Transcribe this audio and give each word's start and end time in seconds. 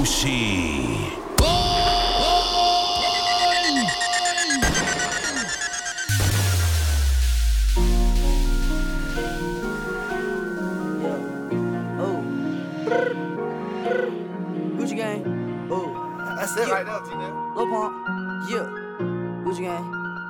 Gucci. 0.00 1.12
Oh. 1.42 1.44
Gucci 14.78 14.96
gang. 14.96 15.68
Oh. 15.70 15.92
That's 16.38 16.56
it 16.56 16.70
right 16.70 16.86
there, 16.86 17.00
T-Nev. 17.00 17.34
Lil 17.54 17.66
Pump. 17.68 17.92
Yeah. 18.48 18.64
Gucci 19.44 19.60
gang. 19.60 19.84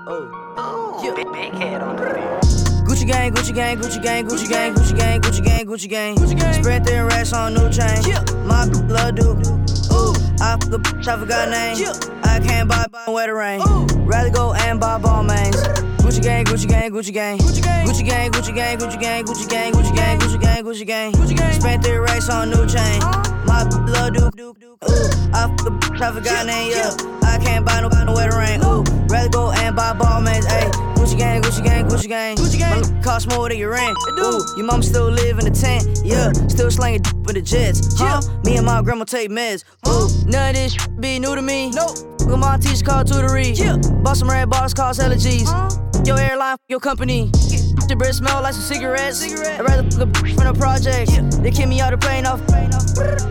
Oh. 0.08 0.26
oh. 0.56 1.00
Yeah. 1.04 1.14
Big, 1.14 1.30
big 1.30 1.52
head 1.52 1.80
on 1.80 1.94
the 1.94 2.02
beat. 2.02 2.60
Gucci 2.90 3.06
gang, 3.06 3.32
Gucci 3.32 3.54
gang, 3.54 3.78
Gucci 3.78 4.02
gang, 4.02 4.26
Gucci 4.26 4.48
gang, 4.48 4.74
Gucci 4.74 4.96
gang, 4.96 5.20
Gucci 5.20 5.44
gang, 5.44 5.64
Gucci 5.64 5.88
gang. 5.88 6.16
Gucci 6.16 6.36
gang. 6.36 6.54
Spread 6.54 6.84
their 6.84 7.06
racks 7.06 7.32
on 7.32 7.54
new 7.54 7.70
chain. 7.70 8.02
Yeah. 8.02 8.24
My 8.44 8.68
blood 8.68 9.14
do. 9.14 9.59
I 10.42 10.56
fuck 10.56 10.72
a 10.72 10.78
bitch, 10.78 11.06
I 11.06 11.18
forgot 11.18 11.50
name. 11.50 11.76
Yeah. 11.76 11.92
I 12.24 12.40
can't 12.40 12.68
buy 12.68 12.86
where 13.06 13.26
the 13.26 13.34
rain. 13.34 13.60
Rather 14.06 14.30
go 14.30 14.54
and 14.54 14.80
buy 14.80 14.98
Balmains. 14.98 15.56
Gucci 15.98 16.22
gang, 16.22 16.44
Gucci 16.44 16.66
gang, 16.66 16.90
Gucci 16.90 17.12
gang. 17.12 17.38
Gucci 17.38 17.62
gang, 17.62 17.84
Gucci 17.84 18.04
gang, 18.04 18.30
Gucci 18.32 18.54
gang, 18.54 18.78
Gucci 18.78 19.00
gang, 19.00 19.24
Gucci 19.24 19.48
gang, 19.48 19.72
Gucci 19.72 19.94
gang, 19.94 20.18
Gucci 20.18 20.40
gang, 20.40 20.64
Gucci 20.64 20.86
gang. 20.86 21.12
Gucci 21.12 21.36
gang. 21.36 21.60
Spent 21.60 21.84
three 21.84 21.96
racks 21.96 22.30
on 22.30 22.50
new 22.50 22.66
chain. 22.66 23.39
My 23.50 23.64
blood 23.64 24.14
do. 24.14 24.30
Ooh. 24.40 24.54
I 25.34 25.50
fuck 25.58 25.66
a 25.66 25.70
bitch, 25.70 26.00
I 26.00 26.12
forgot 26.14 26.46
name. 26.46 26.70
Yeah. 26.70 26.94
I 27.24 27.36
can't 27.42 27.66
buy 27.66 27.80
no 27.80 27.88
no 27.88 28.14
where 28.14 28.30
the 28.30 28.36
rain. 28.36 28.62
Ooh. 28.62 28.84
Rather 29.08 29.28
go 29.28 29.50
and 29.50 29.74
buy 29.74 29.92
Balmains. 29.92 30.46
Ayy. 30.46 30.70
Gucci 30.94 31.18
gang, 31.18 31.42
Gucci 31.42 31.64
gang, 31.64 31.88
Gucci 31.88 32.06
gang. 32.06 32.36
Gucci 32.36 32.58
gang. 32.58 32.80
My 32.80 33.02
cost 33.02 33.28
more 33.28 33.48
than 33.48 33.58
your 33.58 33.72
rent. 33.72 33.98
Ooh. 34.20 34.40
Your 34.56 34.66
mom 34.66 34.84
still 34.84 35.10
live 35.10 35.40
in 35.40 35.46
the 35.46 35.50
tent. 35.50 35.82
Yeah. 36.04 36.30
Still 36.46 36.70
slanging 36.70 37.02
with 37.24 37.34
the 37.34 37.42
jets. 37.42 37.98
Huh? 37.98 38.20
Me 38.44 38.56
and 38.56 38.64
my 38.64 38.82
grandma 38.82 39.02
take 39.02 39.30
meds. 39.30 39.64
Ooh. 39.88 40.06
None 40.30 40.50
of 40.50 40.54
this 40.54 40.86
be 41.00 41.18
new 41.18 41.34
to 41.34 41.42
me. 41.42 41.70
Nope. 41.72 41.98
Look 42.20 42.38
my 42.38 42.56
teacher 42.56 42.84
called 42.84 43.08
tutory. 43.08 43.58
Yeah. 43.58 43.78
Bought 44.04 44.16
some 44.16 44.30
red 44.30 44.48
bars, 44.48 44.74
cost 44.74 45.00
hella 45.00 45.16
G's. 45.16 45.50
Your 46.06 46.20
airline, 46.20 46.56
your 46.68 46.78
company. 46.78 47.32
The 47.90 47.96
breath 47.96 48.14
smell 48.14 48.40
like 48.40 48.54
some 48.54 48.62
cigarettes. 48.62 49.18
Cigarette. 49.18 49.58
I'd 49.58 49.66
rather 49.66 49.82
fuck 49.90 50.02
a 50.02 50.06
bitch 50.06 50.36
from 50.36 50.46
the 50.46 50.54
project. 50.54 51.10
Yeah. 51.10 51.22
They 51.42 51.50
kick 51.50 51.66
me 51.66 51.80
out 51.80 51.90
the 51.90 51.98
plane 51.98 52.24
off. 52.24 52.38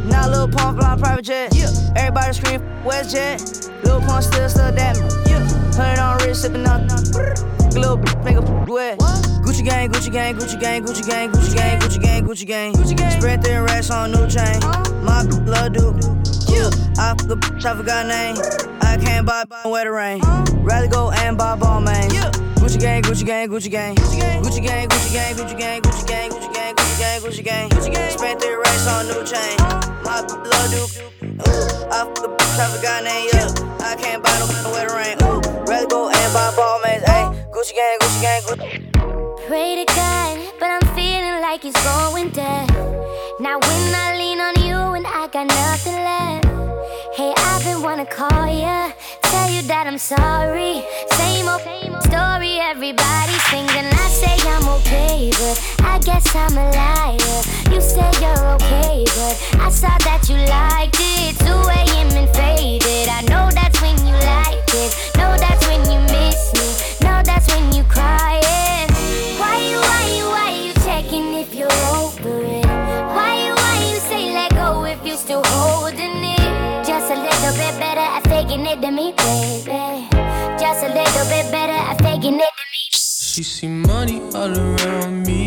Now 0.04 0.28
Lil 0.28 0.50
Pump 0.50 0.78
flying 0.78 1.00
private 1.00 1.24
jet. 1.24 1.56
Yeah. 1.56 1.72
Everybody 1.96 2.34
scream 2.34 2.60
WestJet. 2.84 3.86
Lil 3.86 4.02
Pump 4.02 4.22
still 4.22 4.50
stuck 4.50 4.76
that. 4.76 4.98
Yeah. 5.32 5.48
Hundred 5.80 6.02
on 6.02 6.18
wrist, 6.18 6.42
sipping 6.42 6.68
on. 6.68 6.88
Little 7.72 7.98
bitch 7.98 8.22
make 8.26 8.36
a 8.36 8.42
wet. 8.70 9.00
Gucci 9.48 9.64
gang, 9.64 9.94
Gucci 9.94 10.12
gang, 10.12 10.36
Gucci 10.36 10.60
gang, 10.60 10.84
Gucci 10.84 11.08
gang, 11.08 11.32
Gucci 11.32 11.56
gang, 11.56 11.80
Gucci 11.80 12.02
gang, 12.02 12.24
Gucci 12.26 12.46
gang. 12.46 12.74
Gucci 12.74 12.98
gang. 12.98 13.12
Spread 13.12 13.42
their 13.42 13.64
racks 13.64 13.90
on 13.90 14.12
new 14.12 14.28
chain. 14.28 14.60
My 15.06 15.26
blood 15.46 15.76
do. 15.76 15.96
Yeah. 16.50 16.70
I 16.98 17.16
fuck 17.16 17.40
bitch, 17.40 17.66
I 17.66 17.76
forgot 17.76 18.08
name. 18.08 18.36
I 18.82 18.98
can't 18.98 19.26
buy 19.26 19.46
where 19.64 19.86
the 19.86 19.92
rain. 19.92 20.22
Rather 20.64 20.88
go 20.88 21.12
and 21.12 21.38
buy 21.38 21.56
Balmains. 21.56 22.12
Gucci 22.60 22.80
gang, 22.80 23.02
Gucci 23.02 23.26
gang, 23.26 23.50
Gucci 23.50 23.72
gang. 23.72 23.96
Gucci 23.96 24.16
gang, 24.20 24.44
Gucci 24.44 24.64
gang, 24.64 24.88
Gucci 24.90 25.12
gang, 25.14 25.34
Gucci 25.36 25.58
gang, 25.58 25.80
Gucci 25.82 26.08
gang, 26.08 26.30
Gucci 26.32 26.54
gang, 26.54 26.76
Gucci 26.76 27.00
gang, 27.00 27.22
Gucci 27.22 27.44
gang. 27.44 27.70
Gucci 27.70 27.94
gang. 27.94 28.12
Spent 28.12 28.42
three 28.42 28.56
racks 28.56 28.88
on 28.88 29.08
new 29.08 29.24
chain. 29.26 29.58
My 30.04 30.22
blood 30.22 30.70
do. 30.70 30.84
Ooh. 30.86 31.90
I 31.90 32.06
fuck 32.14 32.38
bitch, 32.38 32.60
I 32.60 32.68
forgot 32.76 33.04
name. 33.04 33.30
Yeah. 33.34 33.88
I 33.88 33.96
can't 33.96 34.22
buy 34.22 34.38
no 34.40 34.46
the 34.46 34.94
rain. 34.94 35.18
Ooh. 35.24 35.42
Rather 35.66 35.88
go 35.88 36.10
and 36.10 36.34
buy 36.34 36.52
Balmains. 36.54 37.04
Ayy. 37.04 37.52
Gucci 37.52 37.74
gang, 37.74 37.98
Gucci 38.02 38.22
gang, 38.22 38.42
Gucci. 38.44 39.48
Pray 39.48 39.84
to 39.84 39.86
God, 39.96 40.38
but 40.60 40.70
I'm 40.70 40.86
feeling 40.94 41.42
like 41.42 41.66
it's 41.66 41.82
going 41.84 42.30
down. 42.30 42.68
Now 43.40 43.58
when 43.58 43.96
I 43.96 44.16
lean 44.18 44.29
got 45.32 45.48
nothing 45.48 45.94
left. 45.94 46.46
Hey, 47.14 47.34
I've 47.38 47.64
been 47.64 47.82
wanna 47.84 48.06
call 48.06 48.48
ya, 48.48 48.92
tell 49.22 49.50
you 49.50 49.62
that 49.64 49.86
I'm 49.86 49.98
sorry. 49.98 50.84
Same 51.12 51.48
old 51.48 51.62
story, 52.04 52.58
everybody's 52.60 53.44
singing. 53.50 53.90
I 53.94 54.08
say 54.10 54.36
I'm 54.50 54.68
okay, 54.80 55.30
but 55.38 55.58
I 55.84 56.00
guess 56.00 56.36
I'm 56.36 56.58
a 56.58 56.72
liar. 56.72 57.42
You 57.72 57.82
say 57.82 58.10
you're 58.22 58.46
okay, 58.56 59.04
but 59.06 59.36
I 59.60 59.70
saw 59.70 59.96
that 60.08 60.26
you 60.30 60.38
liked 60.50 60.98
it. 61.00 61.38
2 61.46 61.46
a.m. 61.46 62.10
and 62.18 62.30
faded. 62.36 63.10
I 63.10 63.22
know 63.30 63.50
that's 63.52 63.80
when 63.82 63.98
you 64.08 64.14
like 64.14 64.74
it. 64.74 65.09
Me, 78.92 79.14
baby. 79.14 80.08
Just 80.60 80.84
a 80.84 80.90
little 80.90 81.26
bit 81.30 81.52
better 81.52 81.74
at 81.74 82.02
faking 82.02 82.36
it 82.36 82.50
than 82.58 82.68
me. 82.74 82.84
She 82.92 83.44
see 83.44 83.68
money 83.68 84.22
all 84.34 84.58
around 84.58 85.28
me. 85.28 85.39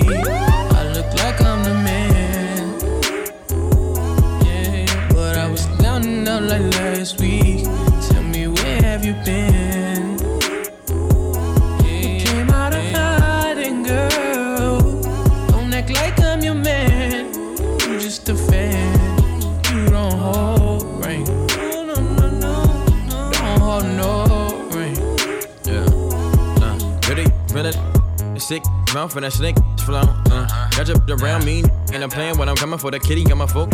Sick. 28.42 28.62
Mouth 28.94 29.12
for 29.12 29.20
that 29.20 29.32
snake 29.32 29.56
flow. 29.84 30.03
Uh, 30.30 30.47
got 30.70 30.88
you 30.88 30.94
around 31.16 31.44
me 31.44 31.64
and 31.92 32.03
I'm 32.03 32.10
playing 32.10 32.38
when 32.38 32.48
I'm 32.48 32.56
coming 32.56 32.78
for 32.78 32.91
the 32.91 32.98
kitty. 32.98 33.25
Got 33.25 33.38
my 33.38 33.47
folk. 33.47 33.70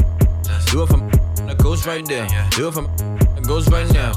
Do 0.71 0.83
it 0.83 0.87
for 0.87 0.99
the 0.99 1.57
ghost 1.59 1.87
right 1.87 2.05
there. 2.05 2.27
Do 2.51 2.69
it 2.69 2.75
for 2.75 2.83
the 2.83 3.43
ghost 3.47 3.69
right 3.71 3.91
now. 3.93 4.13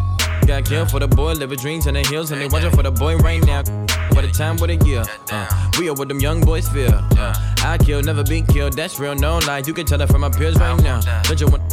Got 0.45 0.66
killed 0.66 0.89
for 0.91 1.00
the 1.00 1.07
boy, 1.07 1.34
living 1.34 1.59
dreams 1.59 1.88
in 1.88 1.94
the 1.94 2.01
hills, 2.01 2.31
and 2.31 2.41
they 2.41 2.47
watching 2.47 2.72
for 2.72 2.84
the 2.84 2.91
boy 2.91 3.16
right 3.17 3.44
now. 3.45 3.63
By 4.13 4.22
the 4.22 4.31
time 4.35 4.57
with 4.57 4.69
a 4.72 4.75
year, 4.85 5.03
uh, 5.31 5.72
we 5.79 5.88
are 5.88 5.94
what 5.94 6.07
them 6.09 6.19
young 6.19 6.41
boys 6.41 6.68
feel. 6.68 6.94
Uh, 6.94 7.33
I 7.63 7.78
kill, 7.78 8.01
never 8.01 8.23
be 8.23 8.41
killed. 8.41 8.73
That's 8.73 9.00
real, 9.00 9.16
no 9.16 9.38
lie. 9.39 9.63
You 9.66 9.73
can 9.73 9.85
tell 9.85 10.01
it 10.01 10.07
from 10.09 10.22
my 10.22 10.29
peers 10.29 10.57
right 10.57 10.81
now. 10.83 11.00
Don't 11.23 11.39
you 11.39 11.47
want 11.47 11.63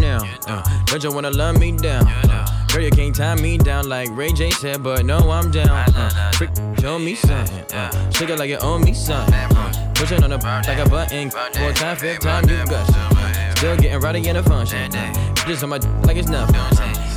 now? 0.00 0.20
Uh, 0.46 0.62
don't 0.86 1.02
you 1.02 1.12
wanna 1.12 1.30
love 1.30 1.58
me 1.58 1.72
down? 1.76 2.06
Uh, 2.06 2.61
girl, 2.72 2.82
you 2.82 2.90
can't 2.90 3.14
tie 3.14 3.34
me 3.34 3.58
down 3.58 3.88
like 3.88 4.08
Ray 4.12 4.32
J 4.32 4.50
said, 4.50 4.82
but 4.82 5.04
no, 5.04 5.30
I'm 5.30 5.50
down. 5.50 5.68
Uh, 5.68 6.30
trick, 6.32 6.50
show 6.80 6.98
me 6.98 7.14
something. 7.14 7.64
Uh, 7.76 8.10
shake 8.10 8.30
it 8.30 8.38
like 8.38 8.48
you 8.48 8.58
owe 8.58 8.78
me 8.78 8.94
something. 8.94 9.34
Uh, 9.34 9.92
push 9.94 10.12
it 10.12 10.22
on 10.24 10.30
the 10.30 10.38
like 10.38 10.78
a 10.78 10.88
button. 10.88 11.30
Four 11.30 11.72
time, 11.72 11.96
fifth 11.96 12.20
time, 12.20 12.48
you 12.48 12.64
some. 12.66 13.56
Still 13.56 13.76
getting 13.76 14.00
rowdy 14.00 14.26
in 14.26 14.36
the 14.36 14.42
function. 14.42 14.90
Just 15.46 15.62
on 15.62 15.70
my 15.70 15.78
like 16.02 16.16
it's 16.16 16.28
nothing. 16.28 16.56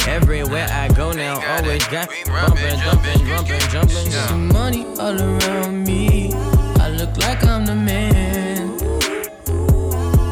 Everywhere 0.08 0.68
I 0.70 0.90
go 0.90 1.12
now, 1.12 1.36
always 1.56 1.86
got 1.88 2.10
bumping, 2.26 2.80
jumping, 2.80 3.26
jumping, 3.70 4.12
jumping. 4.12 4.48
Money 4.48 4.86
all 5.00 5.20
around 5.20 5.86
me. 5.86 6.34
I 6.80 6.90
look 6.90 7.16
like 7.18 7.44
I'm 7.46 7.66
the 7.66 7.76
man. 7.76 8.78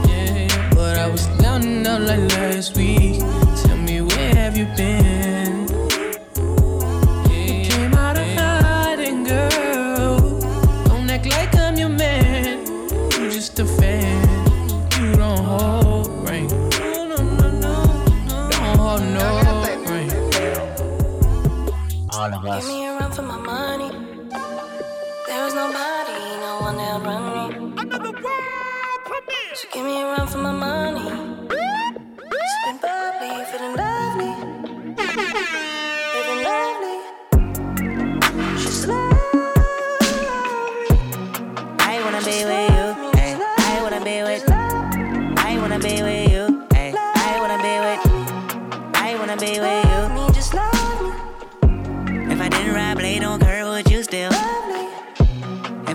Yeah, 0.07 0.73
but 0.75 0.97
I 0.97 1.07
was 1.07 1.25
down 1.41 1.63
and 1.63 1.87
out 1.87 2.01
like 2.01 2.31
last 2.33 2.75
week. 2.75 3.21
You 4.63 4.75
been? 4.77 5.67
You 7.29 7.65
came 7.69 7.93
out 7.95 8.17
of 8.17 8.27
hiding, 8.37 9.23
girl. 9.25 10.19
Don't 10.85 11.09
act 11.09 11.25
like 11.25 11.55
I'm 11.55 11.75
your 11.75 11.89
man. 11.89 12.65
You 13.11 13.29
just 13.29 13.59
a 13.59 13.65
fan. 13.65 14.21
You 15.01 15.15
don't 15.15 15.43
hold 15.43 16.07
ring. 16.29 16.47
No, 16.47 17.07
no, 17.11 17.17
no, 17.39 17.47
no. 17.65 17.75
Don't 18.51 18.77
hold 18.79 19.01
no 19.17 19.27
ring. 19.91 20.11
All 22.13 22.33
of 22.33 22.45
us. 22.45 22.65
Give 22.65 22.73
me 22.73 22.85
a 22.85 22.91
run 22.99 23.11
for 23.11 23.23
my 23.23 23.37
money. 23.37 23.89
There 25.27 25.43
was 25.43 25.53
nobody, 25.55 26.19
no 26.45 26.51
one 26.67 26.77
that 26.77 27.01
run 27.05 27.23
me. 27.33 27.73
So 29.55 29.67
give 29.73 29.85
me 29.85 30.01
a 30.01 30.05
run 30.05 30.27
for 30.27 30.37
my 30.37 30.51
money. 30.51 31.09
Sipping 32.51 32.79
bubbly, 32.81 33.45
feeling 33.51 33.75
lovely. 33.75 34.02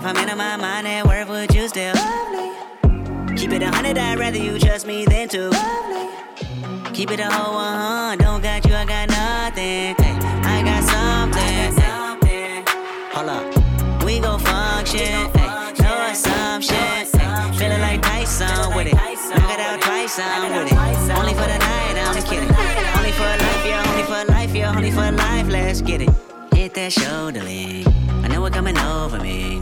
I'm 0.09 0.17
in 0.27 0.37
my 0.39 0.57
mind 0.57 0.87
at 0.87 1.05
work, 1.05 1.29
would 1.29 1.53
you 1.53 1.67
still? 1.67 1.93
lovely, 1.93 3.35
Keep 3.37 3.51
it 3.51 3.61
a 3.61 3.69
hundred, 3.69 3.95
I'd 3.95 4.17
rather 4.17 4.39
you 4.39 4.57
trust 4.57 4.87
me 4.87 5.05
than 5.05 5.29
to. 5.29 5.49
lovely. 5.49 6.09
Keep 6.93 7.11
it 7.11 7.19
a 7.19 7.31
whole 7.31 7.53
one, 7.53 8.17
don't 8.17 8.41
got 8.41 8.65
you, 8.65 8.73
I 8.73 8.85
got 8.85 9.07
nothing. 9.07 9.93
Hey, 10.01 10.17
I 10.49 10.63
got 10.63 10.83
something. 10.89 11.77
Hold 13.13 13.29
up, 13.29 14.03
we 14.03 14.19
gon' 14.19 14.39
function. 14.39 15.29
Hey, 15.37 15.73
no 15.79 16.09
assumption. 16.09 16.75
Hey, 16.75 17.05
feeling 17.59 17.81
like 17.81 18.01
Tyson 18.01 18.75
with 18.75 18.87
it. 18.87 18.93
Knock 18.95 19.51
it 19.53 19.59
out 19.59 19.79
twice, 19.79 20.17
I'm 20.17 20.51
with 20.57 20.71
it. 20.71 21.11
Only 21.19 21.33
for 21.35 21.45
the 21.45 21.59
night, 21.59 21.97
I'm 22.01 22.23
kidding. 22.23 22.49
Only 22.97 23.11
for 23.11 23.29
life, 23.29 23.63
yeah, 23.63 23.85
only 23.87 24.03
for 24.03 24.31
life, 24.33 24.55
yeah, 24.55 24.75
only 24.75 24.89
for 24.89 25.11
life. 25.11 25.47
Let's 25.49 25.81
get 25.81 26.01
it. 26.01 26.09
Hit 26.55 26.73
that 26.73 26.93
shoulder 26.93 27.43
lean. 27.43 27.85
I 28.23 28.27
know 28.27 28.41
what 28.41 28.53
coming 28.53 28.77
over 28.79 29.19
me. 29.19 29.61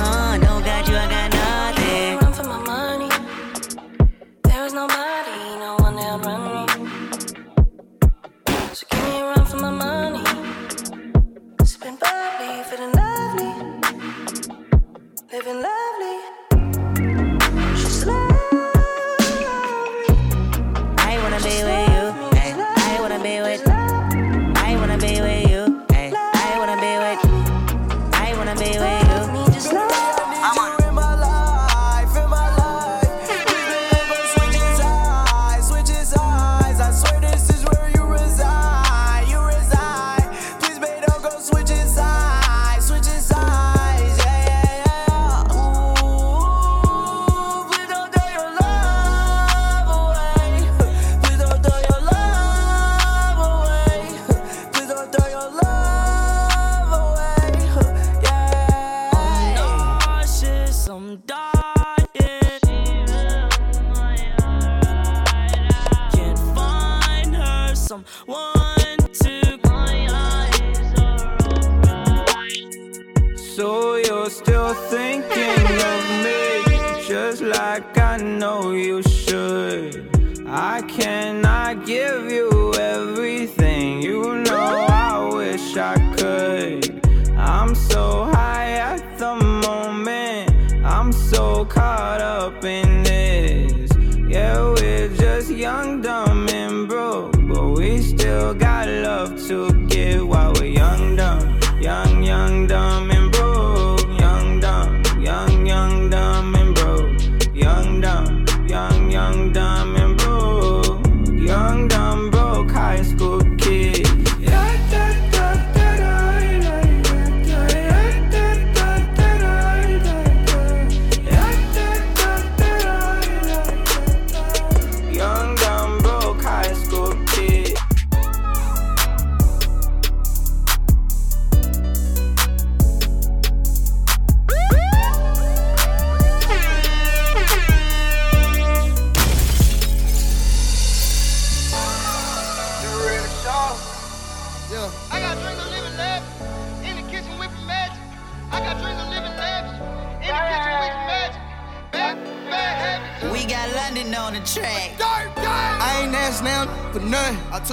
living 15.43 15.63
lovely. 15.63 15.90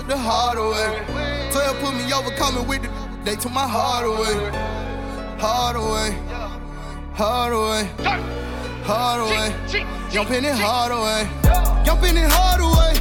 The 0.08 0.16
hard 0.16 0.56
away. 0.56 1.04
12 1.52 1.80
put 1.80 1.94
me 1.94 2.12
over, 2.12 2.30
coming 2.36 2.66
with 2.66 2.82
the. 2.82 2.90
They 3.24 3.36
took 3.36 3.52
my 3.52 3.68
heart 3.68 4.06
away. 4.06 4.34
Hard 5.38 5.76
away. 5.76 6.16
Hard 7.12 7.52
away. 7.52 7.84
Hard 8.88 9.20
away. 9.20 9.52
Young 10.10 10.24
Penny 10.24 10.48
hard 10.48 10.92
away. 10.92 11.28
Young 11.84 11.98
Penny 12.00 12.24
hard 12.24 12.60
away. 12.64 12.96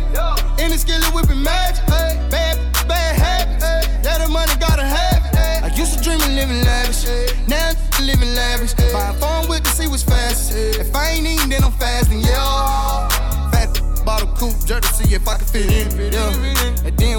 In 0.62 0.72
the 0.72 0.78
skillet 0.78 1.14
whipping 1.14 1.42
magic. 1.42 1.86
Bad, 1.88 2.60
bad 2.88 3.16
habits. 3.16 3.64
Yeah, 4.04 4.18
the 4.18 4.28
money 4.28 4.52
gotta 4.60 4.84
have 4.84 5.24
it. 5.32 5.64
I 5.64 5.74
used 5.78 5.98
to 5.98 6.04
dream 6.04 6.20
of 6.20 6.32
living 6.36 6.62
lavish. 6.66 7.08
Now 7.48 7.72
I'm 7.72 8.06
living 8.06 8.36
lavish. 8.36 8.74
Buying 8.92 9.16
phone 9.16 9.48
with 9.48 9.64
to 9.64 9.70
see 9.70 9.88
what's 9.88 10.04
fast. 10.04 10.52
If 10.54 10.94
I 10.94 11.12
ain't 11.12 11.26
eating, 11.26 11.50
then 11.50 11.64
I'm 11.64 11.72
fasting. 11.72 12.20
Yeah. 12.20 13.08
Fat 13.52 13.80
bottle 14.04 14.28
coupe, 14.36 14.60
jerk 14.66 14.82
to 14.82 14.94
see 14.94 15.16
if 15.16 15.26
I 15.26 15.38
can 15.38 15.46
fit 15.46 15.72
in. 15.72 16.12
Yeah. 16.12 16.57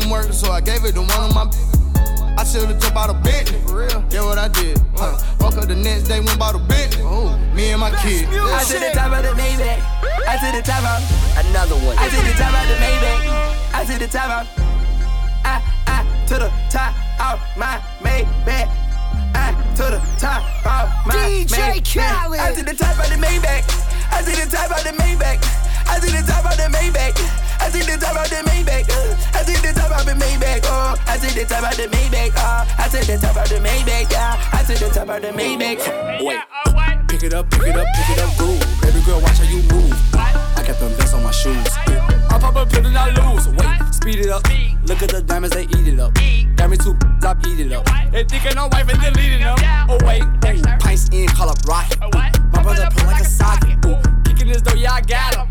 It 0.08 0.10
didn't 0.10 0.24
work, 0.24 0.32
so 0.32 0.52
I 0.52 0.62
gave 0.62 0.84
it 0.86 0.94
to 0.94 1.02
one 1.02 1.28
of 1.28 1.34
my. 1.34 1.44
I 2.40 2.44
should've 2.44 2.80
jumped 2.80 2.96
out 2.96 3.10
of 3.10 3.22
Bentley. 3.22 3.60
For 3.68 3.84
real. 3.84 4.00
Yeah, 4.08 4.24
what 4.24 4.38
I 4.38 4.48
did. 4.48 4.80
Huh. 4.96 5.20
Woke 5.38 5.58
up 5.58 5.68
the 5.68 5.76
next 5.76 6.04
day, 6.04 6.20
went 6.20 6.38
bought 6.38 6.54
a 6.54 6.58
Bentley. 6.58 7.02
Oh. 7.04 7.36
Me 7.52 7.72
and 7.72 7.80
my 7.80 7.90
kid. 8.00 8.24
I 8.24 8.64
to 8.64 8.78
the 8.80 8.90
top 8.94 9.12
of 9.12 9.20
the 9.20 9.36
Maybach. 9.36 9.84
I 10.24 10.40
to 10.40 10.56
the 10.56 10.62
top 10.64 10.80
of 10.80 11.44
Another 11.44 11.76
one. 11.84 11.98
I 11.98 12.08
to 12.08 12.16
the 12.24 12.32
top 12.40 12.56
of 12.56 12.64
the 12.72 12.76
Maybach. 12.80 13.20
I 13.74 13.84
to 13.84 13.98
the 13.98 14.08
top 14.08 14.30
of 14.32 14.48
I 15.44 15.60
I 15.84 16.24
to 16.24 16.34
the 16.40 16.50
top 16.72 16.94
of 17.20 17.36
my 17.58 17.76
Maybach. 18.00 18.68
I 19.36 19.52
to 19.76 19.84
the 19.92 20.00
top 20.16 20.40
of 20.64 20.88
my 21.04 21.14
DJ. 21.20 21.84
Khaled. 21.84 22.40
I 22.40 22.54
to 22.54 22.64
the 22.64 22.72
top 22.72 22.96
of 22.96 23.10
the 23.12 23.20
Maybach. 23.20 23.60
I 24.08 24.22
to 24.24 24.32
the 24.32 24.48
top 24.48 24.70
of 24.72 24.84
the 24.84 24.92
Maybach. 24.96 25.44
I 25.84 26.00
to 26.00 26.06
the 26.06 26.24
top 26.24 26.48
of 26.48 26.56
the 26.56 26.72
Maybach. 26.72 27.37
I 27.60 27.70
to 27.70 27.78
the 27.78 27.96
top 27.98 28.16
of 28.16 28.28
the 28.30 28.36
Maybach. 28.48 28.88
uh, 28.90 29.38
I 29.38 29.42
to 29.44 29.52
the 29.62 29.72
top 29.74 29.92
of 29.98 30.06
the 30.06 30.12
Maybach. 30.12 30.60
Oh, 30.64 30.96
I 31.06 31.18
to 31.18 31.34
the 31.34 31.44
top 31.44 31.70
of 31.70 31.76
the 31.76 31.86
Maybach. 31.88 32.32
Oh, 32.36 32.66
I 32.78 32.88
to 32.88 33.06
the 33.06 33.18
top 33.18 33.36
of 33.36 33.48
the 33.48 33.56
Maybach. 33.56 34.10
Yeah, 34.10 34.50
I 34.52 34.62
to 34.64 34.74
the 34.74 34.88
top 34.90 35.08
of 35.08 35.22
the 35.22 35.28
Maybach. 35.28 36.24
Wait, 36.24 36.40
pick 37.08 37.22
it 37.22 37.34
up, 37.34 37.50
pick 37.50 37.62
it 37.68 37.76
up, 37.76 37.86
pick 37.94 38.16
it 38.16 38.22
up, 38.22 38.36
groove. 38.36 38.60
Baby 38.80 39.00
girl, 39.04 39.20
watch 39.20 39.38
how 39.38 39.44
you 39.44 39.62
move. 39.70 39.92
I 40.14 40.62
got 40.66 40.78
them 40.78 40.92
vests 40.94 41.14
on 41.14 41.22
my 41.22 41.30
shoes. 41.30 41.66
I 42.30 42.38
pop 42.40 42.56
a 42.56 42.66
pill 42.66 42.86
and 42.86 42.96
I 42.96 43.10
lose. 43.10 43.48
Wait, 43.48 43.94
speed 43.94 44.20
it 44.20 44.30
up. 44.30 44.42
Look 44.84 45.02
at 45.02 45.10
the 45.10 45.22
diamonds, 45.22 45.54
they 45.54 45.64
eat 45.64 45.88
it 45.88 46.00
up. 46.00 46.14
Got 46.56 46.70
me 46.70 46.76
two, 46.76 46.96
I 47.22 47.36
eat 47.46 47.60
it 47.60 47.72
up. 47.72 47.84
They 48.10 48.24
thinking 48.24 48.56
I'm 48.56 48.70
wife 48.70 48.88
and 48.88 49.00
deleting 49.00 49.40
them. 49.40 49.56
Oh 49.88 49.98
wait, 50.04 50.22
ooh, 50.22 50.62
pints 50.80 51.08
in, 51.12 51.28
call 51.28 51.50
up 51.50 51.58
rocket. 51.66 51.98
Ooh, 52.02 52.10
my 52.52 52.62
brother 52.62 52.88
pull 52.96 53.06
like 53.06 53.20
a 53.20 53.24
socket. 53.24 53.84
Ooh, 53.84 53.96
kicking 54.24 54.48
this 54.48 54.62
door, 54.62 54.76
yeah 54.76 54.94
I 54.94 55.00
got 55.02 55.34
him. 55.34 55.47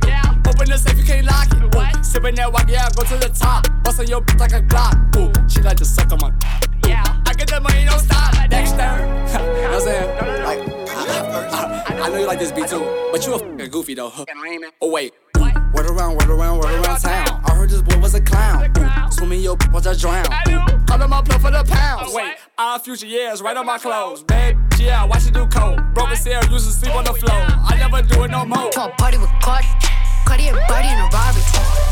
Open 0.68 0.84
the 0.84 0.90
safe, 0.90 0.98
you 0.98 1.06
can't 1.06 1.26
lock 1.26 1.48
it. 1.54 1.98
Ooh, 1.98 2.04
sipping 2.04 2.36
that 2.36 2.52
walk, 2.52 2.68
yeah, 2.68 2.90
go 2.94 3.04
to 3.04 3.16
the 3.16 3.30
top. 3.30 3.66
Bustin' 3.84 4.08
your 4.08 4.20
bitch 4.20 4.38
like 4.38 4.52
a 4.52 4.62
Glock. 4.62 5.16
Ooh, 5.16 5.32
she 5.48 5.62
like 5.62 5.78
to 5.78 5.86
suck 5.86 6.12
on 6.12 6.20
my. 6.20 6.34
Yeah, 6.86 7.04
I 7.26 7.34
get 7.36 7.48
the 7.48 7.62
money, 7.62 7.86
don't 7.86 8.02
stop. 8.02 8.34
Dexter, 8.50 8.76
you 8.76 9.64
know 9.64 9.72
what 9.72 9.74
I'm 9.74 9.80
saying? 9.80 10.44
Like, 10.44 10.60
Uh, 10.90 12.04
I 12.04 12.10
know 12.10 12.18
you 12.20 12.28
like 12.28 12.40
this 12.40 12.52
beat 12.52 12.68
too, 12.68 12.84
but 13.14 13.26
you 13.26 13.36
a 13.36 13.40
fucking 13.40 13.70
goofy 13.70 13.94
though. 13.94 14.12
Oh 14.82 14.92
wait. 14.92 15.14
Word 15.74 15.86
around, 15.86 16.18
word 16.18 16.30
around, 16.30 16.58
word 16.60 16.86
around 16.86 17.00
town. 17.00 17.42
I 17.46 17.56
heard 17.56 17.70
this 17.70 17.82
boy 17.82 17.98
was 18.00 18.14
a 18.16 18.22
clown. 18.22 18.70
Ooh, 18.78 19.12
swimming 19.12 19.40
your 19.40 19.56
watch 19.72 19.88
I 19.88 19.94
drown. 19.96 20.26
Ooh, 20.50 20.86
call 20.86 21.02
him 21.02 21.14
up 21.14 21.32
for 21.32 21.50
the 21.50 21.64
pounds. 21.64 22.14
Wait, 22.14 22.34
our 22.58 22.78
future 22.80 23.06
years 23.06 23.42
right 23.42 23.56
on 23.56 23.66
my 23.66 23.78
clothes. 23.78 24.22
Babe, 24.22 24.58
yeah, 24.78 25.06
watch 25.06 25.28
it 25.28 25.34
do 25.34 25.48
cold. 25.48 25.80
Broken 25.94 26.18
seal, 26.18 26.44
used 26.52 26.68
to 26.68 26.74
sleep 26.74 26.94
on 26.94 27.06
the 27.06 27.14
floor. 27.14 27.40
I 27.40 27.78
never 27.78 28.02
do 28.06 28.26
it 28.26 28.32
no 28.32 28.44
more. 28.46 28.70
To 28.72 28.84
a 28.84 28.90
party 28.90 29.18
with 29.18 29.30
Cardi. 29.42 29.68
Cardi 30.28 30.52
and 30.52 30.60
body 30.68 30.92
in 30.92 31.00
a 31.00 31.08
Rari. 31.08 31.40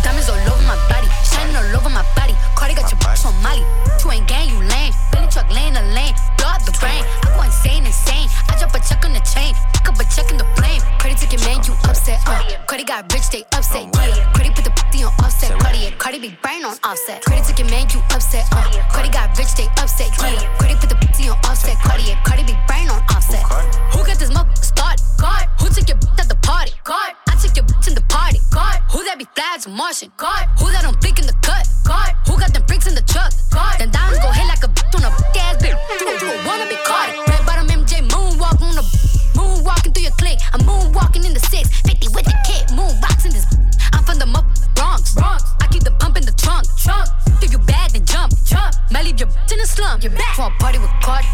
Diamonds 0.04 0.28
all 0.28 0.36
over 0.36 0.66
my 0.68 0.76
body, 0.92 1.08
shining 1.24 1.56
all 1.56 1.80
over 1.80 1.88
my 1.88 2.04
body. 2.20 2.36
Cardi 2.60 2.76
got 2.76 2.92
your 2.92 3.00
bitch 3.00 3.24
on 3.24 3.32
Molly. 3.40 3.64
You 4.04 4.12
ain't 4.12 4.28
gang, 4.28 4.52
you 4.52 4.60
lame. 4.60 4.92
Billy 5.16 5.28
truck 5.32 5.48
laying 5.56 5.72
the 5.72 5.82
lane. 5.96 6.12
Blow 6.36 6.52
up 6.52 6.62
the 6.68 6.76
brain. 6.84 7.00
I 7.24 7.32
go 7.32 7.48
insane, 7.48 7.88
insane. 7.88 8.28
I 8.52 8.60
drop 8.60 8.76
a 8.76 8.80
check 8.84 9.00
on 9.08 9.16
the 9.16 9.24
chain. 9.24 9.56
Pick 9.72 9.88
up 9.88 9.96
a 9.96 10.04
check 10.12 10.28
in 10.30 10.38
the 10.38 10.44
flame. 10.60 10.84
Cardi 11.00 11.16
took 11.16 11.32
your 11.32 11.48
man, 11.48 11.64
you 11.64 11.80
upset. 11.88 12.20
Uh. 12.28 12.44
Cardi 12.68 12.84
got 12.84 13.08
rich, 13.16 13.32
they 13.32 13.48
upset. 13.56 13.88
Yeah. 13.96 14.28
Cardi 14.36 14.52
put 14.52 14.68
the 14.68 14.74
pussy 14.76 15.08
on 15.08 15.16
offset. 15.24 15.56
Cardi, 15.64 15.96
Cardi 15.96 16.20
be 16.20 16.36
brain 16.44 16.68
on 16.68 16.76
offset. 16.84 17.24
Cardi 17.24 17.42
took 17.48 17.58
your 17.58 17.72
man, 17.72 17.88
you 17.96 18.04
upset. 18.12 18.44
Uh. 18.52 18.68
Cardi 18.92 19.10
got 19.16 19.32
rich, 19.40 19.56
they 19.56 19.72
upset. 19.80 20.12
Yeah. 20.20 20.44
Cardi 20.60 20.76
put 20.76 20.92
the 20.92 21.00
pussy 21.00 21.32
on 21.32 21.40
offset. 21.48 21.80
Cardi, 21.80 22.12
Cardi 22.28 22.44
be 22.44 22.56
brain 22.68 22.92
on 22.92 23.00
offset. 23.16 23.48
Who 23.96 24.04
got 24.04 24.20
this 24.20 24.28
motherfucker 24.28 24.68
started? 24.76 25.00
God. 25.24 25.48
Who 25.64 25.72
took 25.72 25.88
your 25.88 25.98
at 26.20 26.28
the 26.28 26.36
party? 26.44 26.76
God. 26.84 27.16
I 27.36 27.38
took 27.38 27.52
your 27.60 27.68
bitch 27.68 27.92
in 27.92 27.96
the 28.00 28.06
party. 28.08 28.40
God. 28.48 28.80
Who 28.96 29.04
that 29.04 29.20
be 29.20 29.28
flags 29.36 29.68
Martian? 29.68 30.08
God. 30.16 30.48
Who 30.56 30.72
that 30.72 30.88
don't 30.88 30.96
blink 31.04 31.20
in 31.20 31.28
the 31.28 31.36
cut? 31.44 31.68
God. 31.84 32.16
Who 32.32 32.40
got 32.40 32.56
them 32.56 32.64
bricks 32.64 32.88
in 32.88 32.96
the 32.96 33.04
truck? 33.04 33.36
God. 33.52 33.76
Then 33.76 33.92
diamonds 33.92 34.24
go 34.24 34.32
hit 34.32 34.48
like 34.48 34.64
a 34.64 34.72
bitch 34.72 34.96
on 34.96 35.04
a 35.04 35.12
big 35.12 35.44
ass 35.44 35.60
bitch. 35.60 35.76
You 36.00 36.08
a, 36.08 36.14
you 36.16 36.32
a 36.32 36.36
wanna 36.48 36.64
be 36.72 36.80
Cardi. 36.88 37.12
Red 37.28 37.44
bottom 37.44 37.68
MJ 37.68 38.08
moonwalk 38.08 38.64
on 38.64 38.80
the 38.80 38.88
moonwalking 39.36 39.92
through 39.92 40.08
your 40.08 40.16
clique. 40.16 40.40
I'm 40.56 40.64
moonwalking 40.64 41.28
in 41.28 41.36
the 41.36 41.44
six. 41.52 41.68
50 41.84 42.16
with 42.16 42.24
the 42.24 42.38
kid. 42.48 42.72
Moonboxing 42.72 43.36
this. 43.36 43.44
I'm 43.92 44.08
from 44.08 44.16
the 44.16 44.32
mother 44.32 44.48
Bronx. 44.80 45.12
Bronx. 45.12 45.44
I 45.60 45.68
keep 45.68 45.84
the 45.84 45.92
pump 46.00 46.16
in 46.16 46.24
the 46.24 46.36
trunk. 46.40 46.64
Trunk. 46.80 47.12
If 47.44 47.52
you 47.52 47.60
bad, 47.68 47.92
then 47.92 48.08
jump. 48.08 48.32
Jump. 48.48 48.72
Might 48.96 49.12
leave 49.12 49.20
your 49.20 49.28
bitch 49.28 49.52
in 49.52 49.60
the 49.60 49.68
slum. 49.68 50.00
You're 50.00 50.16
back. 50.16 50.40
For 50.40 50.48
a 50.48 50.56
party 50.64 50.80
with 50.80 50.96
Cardi. 51.04 51.28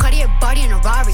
Cardi 0.00 0.22
a 0.22 0.28
body 0.40 0.62
in 0.62 0.72
a 0.72 0.78
Rari. 0.78 1.12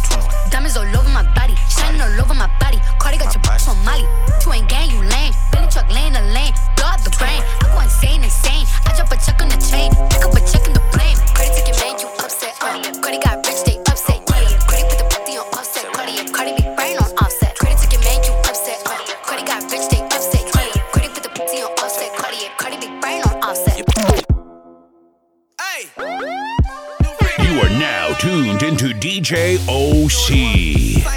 Diamonds 0.49 0.77
all 0.77 0.87
over 0.87 1.11
my 1.11 1.27
body. 1.35 1.55
Shining 1.69 2.01
all 2.01 2.21
over 2.23 2.35
my 2.35 2.49
body. 2.61 2.79
Cardi 3.01 3.19
got 3.19 3.35
your 3.35 3.43
bitch 3.43 3.69
on 3.69 3.77
Molly. 3.85 4.07
You 4.45 4.53
ain't 4.53 4.69
gang, 4.69 4.91
you 4.91 5.03
lame. 5.03 5.35
Billy 5.51 5.67
truck 5.69 5.91
laying 5.91 6.13
the 6.13 6.23
lane. 6.31 6.55
Blow 6.77 6.87
up 6.87 7.03
the 7.03 7.11
brain. 7.19 7.43
I 7.43 7.75
go 7.75 7.81
insane, 7.81 8.23
insane. 8.23 8.65
I 8.87 8.95
drop 8.95 9.11
a 9.11 9.17
check 9.19 9.43
on 9.43 9.49
the 9.49 9.59
chain. 9.59 9.91
Pick 10.09 10.25
up 10.25 10.33
a 10.33 10.41
check 10.41 10.65
in 10.67 10.73
the 10.73 10.85
flame. 10.95 11.19
Cardi 11.35 11.51
take 11.51 11.67
your 11.67 11.79
man, 11.83 11.99
you 11.99 12.09
upset. 12.23 12.55
Uh. 12.63 12.81
Got 13.23 13.47
rich, 13.47 13.65
they 13.65 13.86
tuned 28.19 28.63
into 28.63 28.87
DJ 28.95 29.59
OC. 29.69 31.16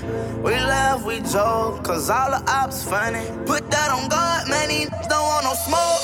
Money. 0.00 0.42
We 0.42 0.50
laugh, 0.52 1.04
we 1.04 1.20
joke, 1.20 1.84
cause 1.84 2.10
all 2.10 2.30
the 2.30 2.42
ops 2.50 2.82
funny. 2.84 3.24
Put 3.46 3.70
that 3.70 3.90
on 3.90 4.08
God, 4.08 4.48
man, 4.48 4.68
these 4.68 4.88
don't 5.08 5.26
want 5.26 5.44
no 5.44 5.54
smoke. 5.54 6.02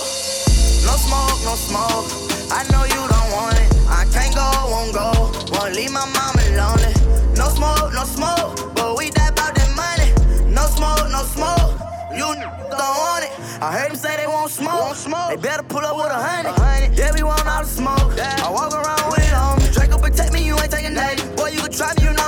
No 0.86 0.94
smoke, 0.96 1.38
no 1.44 1.54
smoke. 1.54 2.06
I 2.52 2.64
know 2.70 2.84
you 2.84 3.02
don't 3.08 3.30
want 3.32 3.56
it. 3.58 3.68
I 3.88 4.04
can't 4.12 4.34
go, 4.34 4.46
won't 4.70 4.94
go. 4.94 5.10
Won't 5.52 5.74
leave 5.74 5.92
my 5.92 6.06
mama 6.06 6.42
lonely. 6.56 6.92
No 7.36 7.48
smoke, 7.48 7.92
no 7.92 8.04
smoke, 8.04 8.74
but 8.74 8.96
we 8.96 9.10
die 9.10 9.28
about 9.28 9.54
that 9.54 9.70
money. 9.76 10.10
No 10.50 10.66
smoke, 10.66 11.10
no 11.10 11.22
smoke. 11.24 11.78
You 12.12 12.34
don't 12.34 12.96
want 12.98 13.24
it. 13.24 13.32
I 13.62 13.72
heard 13.76 13.90
them 13.90 13.96
say 13.96 14.16
they 14.16 14.26
won't 14.26 14.50
smoke. 14.50 14.96
They 15.28 15.36
better 15.36 15.62
pull 15.62 15.84
up 15.84 15.96
with 15.96 16.06
a 16.06 16.14
hundred. 16.14 16.98
Yeah, 16.98 17.12
we 17.14 17.22
want 17.22 17.46
all 17.46 17.62
the 17.62 17.68
smoke. 17.68 18.16
Yeah. 18.16 18.34
I 18.44 18.50
walk 18.50 18.72
around 18.72 19.10
with 19.10 19.26
it 19.26 19.34
on 19.34 19.58
me. 19.58 19.68
Draco 19.72 19.98
protect 19.98 20.32
me, 20.32 20.44
you 20.44 20.54
ain't 20.58 20.70
taking 20.70 20.94
nothing. 20.94 21.36
Boy, 21.36 21.48
you 21.48 21.60
can 21.60 21.72
try 21.72 21.92
me, 21.96 22.04
you 22.04 22.12
know 22.12 22.19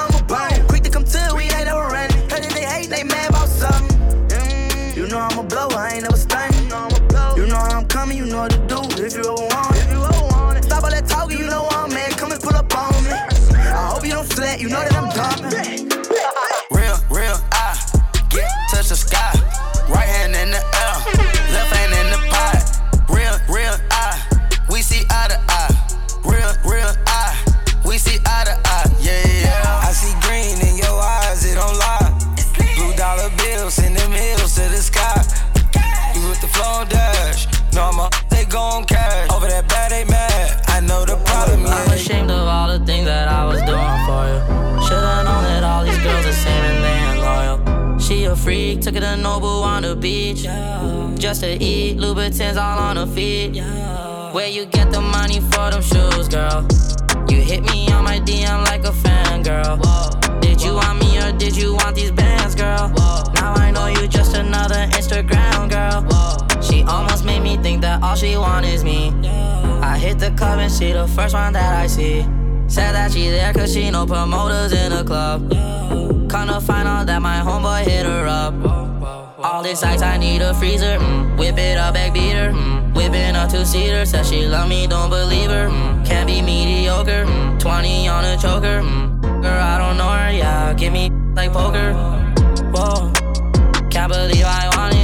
If 9.14 9.18
you 9.90 10.02
ever 10.04 10.24
want 10.30 10.56
it. 10.56 10.64
Stop 10.64 10.84
all 10.84 10.90
that 10.90 11.06
talking, 11.06 11.38
you 11.38 11.46
know 11.46 11.68
I'm 11.70 11.90
man. 11.90 12.12
Come 12.12 12.32
and 12.32 12.40
pull 12.40 12.56
up 12.56 12.74
on 12.74 13.04
me. 13.04 13.10
I 13.10 13.92
hope 13.92 14.04
you 14.06 14.12
don't 14.12 14.32
sweat, 14.32 14.58
you 14.58 14.70
know 14.70 14.80
that 14.80 14.94
I'm 14.94 15.10
dumping. 15.10 15.91
Took 48.82 48.96
it 48.96 49.00
to 49.00 49.06
Nobu 49.06 49.62
on 49.62 49.82
the 49.82 49.94
beach. 49.94 50.42
Just 51.20 51.42
to 51.42 51.52
eat, 51.62 51.98
Louboutins 51.98 52.56
all 52.56 52.78
on 52.80 52.96
her 52.96 53.06
feet. 53.06 53.62
Where 54.34 54.48
you 54.48 54.66
get 54.66 54.90
the 54.90 55.00
money 55.00 55.38
for 55.38 55.70
them 55.70 55.82
shoes, 55.82 56.26
girl? 56.26 56.66
You 57.28 57.40
hit 57.42 57.62
me 57.62 57.88
on 57.92 58.02
my 58.02 58.18
DM 58.18 58.64
like 58.66 58.82
a 58.84 58.92
fan, 58.92 59.42
girl. 59.42 59.76
Did 60.40 60.60
you 60.60 60.74
want 60.74 60.98
me 60.98 61.16
or 61.22 61.30
did 61.30 61.56
you 61.56 61.74
want 61.74 61.94
these 61.94 62.10
bands, 62.10 62.56
girl? 62.56 62.88
Now 63.34 63.54
I 63.54 63.70
know 63.70 63.86
you 63.86 64.08
just 64.08 64.34
another 64.34 64.88
Instagram 64.98 65.70
girl. 65.70 66.60
She 66.60 66.82
almost 66.82 67.24
made 67.24 67.40
me 67.40 67.58
think 67.58 67.82
that 67.82 68.02
all 68.02 68.16
she 68.16 68.36
want 68.36 68.66
is 68.66 68.82
me. 68.82 69.12
I 69.80 69.96
hit 69.96 70.18
the 70.18 70.32
club 70.32 70.58
and 70.58 70.72
she 70.72 70.92
the 70.92 71.06
first 71.06 71.34
one 71.34 71.52
that 71.52 71.78
I 71.78 71.86
see. 71.86 72.22
Said 72.66 72.92
that 72.92 73.12
she 73.12 73.28
there 73.28 73.52
cause 73.52 73.72
she 73.72 73.90
know 73.90 74.06
promoters 74.06 74.72
in 74.72 74.90
the 74.90 75.04
club. 75.04 76.21
To 76.32 76.60
find 76.60 76.88
out 76.88 77.06
that 77.08 77.20
my 77.20 77.40
homeboy 77.40 77.84
hit 77.84 78.06
her 78.06 78.26
up. 78.26 78.54
All 79.38 79.62
this 79.62 79.82
ice, 79.82 80.00
I 80.00 80.16
need 80.16 80.40
a 80.40 80.54
freezer. 80.54 80.98
Mm. 80.98 81.38
Whip 81.38 81.58
it 81.58 81.76
up, 81.76 81.92
back 81.92 82.14
beater. 82.14 82.52
Mm. 82.52 82.94
Whipping 82.94 83.36
a 83.36 83.46
two 83.48 83.66
seater. 83.66 84.06
Said 84.06 84.24
she 84.24 84.46
love 84.46 84.66
me, 84.66 84.86
don't 84.86 85.10
believe 85.10 85.50
her. 85.50 85.68
Mm. 85.68 86.06
Can't 86.06 86.26
be 86.26 86.40
mediocre. 86.40 87.26
Mm. 87.26 87.60
20 87.60 88.08
on 88.08 88.24
a 88.24 88.36
choker. 88.38 88.80
Mm. 88.80 89.20
Girl, 89.42 89.62
I 89.62 89.76
don't 89.76 89.98
know 89.98 90.08
her, 90.08 90.32
yeah. 90.32 90.72
Give 90.72 90.92
me 90.92 91.10
like 91.36 91.52
poker. 91.52 91.92
Whoa. 92.72 93.12
Can't 93.90 94.10
believe 94.10 94.44
I 94.44 94.70
wanted 94.74 94.96
you. 94.96 95.01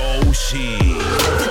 DJ 0.00 0.28
OC. 0.28 1.49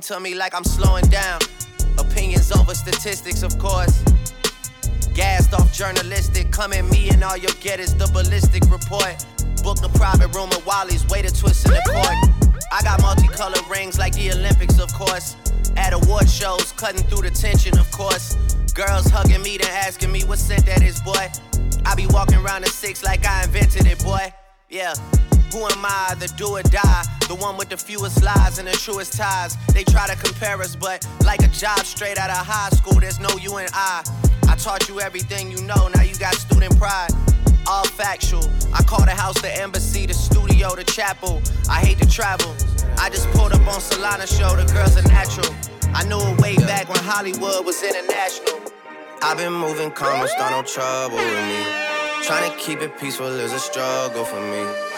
Talking 0.00 0.16
to 0.16 0.30
me 0.30 0.34
like 0.34 0.54
I'm 0.54 0.64
slowing 0.64 1.04
down. 1.06 1.40
Opinions 1.98 2.52
over 2.52 2.74
statistics, 2.74 3.42
of 3.42 3.58
course. 3.58 4.02
Gassed 5.14 5.54
off 5.54 5.72
journalistic. 5.72 6.50
Come 6.52 6.72
at 6.72 6.84
me 6.84 7.10
and 7.10 7.24
all 7.24 7.36
you'll 7.36 7.60
get 7.60 7.80
is 7.80 7.94
the 7.94 8.06
ballistic 8.12 8.62
report. 8.70 9.24
Book 9.62 9.78
a 9.84 9.88
private 9.98 10.34
room 10.34 10.50
at 10.52 10.64
Wally's, 10.64 11.06
way 11.08 11.22
to 11.22 11.34
twist 11.34 11.66
in 11.66 11.72
the 11.72 11.82
court. 11.86 12.54
I 12.70 12.82
got 12.82 13.00
multicolored 13.00 13.66
rings 13.68 13.98
like 13.98 14.14
the 14.14 14.30
Olympics, 14.32 14.78
of 14.78 14.92
course. 14.94 15.36
At 15.76 15.92
award 15.92 16.28
shows, 16.28 16.72
cutting 16.72 17.02
through 17.04 17.28
the 17.28 17.30
tension, 17.30 17.76
of 17.78 17.90
course. 17.90 18.36
Girls 18.74 19.06
hugging 19.08 19.42
me, 19.42 19.58
then 19.58 19.70
asking 19.70 20.12
me 20.12 20.22
what 20.24 20.38
scent 20.38 20.66
that 20.66 20.82
is, 20.82 21.00
boy. 21.00 21.28
I 21.84 21.94
be 21.94 22.06
walking 22.06 22.38
around 22.38 22.64
the 22.64 22.70
six 22.70 23.02
like 23.02 23.26
I 23.26 23.44
invented 23.44 23.86
it, 23.86 23.98
boy. 24.04 24.32
Yeah. 24.68 24.94
Who 25.52 25.64
am 25.64 25.84
I, 25.84 26.14
the 26.18 26.28
do 26.36 26.56
or 26.56 26.62
die? 26.62 27.04
The 27.26 27.34
one 27.34 27.56
with 27.56 27.70
the 27.70 27.76
fewest 27.76 28.22
lies 28.22 28.58
and 28.58 28.68
the 28.68 28.72
truest 28.72 29.14
ties. 29.14 29.56
They 29.72 29.82
try 29.82 30.06
to 30.06 30.16
compare 30.16 30.60
us, 30.60 30.76
but 30.76 31.06
like 31.24 31.42
a 31.42 31.48
job 31.48 31.80
straight 31.80 32.18
out 32.18 32.28
of 32.28 32.46
high 32.46 32.68
school, 32.70 33.00
there's 33.00 33.18
no 33.18 33.30
you 33.38 33.56
and 33.56 33.70
I. 33.72 34.04
I 34.46 34.56
taught 34.56 34.88
you 34.88 35.00
everything 35.00 35.50
you 35.50 35.60
know, 35.62 35.88
now 35.94 36.02
you 36.02 36.14
got 36.16 36.34
student 36.34 36.78
pride. 36.78 37.10
All 37.66 37.84
factual. 37.84 38.44
I 38.74 38.82
call 38.82 39.04
the 39.04 39.14
house 39.14 39.40
the 39.40 39.54
embassy, 39.60 40.06
the 40.06 40.14
studio, 40.14 40.74
the 40.74 40.84
chapel. 40.84 41.40
I 41.68 41.80
hate 41.80 41.98
to 41.98 42.08
travel. 42.08 42.54
I 42.98 43.08
just 43.08 43.28
pulled 43.30 43.52
up 43.52 43.60
on 43.60 43.80
Solana 43.80 44.28
show, 44.28 44.54
the 44.54 44.70
girls 44.72 44.96
are 44.98 45.08
natural. 45.08 45.54
I 45.94 46.04
knew 46.04 46.18
it 46.18 46.40
way 46.40 46.56
back 46.56 46.88
when 46.88 46.98
Hollywood 46.98 47.64
was 47.64 47.82
international. 47.82 48.60
I've 49.22 49.38
been 49.38 49.52
moving 49.52 49.90
calm, 49.92 50.26
don't 50.38 50.50
no 50.50 50.62
trouble 50.62 51.16
with 51.16 51.46
me. 51.48 51.88
Trying 52.22 52.50
to 52.50 52.58
keep 52.58 52.80
it 52.80 52.98
peaceful 52.98 53.26
is 53.26 53.52
a 53.52 53.58
struggle 53.58 54.24
for 54.24 54.40
me. 54.40 54.97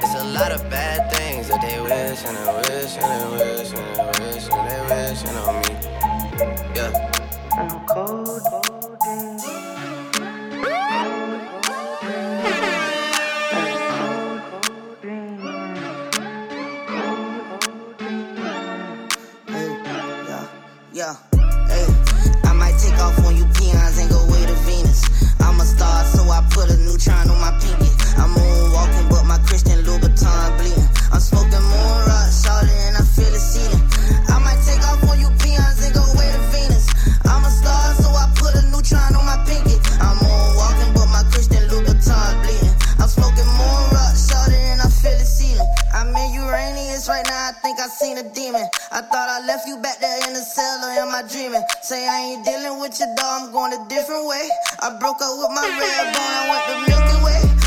It's 0.00 0.14
a 0.14 0.24
lot 0.24 0.52
of 0.52 0.68
bad 0.70 1.12
things 1.12 1.48
that 1.48 1.60
they 1.60 1.80
wish 1.80 2.24
and 2.24 2.36
they 2.36 2.46
wish 2.56 2.96
and 2.96 3.08
they 3.10 3.26
wish 3.36 3.72
and 3.72 3.86
they 3.96 4.06
wish 4.24 4.48
and 4.48 4.64
they 4.68 4.80
wishing 4.88 5.36
on 5.36 5.54
me. 5.62 5.72
Yeah. 6.74 6.90
I'm 7.52 7.86
cold. 7.86 8.28
Yeah, 20.90 21.14
hey, 21.68 21.86
I 22.42 22.52
might 22.54 22.76
take 22.78 22.98
off 22.98 23.24
on 23.24 23.36
you 23.36 23.44
peons 23.54 23.98
and 23.98 24.10
go 24.10 24.26
way 24.32 24.44
to 24.46 24.54
Venus. 24.66 25.04
I'm 25.40 25.60
a 25.60 25.64
star, 25.64 26.04
so 26.04 26.22
I 26.24 26.44
put 26.50 26.70
a 26.70 26.76
neutron 26.76 27.30
on 27.30 27.40
my 27.40 27.56
pinky. 27.60 27.87
Louboutin 30.28 30.56
bleeding. 30.58 30.88
I'm 31.12 31.20
smoking 31.20 31.62
moon 31.62 32.00
rock, 32.06 32.28
shawty, 32.28 32.74
and 32.88 32.96
I 32.96 33.02
feel 33.02 33.30
the 33.30 33.38
ceiling. 33.38 33.82
I 34.28 34.38
might 34.38 34.60
take 34.64 34.82
off 34.84 35.02
on 35.08 35.18
you 35.20 35.30
peons 35.40 35.80
and 35.82 35.94
go 35.94 36.04
way 36.16 36.28
to 36.28 36.40
Venus. 36.52 36.86
I'm 37.24 37.44
a 37.44 37.50
star, 37.50 37.94
so 37.96 38.08
I 38.12 38.28
put 38.36 38.54
a 38.54 38.62
neutron 38.70 39.16
on 39.16 39.24
my 39.24 39.40
pinky. 39.48 39.76
I'm 40.00 40.16
moonwalking, 40.20 40.92
but 40.94 41.08
my 41.08 41.24
Christian 41.32 41.64
Louboutin 41.68 42.34
bleeding. 42.44 42.74
I'm 43.00 43.08
smoking 43.08 43.48
moon 43.56 43.84
rock, 43.92 44.14
shawty, 44.14 44.58
and 44.72 44.80
I 44.80 44.88
feel 44.88 45.16
the 45.16 45.24
ceiling. 45.24 45.68
I'm 45.94 46.14
in 46.14 46.34
Uranus 46.34 47.08
right 47.08 47.24
now, 47.26 47.50
I 47.50 47.52
think 47.62 47.80
I 47.80 47.88
seen 47.88 48.18
a 48.18 48.26
demon. 48.34 48.68
I 48.92 49.00
thought 49.00 49.28
I 49.28 49.44
left 49.46 49.66
you 49.66 49.78
back 49.78 49.98
there 50.00 50.28
in 50.28 50.34
the 50.34 50.44
cellar, 50.44 50.92
am 51.00 51.14
I 51.14 51.22
dreaming? 51.24 51.64
Say 51.82 52.06
I 52.06 52.36
ain't 52.36 52.44
dealing 52.44 52.80
with 52.80 52.98
your 53.00 53.08
dog, 53.16 53.48
I'm 53.48 53.52
going 53.52 53.72
a 53.72 53.80
different 53.88 54.26
way. 54.26 54.48
I 54.80 54.92
broke 55.00 55.20
up 55.22 55.34
with 55.40 55.52
my 55.56 55.66
red 55.80 56.04
bone, 56.12 56.34
I 56.36 56.44
went 56.50 56.64
the 56.68 56.76
Milky 56.86 57.16
Way. 57.24 57.57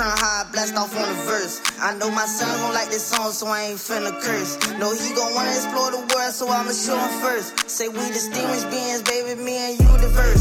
How 0.00 0.16
I 0.16 0.48
blast 0.50 0.74
off 0.76 0.96
on 0.96 1.08
the 1.12 1.22
verse. 1.28 1.60
I 1.78 1.92
know 1.92 2.10
my 2.10 2.24
son 2.24 2.48
gon' 2.60 2.72
like 2.72 2.88
this 2.88 3.04
song, 3.04 3.32
so 3.32 3.48
I 3.48 3.68
ain't 3.68 3.78
finna 3.78 4.16
curse. 4.22 4.56
No, 4.80 4.96
he 4.96 5.12
gon' 5.12 5.34
wanna 5.34 5.50
explore 5.50 5.90
the 5.90 6.00
world, 6.00 6.32
so 6.32 6.48
I'ma 6.48 6.72
show 6.72 6.96
him 6.96 7.20
first. 7.20 7.68
Say 7.68 7.88
we 7.88 8.00
distinguished 8.08 8.70
beings, 8.70 9.02
baby, 9.02 9.36
me 9.36 9.58
and 9.58 9.78
you 9.78 9.92
diverse. 10.00 10.40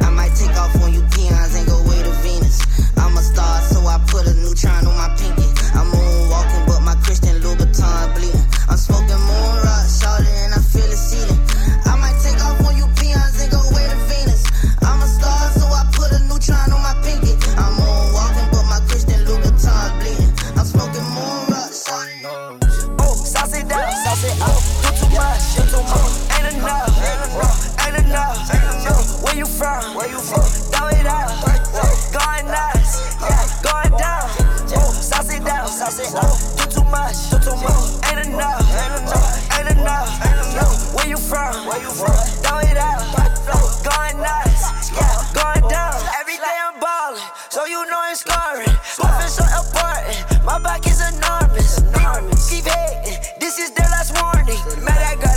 I 0.00 0.10
might 0.10 0.30
take 0.38 0.54
off 0.54 0.70
on 0.80 0.94
you 0.94 1.02
peons 1.10 1.58
and 1.58 1.66
go 1.66 1.82
way 1.90 1.98
to 2.06 2.14
Venus. 2.22 2.62
I'm 2.98 3.18
a 3.18 3.22
star, 3.22 3.60
so 3.62 3.82
I 3.82 3.98
put 4.06 4.30
a 4.30 4.34
neutron 4.46 4.86
on 4.86 4.94
my 4.94 5.10
pinky. 5.18 5.50
I'm 5.74 5.90
moonwalking, 5.90 6.66
but 6.70 6.80
my 6.86 6.94
Christian 7.02 7.42
Louboutin 7.42 8.14
bleeding. 8.14 8.46
I'm 8.70 8.78
smoking 8.78 9.18
moon 9.26 9.56
rock, 9.66 9.90
and 10.22 10.54
I 10.54 10.62
feel 10.62 10.86
the 10.86 10.94
ceiling. 10.94 11.49
From? 29.60 29.94
Where 29.94 30.08
you 30.08 30.16
from? 30.16 30.40
Throw 30.72 30.88
it 30.88 31.04
out. 31.04 31.36
Going 32.16 32.46
nuts, 32.48 33.12
yeah, 33.20 33.44
going 33.60 33.92
down. 34.00 34.24
Sauce 34.88 35.36
it 35.36 35.44
down. 35.44 35.68
Do 36.56 36.64
too 36.64 36.86
much, 36.88 37.28
do 37.28 37.36
too 37.44 37.56
much. 37.60 38.00
Ain't 38.08 38.24
enough, 38.24 38.64
ain't 39.60 39.70
enough. 39.76 40.08
Yo, 40.56 40.64
where 40.96 41.08
you 41.12 41.18
from? 41.20 41.68
Where 41.68 41.76
you 41.76 41.92
from? 41.92 42.16
Throw 42.40 42.58
it 42.64 42.78
out. 42.80 43.04
Going 43.84 44.16
nuts, 44.24 44.96
yeah, 44.96 45.20
going 45.36 45.68
down. 45.68 46.00
Every 46.20 46.40
day 46.40 46.56
I'm 46.64 46.80
ballin', 46.80 47.20
so 47.50 47.66
you 47.66 47.84
know 47.84 48.00
I'm 48.00 48.16
scoring. 48.16 48.72
Fist 48.96 49.36
so 49.36 49.44
important, 49.44 50.24
my 50.42 50.58
back 50.58 50.86
is 50.86 51.04
enormous. 51.04 51.84
Keep 52.48 52.64
hating, 52.64 53.20
this 53.38 53.58
is 53.58 53.70
their 53.72 53.90
last 53.92 54.16
warning. 54.16 54.56
Met 54.80 54.96
that 54.96 55.20
girl 55.20 55.29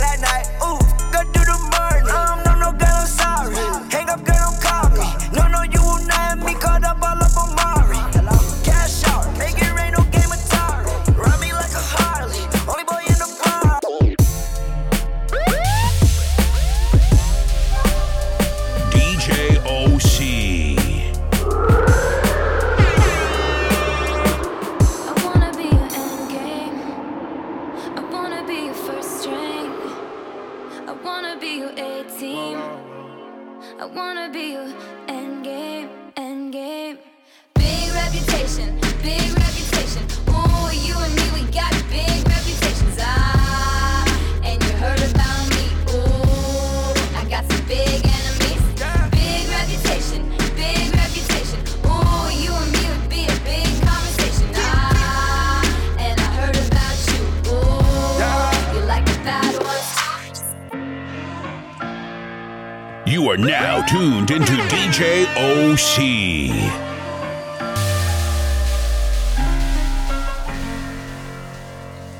You 63.34 63.40
are 63.42 63.46
now 63.46 63.82
tuned 63.86 64.30
into 64.30 64.52
DJ 64.70 65.26
OC. 65.34 65.98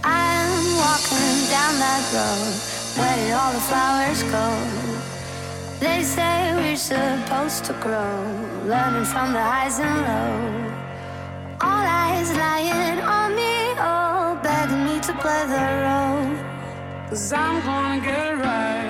I'm 0.03 0.77
walking 0.77 1.37
down 1.55 1.79
that 1.79 2.03
road. 2.14 2.55
Where 2.98 3.16
did 3.16 3.33
all 3.33 3.53
the 3.53 3.61
flowers 3.61 4.24
go? 4.24 4.46
They 5.79 6.03
say 6.03 6.53
we're 6.57 6.74
supposed 6.74 7.64
to 7.66 7.74
grow, 7.74 8.16
learning 8.66 9.05
from 9.05 9.35
the 9.35 9.40
highs 9.40 9.79
and 9.79 9.96
lows. 10.09 10.72
All 11.61 11.85
eyes 12.03 12.33
lying 12.33 12.98
on 12.98 13.37
me, 13.37 13.55
oh, 13.79 14.40
begging 14.42 14.85
me 14.85 14.98
to 14.98 15.12
play 15.22 15.46
the 15.46 15.64
role. 15.87 17.09
Cause 17.09 17.33
I'm 17.33 17.64
gonna 17.64 18.05
get 18.05 18.33
it 18.33 18.37
right. 18.42 18.84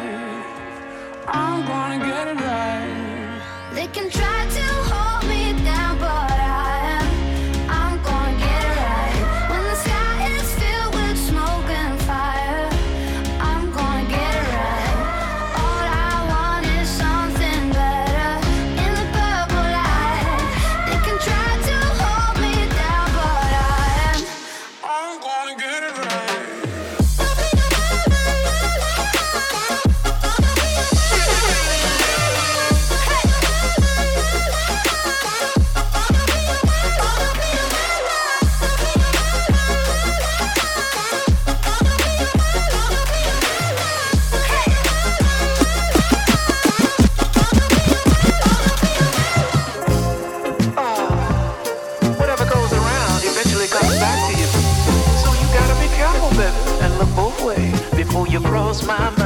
I'm 1.26 1.66
gonna 1.66 1.98
get 2.04 2.28
it 2.28 2.40
right. 2.40 3.40
They 3.74 3.86
can 3.86 4.10
try 4.10 4.46
to 4.46 4.62
hold 4.62 5.03
cross 58.54 58.86
my 58.86 59.10
mind. 59.10 59.23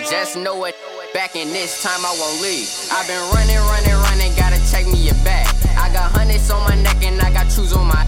But 0.00 0.08
just 0.08 0.36
know 0.36 0.64
it, 0.64 0.74
back 1.12 1.36
in 1.36 1.48
this 1.48 1.82
time 1.82 2.06
I 2.06 2.16
won't 2.18 2.40
leave. 2.40 2.68
I've 2.90 3.06
been 3.06 3.20
running, 3.34 3.60
running, 3.68 3.92
running, 4.08 4.34
gotta 4.34 4.56
check 4.70 4.86
me 4.86 4.96
your 4.96 5.14
back. 5.24 5.46
I 5.76 5.92
got 5.92 6.10
hundreds 6.12 6.50
on 6.50 6.62
my 6.66 6.74
neck 6.82 7.02
and 7.02 7.20
I 7.20 7.30
got 7.30 7.52
shoes 7.52 7.74
on 7.74 7.86
my. 7.86 8.06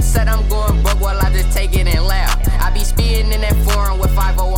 Said 0.00 0.28
I'm 0.28 0.48
going 0.48 0.80
broke, 0.82 1.00
well 1.00 1.18
I 1.18 1.32
just 1.32 1.50
take 1.50 1.74
it 1.74 1.88
and 1.88 2.04
laugh. 2.06 2.38
I 2.62 2.70
be 2.70 2.84
speeding 2.84 3.32
in 3.32 3.40
that 3.40 3.56
foreign 3.66 3.98
with 3.98 4.14
501. 4.14 4.57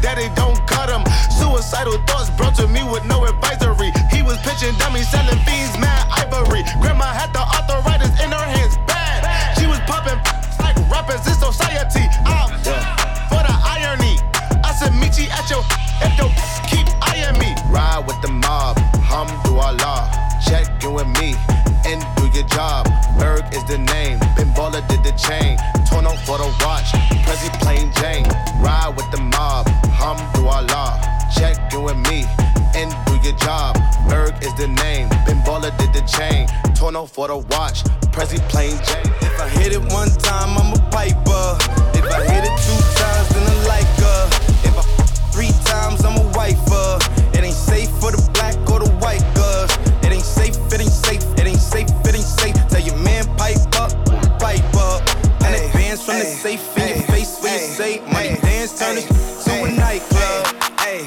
Daddy 0.00 0.30
don't 0.34 0.58
cut 0.66 0.88
him. 0.88 1.02
Suicidal 1.30 1.98
thoughts 2.06 2.30
brought 2.30 2.54
to 2.56 2.68
me 2.68 2.82
with 2.84 3.04
no 3.04 3.24
advisory. 3.24 3.90
He 4.10 4.22
was 4.22 4.38
pitching 4.46 4.74
dummies, 4.78 5.08
selling 5.10 5.38
fiends, 5.42 5.76
mad 5.78 6.06
ivory. 6.14 6.62
Grandma 6.80 7.10
had 7.10 7.32
the 7.32 7.42
arthritis 7.42 8.14
in 8.22 8.30
her 8.30 8.46
hands, 8.46 8.76
bad. 8.86 9.26
She 9.58 9.66
was 9.66 9.80
popping 9.90 10.18
like 10.62 10.76
rappers 10.90 11.26
in 11.26 11.34
society. 11.34 12.06
I'm 12.24 12.50
for 13.30 13.42
the 13.42 13.54
irony. 13.74 14.16
I 14.62 14.72
said, 14.78 14.94
meet 14.94 15.18
you 15.18 15.28
at 15.30 15.50
your 15.50 15.62
if 16.00 16.14
your 16.16 16.30
keep 16.70 16.86
eyeing 17.02 17.38
me. 17.38 17.54
Ride 17.68 18.04
with 18.06 18.20
the 18.22 18.28
mob, 18.28 18.78
hum 19.02 19.28
do 19.44 19.58
Allah. 19.58 20.10
Check 20.40 20.82
you 20.82 20.92
with 20.92 21.08
me 21.18 21.34
your 22.38 22.48
job. 22.48 22.86
Berg 23.18 23.42
is 23.52 23.64
the 23.64 23.78
name. 23.78 24.18
Pinballer 24.38 24.86
did 24.86 25.02
the 25.02 25.12
chain. 25.18 25.58
Torno 25.90 26.14
for 26.24 26.38
the 26.38 26.46
watch. 26.62 26.90
Prezi 27.26 27.50
plain 27.60 27.90
Jane. 27.98 28.26
Ride 28.62 28.94
with 28.96 29.10
the 29.10 29.18
mob. 29.18 29.66
Alhamdulillah. 29.66 31.02
Check 31.34 31.56
you 31.72 31.88
and 31.88 32.00
me. 32.08 32.26
And 32.74 32.94
do 33.06 33.18
your 33.26 33.36
job. 33.38 33.74
Berg 34.08 34.34
is 34.42 34.54
the 34.54 34.68
name. 34.68 35.08
Pinballer 35.26 35.76
did 35.78 35.92
the 35.92 36.02
chain. 36.06 36.46
Torno 36.74 37.06
for 37.06 37.26
the 37.26 37.38
watch. 37.50 37.82
Prezi 38.14 38.38
plain 38.48 38.78
Jane. 38.86 39.12
If 39.20 39.40
I 39.40 39.48
hit 39.48 39.72
it 39.72 39.82
one 39.92 40.10
time, 40.22 40.56
I'm 40.58 40.72
a 40.72 40.80
piper. 40.90 41.46
If 41.98 42.06
I 42.06 42.22
hit 42.22 42.44
it 42.46 42.54
two 42.62 42.80
times, 43.02 43.28
then 43.34 43.44
I 43.50 43.56
like 43.66 43.92
her. 43.98 44.22
If 44.68 44.74
I 44.78 44.82
three 45.34 45.52
times, 45.64 46.04
I'm 46.04 46.16
a 46.16 46.26
wifer. 46.38 47.17
from 56.08 56.16
ay, 56.16 56.20
the 56.20 56.40
safe 56.40 56.78
in 56.78 56.88
your 56.88 57.06
face 57.12 57.36
when 57.42 57.52
you 57.52 57.58
say 57.58 58.00
money 58.08 58.32
dance 58.40 58.72
turn 58.78 58.96
it 58.96 59.04
to 59.44 59.52
a 59.60 59.68
nightclub. 59.76 60.40
Hey, 60.80 61.04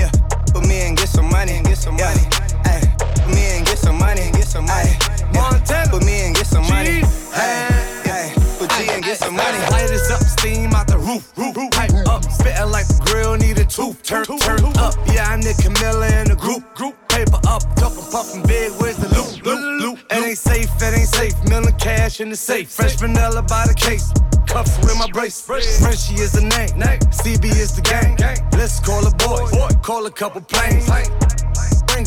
yeah, 0.00 0.08
put 0.48 0.64
me 0.66 0.80
and 0.88 0.96
get 0.96 1.08
some 1.08 1.28
money, 1.28 1.60
get 1.62 1.76
some 1.76 1.98
yeah. 1.98 2.08
money. 2.08 2.24
Hey, 2.64 2.80
put 3.20 3.28
me 3.28 3.44
and 3.52 3.66
get 3.66 3.76
some 3.76 3.98
money, 3.98 4.32
get 4.32 4.48
some 4.48 4.64
money. 4.64 4.96
Montana, 5.34 5.90
put 5.90 6.04
me 6.06 6.24
and 6.24 6.34
get 6.34 6.46
some 6.46 6.66
money. 6.72 7.04
Hey, 7.36 8.32
put 8.56 8.70
G 8.80 8.88
and 8.88 9.04
get 9.04 9.18
some 9.18 9.36
money. 9.36 9.58
Light 9.68 9.90
is 9.90 10.10
up, 10.10 10.22
steam 10.22 10.72
out 10.72 10.86
the 10.86 10.96
roof, 10.96 11.28
roof, 11.36 11.54
pipe 11.72 11.92
up, 12.08 12.24
spitting 12.24 12.70
like 12.72 12.88
the 12.88 12.96
grill 13.04 13.36
need 13.36 13.58
a 13.58 13.66
tooth. 13.66 14.02
Turn, 14.02 14.24
turn 14.24 14.64
up, 14.78 14.96
yeah, 15.12 15.28
I 15.28 15.36
need 15.36 15.58
Camilla 15.60 16.08
in 16.16 16.28
the 16.32 16.36
group, 16.36 16.64
group 16.74 16.96
paper 17.10 17.40
up, 17.46 17.60
cuffin', 17.76 18.08
puffin' 18.10 18.42
big. 18.48 18.72
Where's 18.80 18.96
the 18.96 19.11
ain't 20.32 20.38
safe, 20.38 20.70
it 20.80 20.98
ain't 20.98 21.08
safe. 21.08 21.44
Million 21.44 21.72
cash 21.78 22.20
in 22.20 22.30
the 22.30 22.36
safe. 22.36 22.70
Fresh 22.70 22.96
vanilla 22.96 23.42
by 23.42 23.66
the 23.66 23.74
case. 23.74 24.10
Cuffs 24.46 24.78
with 24.78 24.96
my 24.98 25.06
brace. 25.10 25.40
Frenchie 25.40 26.14
is 26.14 26.32
the 26.32 26.40
name. 26.40 26.70
CB 27.10 27.44
is 27.44 27.76
the 27.76 27.82
gang. 27.82 28.16
Let's 28.52 28.80
call 28.80 29.06
a 29.06 29.10
boy. 29.10 29.46
Call 29.82 30.06
a 30.06 30.10
couple 30.10 30.40
planes. 30.40 30.88
Ring, 30.88 32.06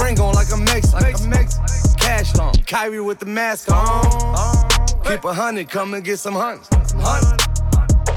ring 0.00 0.18
on 0.20 0.34
like 0.34 0.50
a 0.52 0.56
mix. 0.56 0.94
Like 0.94 1.20
a 1.20 1.28
mace. 1.28 1.58
Cash 1.96 2.38
on. 2.38 2.54
Kyrie 2.66 3.00
with 3.00 3.18
the 3.18 3.26
mask 3.26 3.70
on. 3.70 3.84
Uh-huh. 3.84 4.86
Keep 5.04 5.24
a 5.24 5.34
hundred, 5.34 5.68
come 5.68 5.92
and 5.94 6.04
get 6.04 6.18
some 6.18 6.34
hunts. 6.34 6.68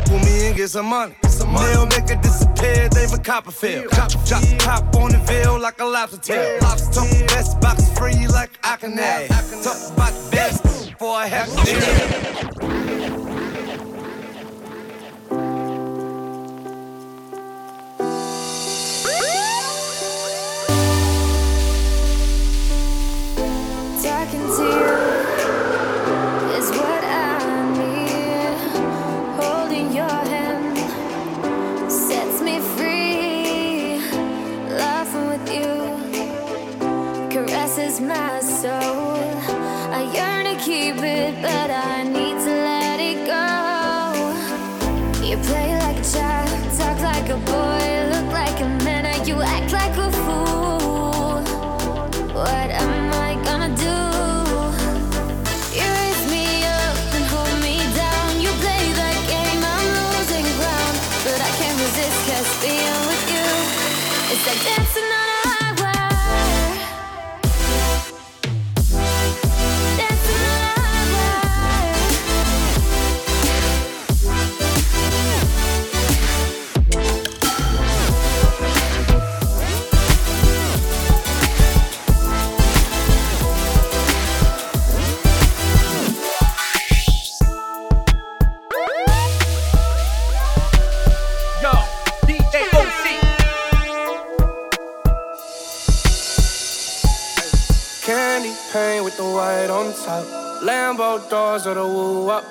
Pull 0.05 0.19
me 0.19 0.47
in, 0.47 0.55
get 0.55 0.69
some 0.69 0.85
money. 0.85 1.15
They'll 1.57 1.85
make 1.87 2.09
it 2.09 2.21
disappear, 2.21 2.89
they 2.89 3.05
a 3.05 3.17
Copperfield. 3.17 3.91
Chop, 3.91 4.11
chop, 4.25 4.43
pop 4.59 4.95
on 4.95 5.11
the 5.11 5.17
veil 5.19 5.59
like 5.59 5.79
a 5.81 5.85
lobster 5.85 6.17
tail. 6.17 6.59
Lobster 6.61 7.01
talk 7.01 7.27
best 7.27 7.59
box 7.59 7.89
free 7.97 8.27
like 8.27 8.51
I 8.63 8.75
can 8.75 8.97
have. 8.97 9.27
Talk 9.63 9.93
about 9.93 10.13
the 10.13 10.29
best 10.31 10.63
before 10.89 11.15
I 11.15 11.27
have 11.27 11.47
to 11.47 12.48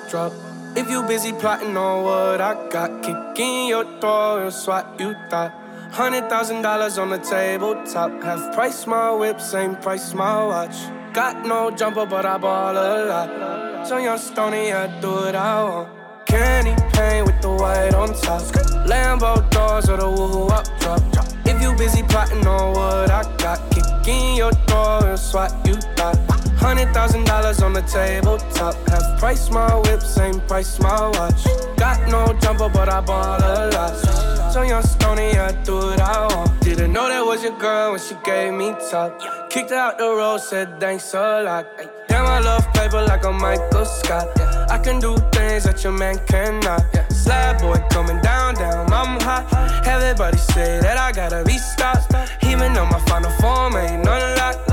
drop. 0.09 0.33
If 0.75 0.89
you 0.89 1.03
busy 1.03 1.31
plotting 1.33 1.77
on 1.77 2.03
what 2.03 2.41
I 2.41 2.53
got, 2.69 3.03
kick 3.03 3.39
in 3.39 3.67
your 3.67 3.85
door 3.99 4.43
and 4.43 4.53
swat 4.53 4.99
you 4.99 5.15
thought. 5.29 5.53
Hundred 5.91 6.29
thousand 6.29 6.61
dollars 6.61 6.97
on 6.97 7.09
the 7.09 7.17
tabletop. 7.17 8.11
Half 8.23 8.53
price 8.53 8.87
my 8.87 9.11
whip, 9.11 9.39
same 9.39 9.75
price 9.75 10.13
my 10.13 10.45
watch. 10.45 10.75
Got 11.13 11.45
no 11.45 11.71
jumper, 11.71 12.05
but 12.05 12.25
I 12.25 12.37
ball 12.37 12.77
a 12.77 13.05
lot. 13.05 13.87
So 13.87 13.97
young 13.97 14.17
Stony, 14.17 14.71
I 14.73 14.87
do 15.01 15.11
what 15.11 15.35
I 15.35 15.63
want. 15.63 15.89
Candy 16.25 16.75
paint 16.93 17.25
with 17.25 17.41
the 17.41 17.49
white 17.49 17.95
on 17.95 18.09
top. 18.13 18.41
Lambo 18.85 19.49
doors 19.49 19.89
or 19.89 19.97
the 19.97 20.09
woo 20.09 20.47
up 20.47 20.65
drop. 20.79 21.01
If 21.45 21.61
you 21.61 21.73
busy 21.75 22.03
plotting 22.03 22.45
on 22.45 22.73
what 22.73 23.09
I 23.09 23.23
got, 23.37 23.59
kick 23.71 24.07
in 24.07 24.35
your 24.35 24.51
door 24.67 25.05
and 25.05 25.19
swat 25.19 25.51
you 25.65 25.75
thought. 25.95 26.38
Hundred 26.59 26.93
thousand 26.93 27.25
dollars 27.25 27.61
on 27.61 27.73
the 27.73 27.81
tabletop. 27.81 28.75
Half 28.89 29.19
price 29.19 29.49
my 29.49 29.75
whip, 29.75 30.01
same 30.01 30.41
price 30.41 30.79
my 30.79 31.07
watch. 31.07 31.45
Got 31.77 32.09
no 32.09 32.33
jumper, 32.41 32.69
but 32.69 32.89
I 32.89 32.99
bought 33.01 33.41
a 33.41 33.69
lot. 33.75 34.29
So 34.53 34.63
young 34.63 34.83
Stony, 34.83 35.37
I 35.37 35.51
do 35.63 35.75
what 35.75 36.01
I 36.01 36.27
want. 36.35 36.59
Didn't 36.61 36.91
know 36.91 37.07
that 37.07 37.25
was 37.25 37.43
your 37.43 37.57
girl 37.57 37.91
when 37.91 37.99
she 37.99 38.15
gave 38.25 38.53
me 38.53 38.73
top. 38.91 39.21
Kicked 39.49 39.71
out 39.71 39.97
the 39.97 40.03
road, 40.05 40.39
said 40.39 40.79
thanks 40.79 41.13
a 41.13 41.43
lot. 41.43 41.65
Damn, 42.07 42.25
I 42.25 42.39
love 42.39 42.65
paper 42.73 43.01
like 43.03 43.23
a 43.23 43.31
Michael 43.31 43.85
Scott. 43.85 44.27
I 44.69 44.77
can 44.79 44.99
do 44.99 45.15
things 45.31 45.63
that 45.63 45.83
your 45.83 45.93
man 45.93 46.19
cannot. 46.27 46.81
Slab 47.11 47.61
boy 47.61 47.81
coming 47.89 48.19
down, 48.21 48.55
down, 48.55 48.91
I'm 48.91 49.19
hot. 49.21 49.45
Everybody 49.87 50.37
say 50.37 50.79
that 50.81 50.97
I 50.97 51.11
gotta 51.11 51.43
be 51.45 51.57
stopped. 51.57 52.13
Even 52.43 52.73
though 52.73 52.85
my 52.85 52.99
final 53.05 53.31
form 53.39 53.75
ain't 53.77 54.03
lot. 54.03 54.68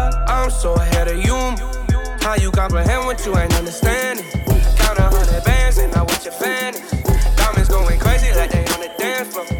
I'm 0.46 0.52
so 0.52 0.74
ahead 0.74 1.08
of 1.08 1.16
you. 1.16 1.34
How 2.20 2.36
you 2.36 2.52
comprehend 2.52 3.04
what 3.04 3.26
you 3.26 3.36
ain't 3.36 3.52
understanding? 3.56 4.24
Count 4.76 4.96
a 4.96 5.10
hundred 5.10 5.42
bands 5.42 5.78
and 5.78 5.92
not 5.92 6.08
what 6.08 6.24
you're 6.24 6.32
fanning. 6.32 6.80
Diamonds 7.34 7.68
going 7.68 7.98
crazy 7.98 8.32
like 8.32 8.52
they 8.52 8.60
on 8.60 8.78
the 8.78 8.92
dance 8.96 9.34
floor. 9.34 9.55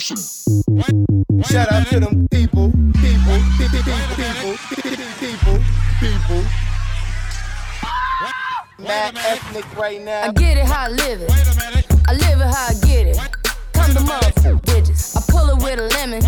Shout 0.00 1.70
out 1.70 1.86
to 1.88 2.00
them 2.00 2.26
people, 2.30 2.72
people, 2.72 3.38
people, 3.58 3.82
people, 4.16 4.56
people, 4.72 5.04
people, 5.20 5.58
people. 6.00 6.42
Mad 8.78 9.18
ethnic 9.18 9.76
right 9.76 10.00
now. 10.00 10.22
I 10.22 10.32
get 10.32 10.56
it 10.56 10.64
how 10.64 10.86
I 10.86 10.88
live 10.88 11.20
it. 11.20 11.30
I 12.08 12.14
live 12.14 12.40
it 12.40 12.46
how 12.46 12.68
I 12.68 12.74
get 12.80 13.08
it. 13.08 13.18
Come 13.74 13.92
to 13.92 14.00
motherfucking 14.00 14.62
bitches. 14.62 15.18
I 15.18 15.20
pull 15.30 15.50
it 15.50 15.62
with 15.62 15.78
a 15.78 15.88
lemon. 15.98 16.22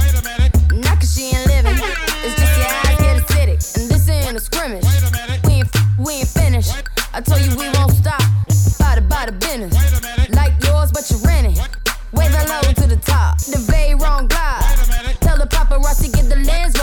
Not 0.78 1.00
cause 1.00 1.14
she 1.14 1.34
ain't 1.34 1.46
living. 1.46 1.72
It's 1.72 2.36
just 2.36 2.58
your 2.58 2.68
eyes 2.68 2.98
get 2.98 3.22
acidic. 3.22 3.80
And 3.80 3.90
this 3.90 4.06
ain't 4.10 4.36
a 4.36 4.40
scrimmage. 4.40 4.84
We 5.46 5.52
ain't, 5.54 5.68
we 5.98 6.12
ain't 6.16 6.28
finished. 6.28 6.74
I 7.14 7.22
told 7.22 7.40
you 7.40 7.56
we 7.56 7.70
won't 7.70 7.92
stop. 7.92 8.20
By 8.78 8.96
the, 8.96 9.00
by 9.08 9.24
the 9.24 9.32
business. 9.32 10.01
The 13.52 13.58
very 13.58 13.94
wrong 13.94 14.28
glide. 14.28 14.62
Tell 15.20 15.36
the 15.36 15.46
paparazzi 15.46 16.10
get 16.10 16.30
the 16.30 16.36
lens 16.36 16.74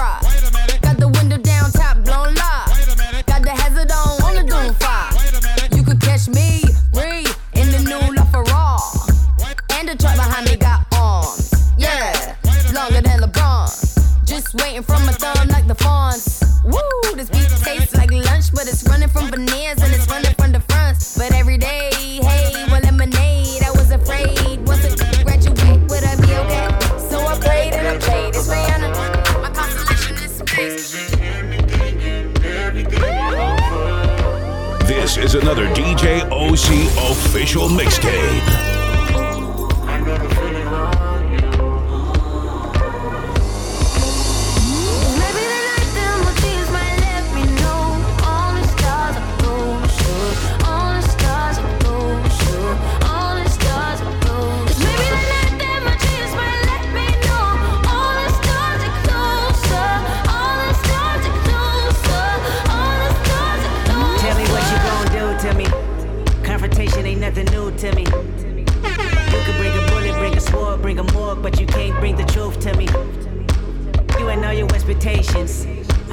DJ 35.99 36.23
OC 36.31 37.11
official 37.11 37.67
mixtape. 37.67 38.48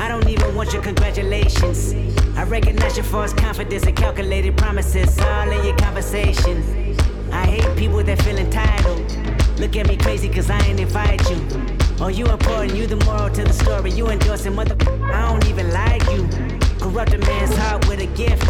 I 0.07 0.09
don't 0.09 0.29
even 0.29 0.55
want 0.55 0.73
your 0.73 0.83
congratulations. 0.83 1.93
I 2.37 2.45
recognize 2.45 2.97
your 2.97 3.03
false 3.03 3.33
confidence 3.33 3.87
and 3.87 3.97
calculated 3.97 4.57
promises 4.57 5.19
all 5.19 5.51
in 5.51 5.67
your 5.67 5.77
conversation. 5.79 6.97
I 7.33 7.45
hate 7.45 7.77
people 7.77 8.05
that 8.05 8.23
feel 8.23 8.37
entitled. 8.37 9.01
Look 9.59 9.75
at 9.75 9.89
me 9.89 9.97
crazy 9.97 10.29
cause 10.29 10.49
I 10.49 10.61
ain't 10.61 10.79
invite 10.79 11.29
you. 11.29 11.45
Oh, 11.99 12.07
you 12.07 12.25
important, 12.27 12.77
you 12.77 12.87
the 12.87 13.05
moral 13.05 13.31
to 13.31 13.43
the 13.43 13.53
story. 13.53 13.91
You 13.91 14.07
endorsing 14.07 14.55
mother. 14.55 14.77
I 15.13 15.29
don't 15.29 15.45
even 15.49 15.73
like 15.73 16.05
you. 16.13 16.29
Corrupt 16.79 17.13
a 17.13 17.19
man's 17.19 17.57
heart 17.57 17.89
with 17.89 17.99
a 17.99 18.07
gift. 18.15 18.47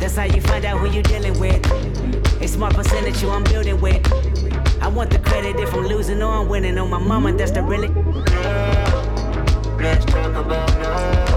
That's 0.00 0.16
how 0.16 0.24
you 0.24 0.40
find 0.40 0.64
out 0.64 0.78
who 0.78 0.90
you're 0.90 1.02
dealing 1.02 1.38
with. 1.38 1.62
A 2.40 2.48
smart 2.48 2.72
percentage 2.74 3.20
you 3.20 3.28
I'm 3.28 3.44
building 3.44 3.78
with. 3.82 4.00
I 4.80 4.88
want 4.88 5.10
the 5.10 5.18
credit 5.18 5.60
if 5.60 5.74
I'm 5.74 5.86
losing 5.86 6.22
or 6.22 6.32
I'm 6.32 6.48
winning. 6.48 6.78
On 6.78 6.88
my 6.88 6.98
mama, 6.98 7.34
that's 7.34 7.50
the 7.50 7.62
really. 7.62 8.87
Let's 9.80 10.04
talk 10.06 10.34
about 10.34 10.76
love. 10.80 11.27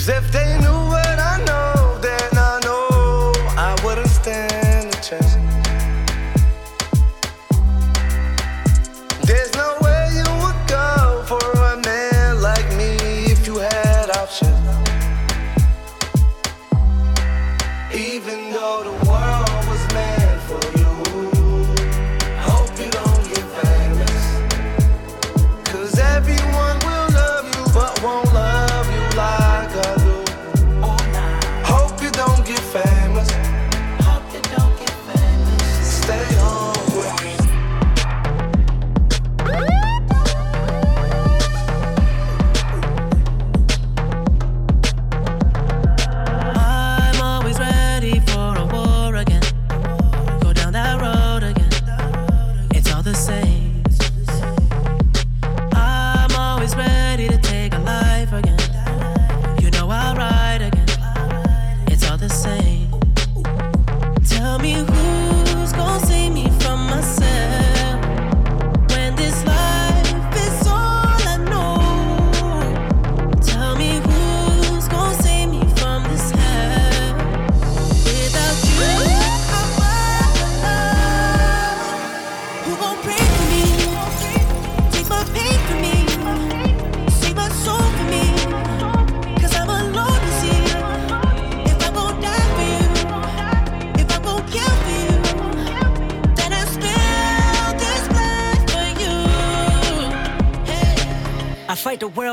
Cause 0.00 0.08
if 0.08 0.32
they 0.32 0.58
knew 0.60 0.79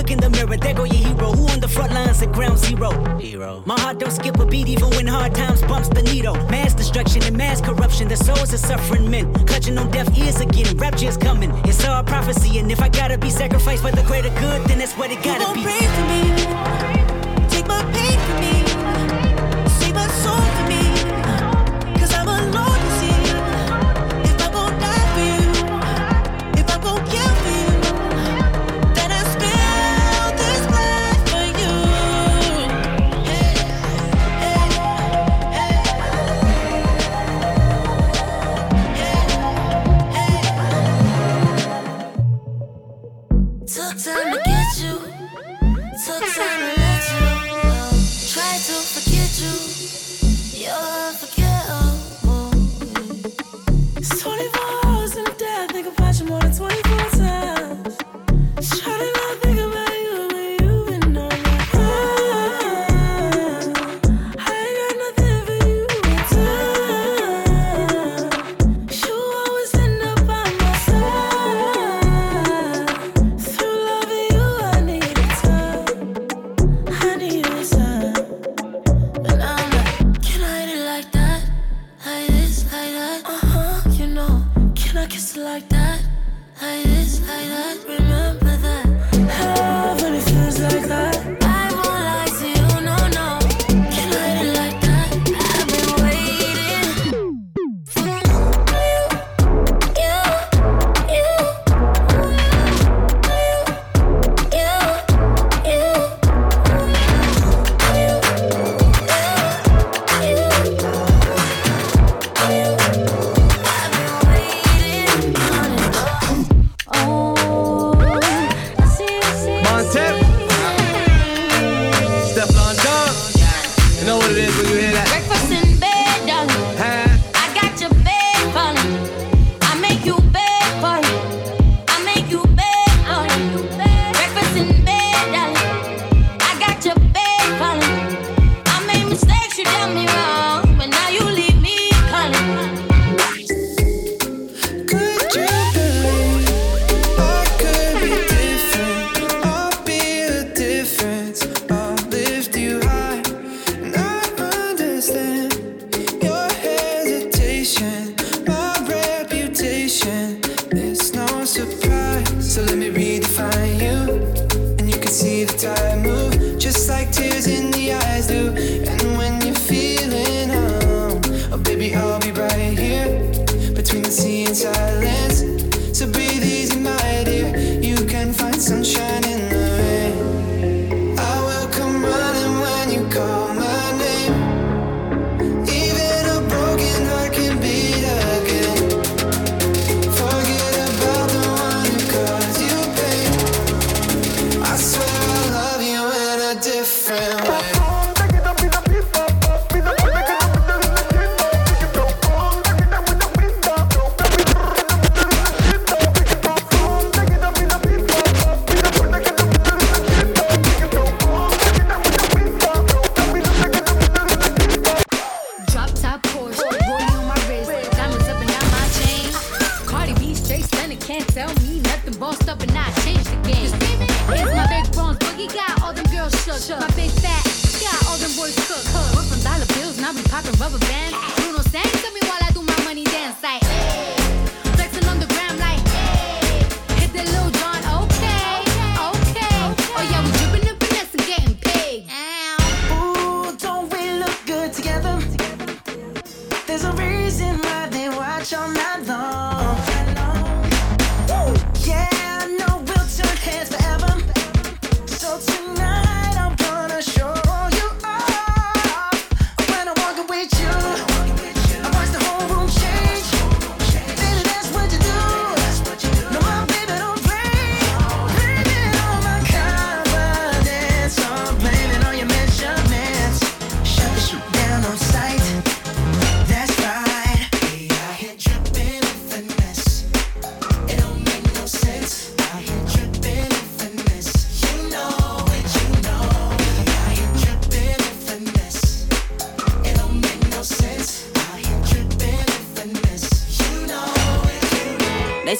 look 0.00 0.10
in 0.10 0.18
the 0.18 0.30
mirror, 0.30 0.56
there 0.56 0.74
go 0.74 0.84
your 0.84 0.94
hero. 0.94 1.32
Who 1.32 1.46
on 1.48 1.60
the 1.60 1.68
front 1.68 1.92
lines 1.92 2.22
at 2.22 2.32
ground 2.32 2.58
zero? 2.58 2.90
Hero. 3.18 3.62
My 3.66 3.78
heart 3.78 3.98
don't 3.98 4.10
skip 4.10 4.38
a 4.38 4.46
beat 4.46 4.68
even 4.68 4.88
when 4.90 5.06
hard 5.06 5.34
times 5.34 5.62
bumps 5.62 5.88
the 5.88 6.02
needle. 6.02 6.34
Mass 6.48 6.72
destruction 6.74 7.22
and 7.24 7.36
mass 7.36 7.60
corruption, 7.60 8.08
the 8.08 8.16
souls 8.16 8.52
of 8.52 8.60
suffering 8.60 9.10
men. 9.10 9.32
Clutching 9.46 9.76
on 9.78 9.90
deaf 9.90 10.08
ears 10.16 10.40
again, 10.40 10.76
rapture's 10.78 11.16
coming. 11.16 11.50
It's 11.64 11.84
all 11.84 12.02
prophecy, 12.02 12.58
and 12.58 12.70
if 12.72 12.80
I 12.80 12.88
gotta 12.88 13.18
be 13.18 13.30
sacrificed 13.30 13.82
for 13.82 13.90
the 13.90 14.02
greater 14.02 14.30
good, 14.40 14.64
then 14.68 14.78
that's 14.78 14.96
what 14.96 15.10
it 15.10 15.22
gotta 15.22 15.46
you 15.58 15.66
be. 15.66 15.70
Pray 15.70 15.86
for 15.94 16.94
me. 16.96 16.99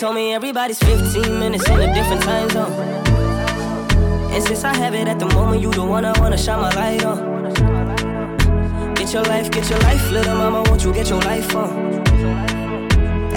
Told 0.01 0.15
me 0.15 0.33
everybody's 0.33 0.79
15 0.79 1.39
minutes 1.39 1.69
in 1.69 1.79
a 1.79 1.93
different 1.93 2.23
time 2.23 2.49
zone. 2.49 2.73
And 4.33 4.43
since 4.43 4.65
I 4.65 4.75
have 4.75 4.95
it 4.95 5.07
at 5.07 5.19
the 5.19 5.27
moment, 5.27 5.61
you 5.61 5.71
the 5.73 5.85
one 5.85 6.07
I 6.07 6.19
wanna 6.19 6.39
shine 6.39 6.59
my 6.59 6.71
light 6.75 7.05
on. 7.05 7.45
Get 8.95 9.13
your 9.13 9.25
life, 9.25 9.51
get 9.51 9.69
your 9.69 9.79
life, 9.81 10.11
little 10.11 10.37
mama, 10.37 10.63
won't 10.63 10.83
you 10.85 10.95
get 10.95 11.11
your 11.11 11.21
life 11.21 11.55
on? 11.55 12.10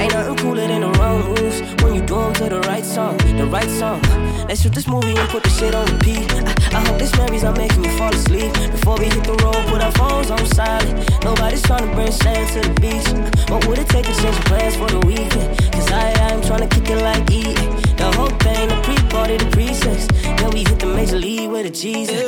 Ain't 0.04 0.12
nothing 0.12 0.36
cooler 0.36 0.68
than 0.68 0.82
the 0.82 0.92
wrong 1.00 1.24
moves 1.30 1.62
when 1.82 1.96
you 1.96 2.02
do 2.02 2.20
'em 2.20 2.34
to 2.34 2.50
the 2.50 2.60
right 2.68 2.84
song, 2.84 3.16
the 3.38 3.46
right 3.46 3.70
song. 3.70 4.02
Let's 4.50 4.62
shoot 4.62 4.74
this 4.74 4.86
movie 4.86 5.16
and 5.16 5.30
put 5.30 5.44
the 5.44 5.50
shit 5.50 5.74
on 5.74 5.86
repeat. 5.94 6.28
I, 6.44 6.78
I 6.78 6.80
hope 6.86 7.00
this 7.00 7.16
memories 7.16 7.46
are 7.46 7.56
making 7.56 7.86
you 7.86 7.92
fall 7.98 8.14
asleep. 8.14 8.52
Before 8.76 8.98
we 8.98 9.06
hit 9.06 9.24
the 9.24 9.38
road, 9.44 9.62
put 9.72 9.82
our 9.82 9.94
phones 9.94 10.30
on 10.30 10.46
silent. 10.48 10.94
Nobody's 11.24 11.62
trying 11.62 11.88
to 11.88 11.96
bring 11.96 12.12
sand 12.12 12.46
to 12.52 12.60
the 12.68 12.74
beach. 12.82 13.08
What 13.50 13.66
would 13.66 13.80
it 13.80 13.88
take 13.88 14.06
to 14.06 14.16
change 14.22 14.40
plans 14.50 14.76
for 14.76 14.90
the 14.90 15.00
weekend? 15.08 15.48
Cause 15.72 15.90
I, 15.90 16.12
I'm 16.28 16.42
trying 16.42 16.68
to 16.68 16.76
kick 16.76 16.90
it 16.90 17.02
like 17.02 17.24
eating. 17.32 17.72
The 17.96 18.12
whole 18.18 18.36
thing, 18.44 18.68
the 18.68 18.80
pre-party, 18.84 19.38
the 19.38 19.50
pre-sex. 19.56 20.08
Then 20.38 20.50
we 20.52 20.66
hit 20.68 20.80
the 20.80 20.88
major 20.88 21.18
league 21.18 21.50
with 21.50 21.66
a 21.66 21.70
Jesus. 21.70 22.20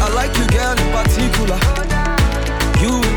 I 0.00 0.08
like 0.14 0.32
you, 0.38 0.46
girl, 0.56 0.72
in 0.72 0.88
particular. 0.96 1.87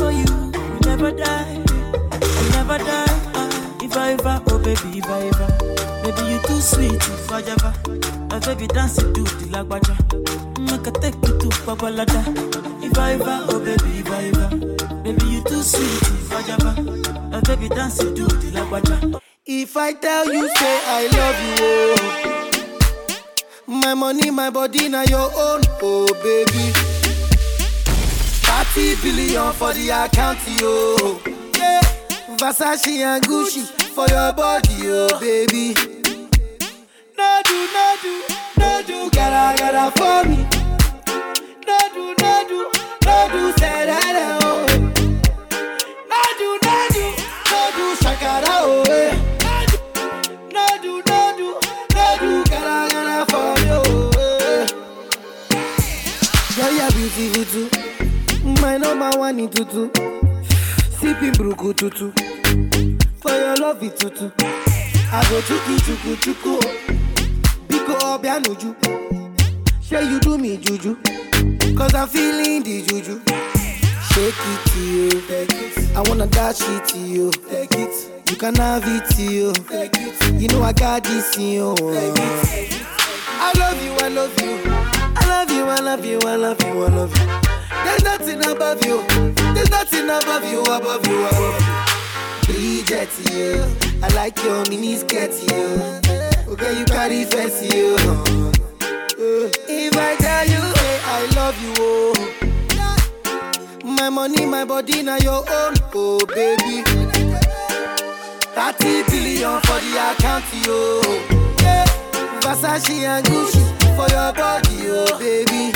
For 0.00 0.10
you, 0.10 0.24
will 0.24 0.80
never 0.88 1.10
die, 1.12 1.54
will 1.56 2.50
never 2.56 2.78
die. 2.78 3.14
Ah, 3.36 3.76
if 3.82 3.94
I 3.96 4.12
ever, 4.12 4.42
oh 4.48 4.58
baby, 4.58 4.98
if 4.98 5.06
I 5.06 5.20
ever, 5.28 5.48
baby 6.02 6.22
you 6.32 6.38
too 6.48 6.60
sweet, 6.60 6.94
if 6.94 7.30
I 7.30 7.40
ever, 7.42 7.72
my 8.30 8.38
baby 8.40 8.66
dance 8.66 8.96
to 8.96 9.04
the 9.12 9.46
lagwaja, 9.52 9.94
make 10.58 10.86
I 10.88 10.90
take 11.00 11.14
you 11.26 11.38
to 11.40 11.48
Babalada. 11.66 12.20
If 12.82 12.96
I 12.98 13.12
ever, 13.12 13.46
oh 13.50 13.60
baby, 13.60 13.98
if 14.00 14.10
I 14.10 14.24
ever, 14.32 14.48
baby 15.04 15.24
you 15.26 15.42
too 15.44 15.62
sweet, 15.62 16.02
if 16.16 16.32
I 16.32 16.40
ever, 16.54 16.74
my 17.30 17.40
baby 17.42 17.68
dance 17.68 17.98
to 17.98 18.06
the 18.10 18.50
lagwaja. 18.56 19.20
If 19.46 19.76
I 19.76 19.92
tell 19.92 20.32
you, 20.32 20.48
say 20.48 20.80
I 20.86 21.02
love 21.18 21.40
you, 21.44 21.56
oh. 21.60 22.06
My 23.66 23.94
money, 23.94 24.30
my 24.30 24.48
body, 24.50 24.88
now 24.88 25.02
your 25.02 25.30
own, 25.36 25.60
oh 25.82 26.06
baby. 26.22 26.89
30 28.74 29.02
billion 29.02 29.52
for 29.54 29.72
the 29.72 29.88
account, 29.90 30.38
yo. 30.60 31.20
Yeah. 31.58 31.80
Versace 32.36 32.86
and 33.02 33.24
Gucci 33.24 33.66
for 33.94 34.06
your 34.08 34.32
body, 34.32 34.70
oh 34.84 35.18
baby. 35.20 35.74
No 37.18 37.42
do, 37.44 37.68
no 37.74 37.96
do, 38.00 38.22
no 38.58 38.82
gotta, 39.10 39.58
gotta 39.58 39.90
for 39.98 40.28
me. 40.28 40.36
No 41.66 41.78
do, 41.94 42.14
no 42.22 42.44
do, 42.48 42.70
no 43.04 43.28
do, 43.32 43.52
say 43.58 43.86
that, 43.86 44.38
oh. 44.42 44.66
No 46.08 46.22
do, 46.38 46.48
no 46.62 46.74
shakara, 47.96 48.54
oh. 48.60 48.84
eh. 48.88 49.12
No 50.52 50.66
do, 50.80 51.02
no 51.08 51.20
do, 51.36 52.44
gotta, 52.48 52.94
gotta 52.94 53.18
for 53.32 53.52
you. 53.66 53.80
eh. 54.20 54.66
Girl, 56.56 56.72
you're 56.72 56.90
beautiful 57.10 57.44
too. 57.68 57.79
Number 58.80 59.10
one 59.18 59.38
in 59.40 59.48
tutu. 59.50 59.90
Sipping 60.98 61.32
bruku 61.32 61.74
tutu. 61.76 62.12
For 63.20 63.30
your 63.30 63.56
love 63.56 63.82
it 63.82 63.96
tutu. 63.98 64.30
I 65.12 65.20
go 65.28 65.40
chuku 65.42 65.74
chuku 65.84 66.16
chuku. 66.22 66.54
Biko 67.68 67.94
obianuju. 68.14 68.74
Say 69.82 70.04
you 70.08 70.18
do 70.20 70.38
me 70.38 70.56
juju. 70.56 70.96
Cause 71.76 71.94
I'm 71.94 72.08
feeling 72.08 72.62
the 72.62 72.80
juju. 72.86 73.20
Shake 74.12 74.34
it 74.52 74.60
to 74.70 74.80
you. 74.80 75.10
I 75.96 76.00
wanna 76.08 76.26
dash 76.26 76.62
it 76.62 76.84
to 76.88 76.98
you. 76.98 77.30
Take 77.50 77.74
it. 77.74 78.30
You 78.30 78.36
can 78.36 78.54
have 78.54 78.84
it 78.86 79.04
to 79.16 79.22
you. 79.22 79.52
Take 79.68 79.92
it. 79.94 80.40
You 80.40 80.48
know 80.48 80.62
I 80.62 80.72
got 80.72 81.04
this 81.04 81.36
in 81.36 81.52
you. 81.52 81.74
I 83.42 83.52
love 83.58 83.82
you, 83.84 83.92
I 84.00 84.08
love 84.08 84.40
you. 84.40 84.58
I 85.16 85.26
love 85.26 85.50
you, 85.50 85.64
I 85.64 85.80
love 85.80 86.04
you, 86.04 86.18
I 86.24 86.36
love 86.36 86.62
you, 86.62 86.82
I 86.82 86.88
love 86.88 87.18
you. 87.18 87.59
There's 87.70 88.02
nothing 88.04 88.44
above 88.44 88.84
you. 88.84 89.02
There's 89.54 89.70
nothing 89.70 90.04
above 90.08 90.44
you, 90.50 90.60
above 90.62 91.06
you, 91.06 91.26
above 91.26 91.60
you. 92.48 92.54
Bridget, 92.54 93.10
you. 93.30 93.64
I 94.02 94.08
like 94.14 94.42
your 94.42 94.64
mini 94.68 94.96
skirt, 94.96 95.32
you. 95.50 95.78
Okay, 96.52 96.78
you 96.78 96.84
carry 96.86 97.24
fancy, 97.24 97.76
you. 97.76 97.96
Uh, 99.22 99.48
if 99.68 99.96
I 99.96 100.16
tell 100.16 100.46
you, 100.46 100.60
hey, 100.80 101.00
I 101.04 101.26
love 101.36 101.56
you, 101.62 101.72
oh. 101.78 102.14
My 103.84 104.08
money, 104.08 104.46
my 104.46 104.64
body 104.64 105.02
now 105.02 105.16
your 105.18 105.44
own, 105.48 105.74
oh 105.94 106.18
baby. 106.26 106.82
30 108.54 109.02
billion 109.10 109.60
for 109.62 109.78
the 109.80 109.92
account, 110.10 110.44
yo. 110.66 111.00
Yeah. 111.62 111.84
Versace 112.40 113.02
and 113.04 113.26
Gucci 113.26 113.62
for 113.96 114.08
your 114.10 114.32
body, 114.32 114.88
oh 114.88 115.18
baby. 115.18 115.72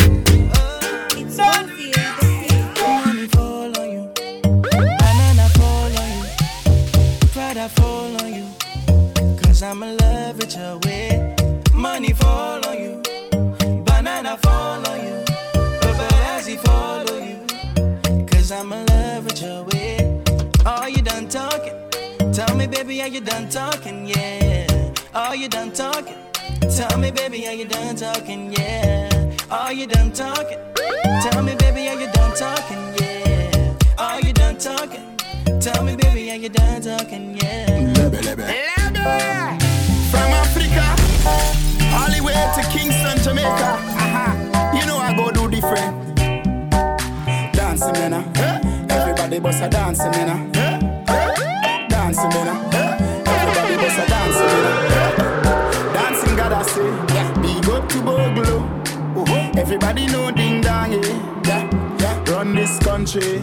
You, 7.65 7.69
fall 7.71 8.23
on 8.23 8.35
you. 8.35 8.47
Cause 9.43 9.63
I'm 9.63 9.83
in 9.83 9.97
love 9.97 10.37
with 10.37 10.57
your 10.57 10.79
way. 10.79 11.35
Money 11.73 12.13
fall 12.13 12.65
on 12.67 12.79
you, 12.79 13.03
banana 13.85 14.37
fall 14.39 14.87
on 14.89 14.99
you, 15.07 15.25
paparazzi 15.81 16.59
follow 16.59 17.19
you. 17.19 18.27
Cause 18.27 18.53
I'm 18.53 18.73
in 18.73 18.87
love 18.87 19.25
with 19.25 19.43
your 19.43 19.65
way. 19.65 20.23
Are 20.67 20.89
you 20.89 21.03
done 21.03 21.29
talking? 21.29 21.75
Tell 22.33 22.55
me, 22.57 22.67
baby, 22.67 23.01
are 23.03 23.09
you 23.09 23.21
done 23.21 23.49
talking? 23.49 24.07
Yeah. 24.07 24.67
Are 25.15 25.37
you 25.37 25.49
done 25.49 25.73
talking? 25.73 26.19
Tell 26.77 26.99
me, 26.99 27.11
baby, 27.11 27.47
are 27.47 27.55
you 27.55 27.67
done 27.67 27.97
talking? 27.97 28.53
Yeah. 28.53 29.37
Are 29.51 29.73
you 29.73 29.87
done 29.87 30.13
talking? 30.13 30.59
Tell 31.23 31.43
me, 31.43 31.55
baby, 31.57 31.89
are 31.89 31.99
you 32.01 32.11
done 32.13 32.35
talking? 32.37 32.95
Yeah. 33.01 33.75
Are 33.99 34.21
you 34.21 34.33
done 34.33 34.59
talking? 34.59 35.14
Tell 35.65 35.83
me, 35.83 35.97
baby, 35.97 36.31
are 36.31 36.37
you 36.37 36.51
done 36.51 36.83
talking? 36.83 37.39
Yeah. 37.39 37.65
From 40.11 40.31
Africa, 40.45 40.85
all 41.97 42.11
the 42.13 42.21
way 42.23 42.35
to 42.57 42.63
Kingston, 42.69 43.17
Jamaica. 43.25 43.81
You 44.77 44.85
know 44.85 44.99
I 44.99 45.15
go 45.17 45.31
do 45.31 45.49
different. 45.49 46.17
Dancing, 47.55 47.93
man. 47.95 48.13
uh. 48.13 48.87
Everybody 48.91 49.39
bust 49.39 49.63
a 49.63 49.69
dancing, 49.71 50.11
man. 50.11 50.29
uh. 50.55 51.89
Dancing, 51.89 52.29
man. 52.29 52.49
uh. 52.49 53.25
Everybody 53.25 53.77
bust 53.77 53.99
a 54.01 54.07
dancing, 54.07 54.61
man. 54.65 55.95
Dancing, 55.95 56.37
gotta 56.37 56.63
say. 56.69 56.91
Big 57.41 57.67
up 57.71 57.89
to 57.89 57.99
Boglo. 58.03 59.57
Everybody 59.57 60.07
know 60.09 60.31
ding 60.31 60.61
dong, 60.61 60.93
yeah. 60.93 61.43
yeah. 61.47 61.97
yeah. 62.01 62.31
Run 62.31 62.55
this 62.55 62.79
country. 62.81 63.43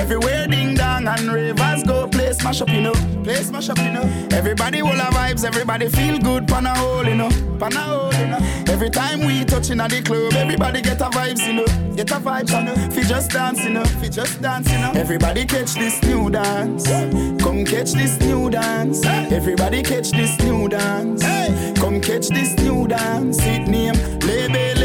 Everywhere 0.00 0.46
ding 0.46 0.74
dong 0.74 1.06
and 1.06 1.30
ravers 1.30 1.82
go 1.82 2.08
play 2.08 2.32
smash 2.32 2.62
up, 2.62 2.70
you 2.70 2.80
know. 2.80 2.94
Play 3.22 3.42
smash 3.42 3.68
up, 3.68 3.78
you 3.78 3.92
know. 3.92 4.02
Everybody 4.32 4.80
will 4.80 5.00
have 5.04 5.12
vibes, 5.12 5.44
everybody 5.44 5.90
feel 5.90 6.18
good, 6.18 6.48
pan 6.48 6.64
a 6.64 6.74
hole, 6.74 7.04
you 7.04 7.14
know. 7.14 7.28
Pan 7.58 7.74
a 7.74 7.80
hole, 7.80 8.14
you 8.14 8.26
know. 8.28 8.38
Every 8.72 8.88
time 8.88 9.20
we 9.26 9.44
touching 9.44 9.78
at 9.78 9.90
the 9.90 10.00
club, 10.00 10.32
everybody 10.32 10.80
get 10.80 11.02
a 11.02 11.10
vibes, 11.10 11.46
you 11.46 11.52
know. 11.52 11.66
Get 11.94 12.10
a 12.12 12.14
vibes, 12.14 12.50
you 12.50 12.64
know. 12.64 12.74
Fi 12.90 13.02
just 13.02 13.30
dance, 13.30 13.62
you 13.62 13.70
know. 13.70 13.84
Fi 13.84 14.08
just 14.08 14.40
dance, 14.40 14.72
you 14.72 14.78
know. 14.78 14.92
Everybody 14.92 15.44
catch 15.44 15.74
this 15.74 16.02
new 16.02 16.30
dance. 16.30 16.88
Come 17.42 17.66
catch 17.66 17.92
this 17.92 18.18
new 18.20 18.48
dance. 18.48 19.04
Everybody 19.04 19.82
catch 19.82 20.12
this 20.12 20.38
new 20.40 20.66
dance. 20.66 21.22
Come 21.78 22.00
catch 22.00 22.28
this 22.28 22.56
new 22.56 22.88
dance. 22.88 23.38
It 23.42 23.68
name 23.68 23.96
Lebe, 24.20 24.79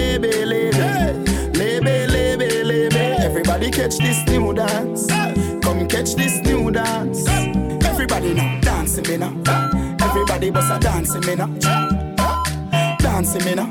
catch 3.76 3.97
this 3.97 4.26
new 4.28 4.53
dance. 4.53 5.05
Come 5.61 5.86
catch 5.88 6.15
this 6.15 6.39
new 6.43 6.71
dance. 6.71 7.28
Everybody 7.86 8.34
now 8.34 8.59
dancing 8.61 9.05
me 9.09 9.17
now. 9.17 9.34
Everybody 10.01 10.49
bust 10.49 10.71
a 10.71 10.80
dancing 10.80 11.26
me 11.26 11.36
now. 11.36 11.47
Dancing 12.99 13.43
me 13.43 13.53
now. 13.53 13.69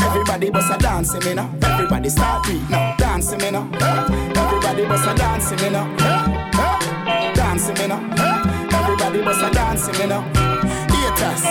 Everybody 0.00 0.50
bust 0.50 0.72
a 0.74 0.78
dancing 0.78 1.24
me 1.24 1.34
now. 1.34 1.48
Everybody 1.62 2.08
start 2.08 2.46
beat 2.46 2.68
now. 2.68 2.96
Dancing 2.98 3.38
me 3.38 3.50
now. 3.52 3.70
Everybody 4.36 4.84
bust 4.86 5.08
a 5.08 5.14
dancing 5.14 5.60
me 5.62 5.70
now. 5.70 5.86
Dancing 7.34 7.74
me 7.74 7.86
now. 7.86 8.00
Everybody 8.72 9.22
bust 9.22 9.44
a 9.44 9.50
dancing 9.54 9.98
me 10.00 10.06
now. 10.06 10.22
Haters, 10.90 11.42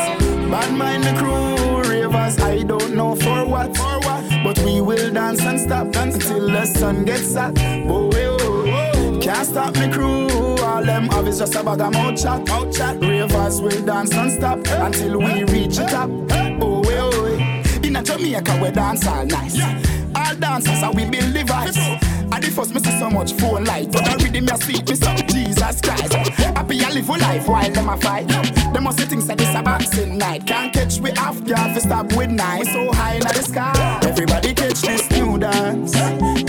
bad 0.51 0.73
mind 0.73 1.05
the 1.05 1.13
crew, 1.19 1.89
ravers. 1.89 2.37
I 2.39 2.63
don't 2.63 2.95
know 2.95 3.15
for 3.15 3.45
what, 3.45 3.75
for 3.77 3.99
what, 3.99 4.06
but 4.47 4.59
we 4.59 4.79
will 4.79 5.11
dance 5.11 5.41
and 5.41 5.59
stop 5.59 5.87
until 5.93 6.47
the 6.47 6.65
sun 6.65 7.03
gets 7.03 7.35
hot. 7.35 7.51
Oh, 7.59 7.89
oh, 7.89 8.09
Boy, 8.09 8.71
oh, 8.95 9.19
can't 9.21 9.45
stop 9.45 9.75
me 9.75 9.91
crew. 9.91 10.29
All 10.63 10.85
them 10.85 11.09
have 11.09 11.27
is 11.27 11.39
just 11.39 11.55
a 11.55 11.63
bag 11.63 11.81
of 11.81 11.91
mouth 11.91 12.21
chat, 12.21 12.47
mouth 12.47 12.73
chat. 12.73 12.95
Ravers 13.01 13.59
will 13.61 13.85
dance 13.85 14.13
and 14.13 14.31
stop 14.31 14.59
until 14.65 15.19
we 15.19 15.43
reach 15.43 15.75
the 15.75 15.85
top. 15.85 16.09
Oh, 16.31 16.57
oh, 16.61 16.81
oh. 16.85 17.83
in 17.83 17.97
a 17.97 18.01
Jamaica 18.01 18.57
we 18.61 18.71
dance 18.71 19.05
all 19.05 19.25
nice. 19.25 19.59
All 20.15 20.35
dancers 20.35 20.79
how 20.79 20.93
we 20.93 21.09
build 21.09 21.35
vibes. 22.37 22.45
The 22.45 22.51
first 22.51 22.73
me 22.73 22.79
see 22.81 22.99
so 22.99 23.09
much 23.09 23.33
phone 23.33 23.63
light, 23.63 23.91
but 23.91 24.07
I 24.07 24.15
read 24.23 24.33
me 24.33 24.51
a 24.51 24.57
sweet 24.57 24.89
me 24.89 24.95
so 24.95 25.13
Jesus 25.27 25.81
Christ. 25.81 26.13
Happy 26.13 26.83
I 26.83 26.89
live 26.91 27.05
for 27.05 27.17
life 27.17 27.47
while 27.47 27.71
them 27.71 27.89
a 27.89 27.97
fight. 27.97 28.27
Them 28.27 28.83
must 28.83 28.99
say 28.99 29.05
things 29.05 29.27
that 29.27 29.37
this 29.37 29.53
a 29.55 29.61
boxing 29.61 30.17
night. 30.17 30.45
Can't 30.45 30.73
catch 30.73 30.99
we 30.99 31.11
off 31.11 31.43
guard 31.45 31.73
for 31.73 31.79
stop 31.79 32.13
with 32.13 32.29
nine. 32.29 32.59
We 32.59 32.65
so 32.65 32.91
high 32.93 33.15
in 33.15 33.21
the 33.21 33.43
sky. 33.43 33.99
Everybody 34.03 34.53
catch 34.53 34.81
this 34.81 35.09
new 35.11 35.37
dance. 35.37 35.93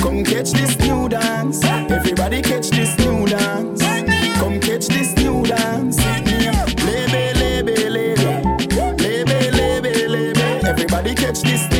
Come 0.00 0.24
catch 0.24 0.52
this 0.52 0.78
new 0.78 1.08
dance. 1.08 1.64
Everybody 1.64 2.42
catch 2.42 2.70
this 2.70 2.96
new 2.98 3.26
dance. 3.26 3.82
Come 4.38 4.60
catch 4.60 4.86
this 4.86 5.16
new 5.16 5.44
dance. 5.44 5.98
Catch 11.28 11.42
this 11.42 11.77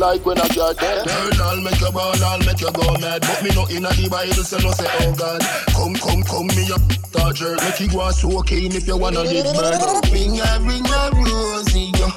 like 0.00 0.24
when 0.24 0.40
I 0.40 0.48
got 0.48 0.78
dead. 0.78 1.06
Girl, 1.06 1.42
I'll 1.44 1.60
make 1.60 1.78
you 1.78 1.92
ball, 1.92 2.16
I'll 2.24 2.38
make 2.40 2.60
you 2.60 2.72
go 2.72 2.96
mad. 2.98 3.20
But 3.20 3.42
me 3.44 3.50
no 3.54 3.68
inna 3.68 3.92
the 3.92 4.08
Bible, 4.08 4.42
so 4.42 4.56
no 4.58 4.72
say, 4.72 4.88
oh 4.88 5.14
God. 5.14 5.40
Come, 5.76 5.94
come, 5.94 6.22
come, 6.24 6.48
me 6.56 6.64
up, 6.72 6.80
that. 7.12 7.60
Make 7.60 7.80
you 7.80 7.88
go 7.92 8.08
and 8.08 8.74
if 8.74 8.88
you 8.88 8.96
wanna 8.96 9.20
live 9.20 9.52
mad. 9.52 9.76
Ring 10.08 10.40
a, 10.40 10.50
ring 10.64 10.88
a, 10.88 11.00
Rosie, 11.20 11.92
yo. 12.00 12.08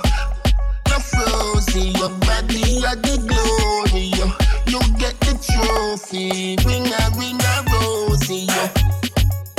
You're 0.88 1.04
frozen, 1.04 1.92
your 2.00 2.10
body 2.24 2.88
at 2.88 3.04
the 3.04 3.20
glory, 3.20 4.16
yo. 4.16 4.32
You 4.72 4.80
get 4.96 5.20
the 5.20 5.36
trophy. 5.44 6.56
Ring 6.64 6.88
a, 6.88 7.04
ring 7.20 7.36
a, 7.36 7.54
Rosie, 7.68 8.48
yo. 8.48 8.64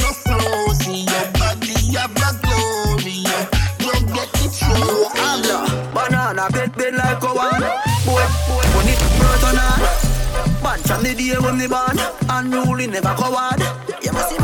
You're 0.01 0.17
frozen, 0.25 1.05
your 1.13 1.29
body 1.37 1.77
at 1.93 2.09
the 2.17 2.31
glory, 2.41 3.21
yo. 3.21 3.39
You 3.85 3.93
get 4.17 4.33
the 4.33 4.49
trophy. 4.49 5.13
I'm 5.21 5.43
the 5.45 5.61
banana, 5.93 6.49
like 6.97 7.23
a 7.23 7.29
one 7.29 7.94
glow. 10.87 11.03
the 11.03 11.15
day 11.15 11.39
when 11.39 11.59
me 11.59 11.67
born, 11.67 11.99
unruly 12.29 12.87
never 12.87 13.15
coward. 13.15 13.61
You 14.03 14.13
must 14.13 14.31
see 14.31 14.44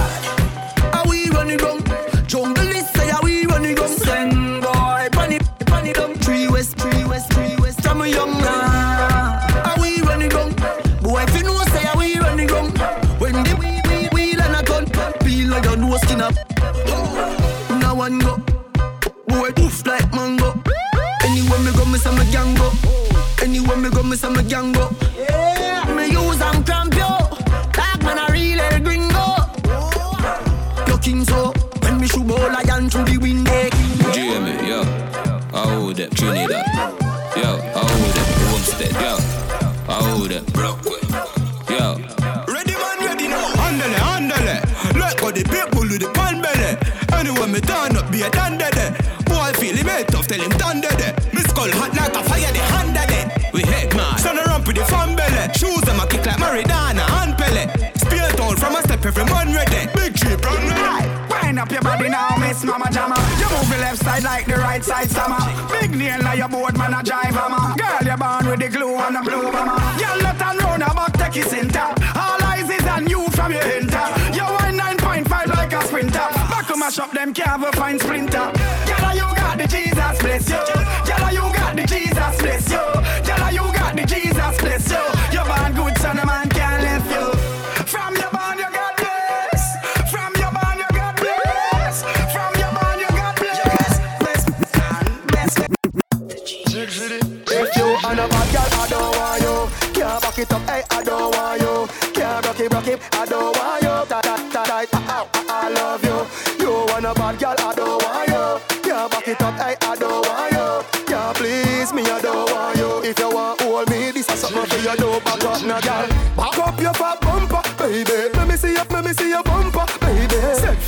side 64.20 64.24
like 64.24 64.46
the 64.46 64.56
right 64.56 64.84
side 64.84 65.10
summer. 65.10 65.38
Big 65.80 65.90
nail 65.96 66.22
like 66.22 66.38
your 66.38 66.48
board, 66.48 66.76
man, 66.76 66.94
a 66.94 67.02
drive 67.02 67.34
hammer. 67.34 67.74
Girl, 67.76 68.06
you're 68.06 68.16
born 68.16 68.46
with 68.46 68.60
the 68.60 68.68
glue 68.68 68.96
and 68.96 69.16
the 69.16 69.22
blue 69.22 69.50
mama. 69.50 69.96
Girl, 69.98 70.18
let 70.22 70.42
and 70.42 70.62
round 70.62 70.82
about 70.82 71.14
take 71.14 71.36
it 71.36 71.48
center. 71.48 71.94
All 72.16 72.42
eyes 72.42 72.68
is 72.68 72.86
on 72.86 73.06
you 73.08 73.28
from 73.30 73.52
your 73.52 73.62
enter. 73.62 74.06
You 74.32 74.44
wine 74.44 74.78
9.5 74.78 75.46
like 75.46 75.72
a 75.72 75.84
sprinter. 75.86 76.28
Back 76.52 76.66
to 76.68 76.76
mash 76.76 76.98
up 76.98 77.12
them 77.12 77.32
can't 77.34 77.74
find 77.74 78.00
splinter. 78.00 78.59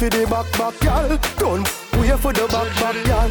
For 0.03 0.11
the 0.11 0.26
back, 0.26 0.50
back, 0.59 0.80
girl. 0.80 1.18
Don't 1.38 1.68
wait 2.00 2.18
for 2.18 2.32
the 2.32 2.46
back, 2.48 2.68
back, 2.80 2.96
girl. 3.07 3.30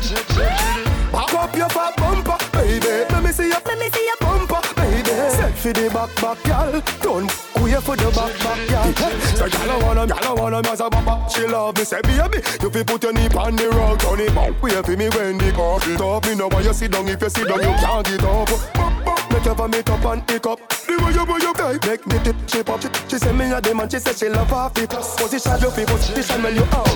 Back 1.12 1.34
up 1.34 1.56
your 1.56 1.68
fat 1.68 1.98
bumper, 1.98 2.38
baby. 2.54 2.88
Let 3.12 3.24
me 3.24 3.32
see 3.32 3.50
your, 3.50 3.60
let 3.66 3.78
me 3.78 3.90
see 3.90 4.06
your 4.06 4.16
bumper, 4.22 4.62
baby. 4.76 5.10
Set 5.36 5.54
for 5.58 5.74
the 5.74 5.90
back, 5.90 6.16
back, 6.22 6.44
girl. 6.44 6.82
Don't 7.02 7.28
wait 7.62 7.84
for 7.84 7.98
the 7.98 8.10
back, 8.16 8.32
back, 8.40 8.60
girl. 8.70 9.12
So 9.36 9.50
girl, 9.50 9.72
I 9.72 9.84
wanna, 9.84 10.08
girl, 10.08 10.24
I 10.24 10.34
wanna, 10.34 10.62
me 10.62 10.70
as 10.70 10.80
a 10.80 10.90
papa. 10.90 11.30
She 11.30 11.46
love 11.46 11.76
me, 11.76 11.84
say 11.84 12.02
baby, 12.04 12.40
you 12.62 12.70
fi 12.70 12.84
put 12.84 13.04
your 13.04 13.14
knee 13.14 13.28
on 13.36 13.56
the 13.58 13.68
rug, 13.70 14.00
turn 14.00 14.22
it 14.22 14.34
back. 14.34 14.64
Wait 14.64 14.86
for 14.86 14.96
me 14.96 15.10
when 15.10 15.38
the 15.40 15.52
car 15.52 15.82
stop. 15.82 16.26
Me 16.26 16.36
know 16.36 16.48
why 16.48 16.62
you 16.62 16.74
sit 16.74 16.92
down. 16.92 17.08
If 17.08 17.22
you 17.22 17.30
sit 17.30 17.48
down, 17.50 17.60
you 17.60 17.76
can't 17.84 18.06
get 18.06 18.24
up. 18.24 19.21
Make 19.32 19.46
your 19.46 19.56
vomit 19.56 19.90
up 19.90 20.06
and 20.06 20.28
pick 20.28 20.46
up. 20.46 20.60
The 20.70 20.98
way 21.00 21.14
you, 21.14 21.24
way 21.24 21.40
you 21.40 21.54
play, 21.54 21.80
make 21.88 22.06
me 22.06 22.20
tip, 22.24 22.36
shape 22.50 22.70
up. 22.70 22.82
She, 22.82 22.90
she 23.08 23.18
say 23.18 23.32
me 23.32 23.52
a 23.52 23.62
demon, 23.62 23.90
she 23.90 24.00
say 24.00 24.14
she 24.14 24.28
love 24.30 24.50
half 24.50 24.78
it. 24.78 24.90
Position 24.90 25.60
your 25.62 25.72
feet, 25.72 25.88
position 25.88 26.44
when 26.44 26.56
you 26.56 26.64
out. 26.76 26.88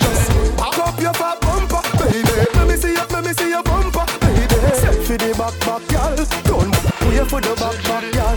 Just 0.00 0.56
back 0.56 0.78
up 0.78 0.98
your 1.00 1.12
fat 1.12 1.40
bumper, 1.40 1.82
baby. 2.00 2.48
Let 2.56 2.66
me 2.68 2.76
see 2.76 2.94
your, 2.94 3.06
let 3.12 3.24
me 3.24 3.32
see 3.32 3.50
your 3.50 3.62
bumper, 3.62 4.06
baby. 4.24 4.56
Set 4.72 4.96
for 5.04 5.16
the 5.20 5.36
back, 5.36 5.52
back, 5.60 5.82
girl. 5.92 6.16
Don't 6.48 6.72
wait 7.12 7.28
for 7.28 7.40
the 7.44 7.52
back, 7.60 7.76
back, 7.84 8.04
girl. 8.16 8.36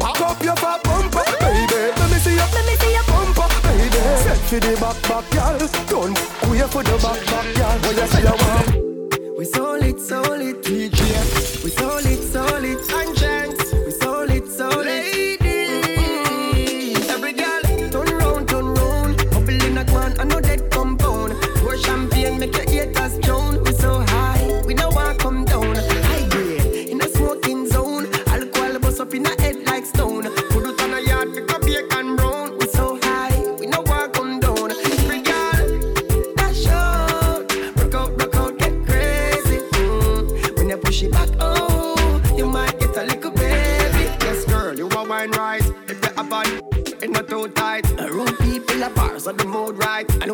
Back 0.00 0.20
up 0.24 0.40
your 0.42 0.56
fat 0.56 0.80
bumper, 0.82 1.24
baby. 1.44 1.92
Let 1.92 2.08
me 2.08 2.18
see 2.24 2.34
your, 2.40 2.48
let 2.56 2.64
me 2.64 2.74
see 2.80 2.92
your 2.96 3.04
bumper, 3.04 3.48
baby. 3.68 4.00
Set 4.24 4.40
for 4.48 4.60
the 4.64 4.72
back, 4.80 4.96
back, 5.04 5.24
girl. 5.36 5.60
Don't 5.92 6.16
wait 6.48 6.64
for 6.72 6.82
the 6.82 6.96
back, 7.04 7.20
back, 7.28 7.46
girl. 7.52 7.76
What 7.84 7.96
you 8.00 8.06
say 8.08 8.22
you 8.24 8.36
want? 8.40 9.36
We 9.36 9.44
solid, 9.44 10.00
solid, 10.00 10.64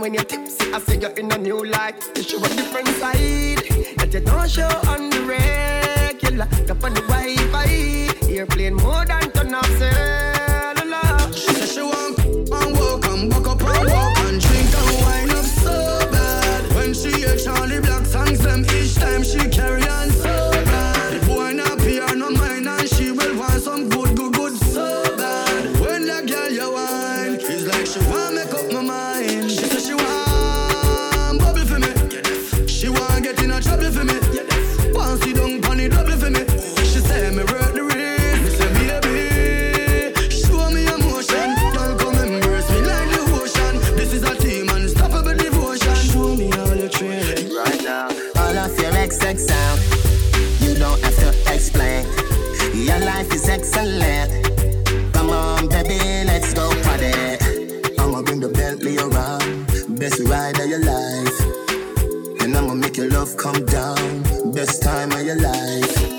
when 0.06 0.14
you're 0.14 0.22
tipsy, 0.22 0.72
I 0.72 0.78
see 0.78 0.98
you 0.98 1.08
in 1.16 1.32
a 1.32 1.38
new 1.38 1.64
light. 1.64 1.96
You 2.14 2.22
show 2.22 2.38
a 2.38 2.48
different 2.50 2.86
side 3.02 3.58
that 3.98 4.10
you 4.14 4.20
don't 4.20 4.48
show 4.48 4.70
on 4.86 5.10
the 5.10 5.25
excellent. 53.48 54.30
Come 55.12 55.30
on, 55.30 55.68
baby, 55.68 55.98
let's 56.26 56.54
go 56.54 56.68
party. 56.82 57.12
I'ma 57.98 58.22
bring 58.22 58.40
the 58.40 58.48
Bentley 58.48 58.98
around, 58.98 59.98
best 59.98 60.20
ride 60.20 60.58
of 60.58 60.68
your 60.68 60.84
life. 60.84 62.42
And 62.42 62.56
I'ma 62.56 62.74
make 62.74 62.96
your 62.96 63.10
love 63.10 63.36
come 63.36 63.64
down, 63.66 64.22
best 64.52 64.82
time 64.82 65.12
of 65.12 65.22
your 65.24 65.40
life. 65.40 66.16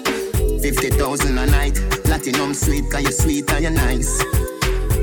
50,000 0.62 1.38
a 1.38 1.46
night, 1.46 1.76
platinum 2.04 2.54
sweet, 2.54 2.90
cause 2.92 3.04
you're 3.04 3.12
sweet 3.12 3.52
and 3.52 3.64
you're 3.64 3.72
nice. 3.72 4.22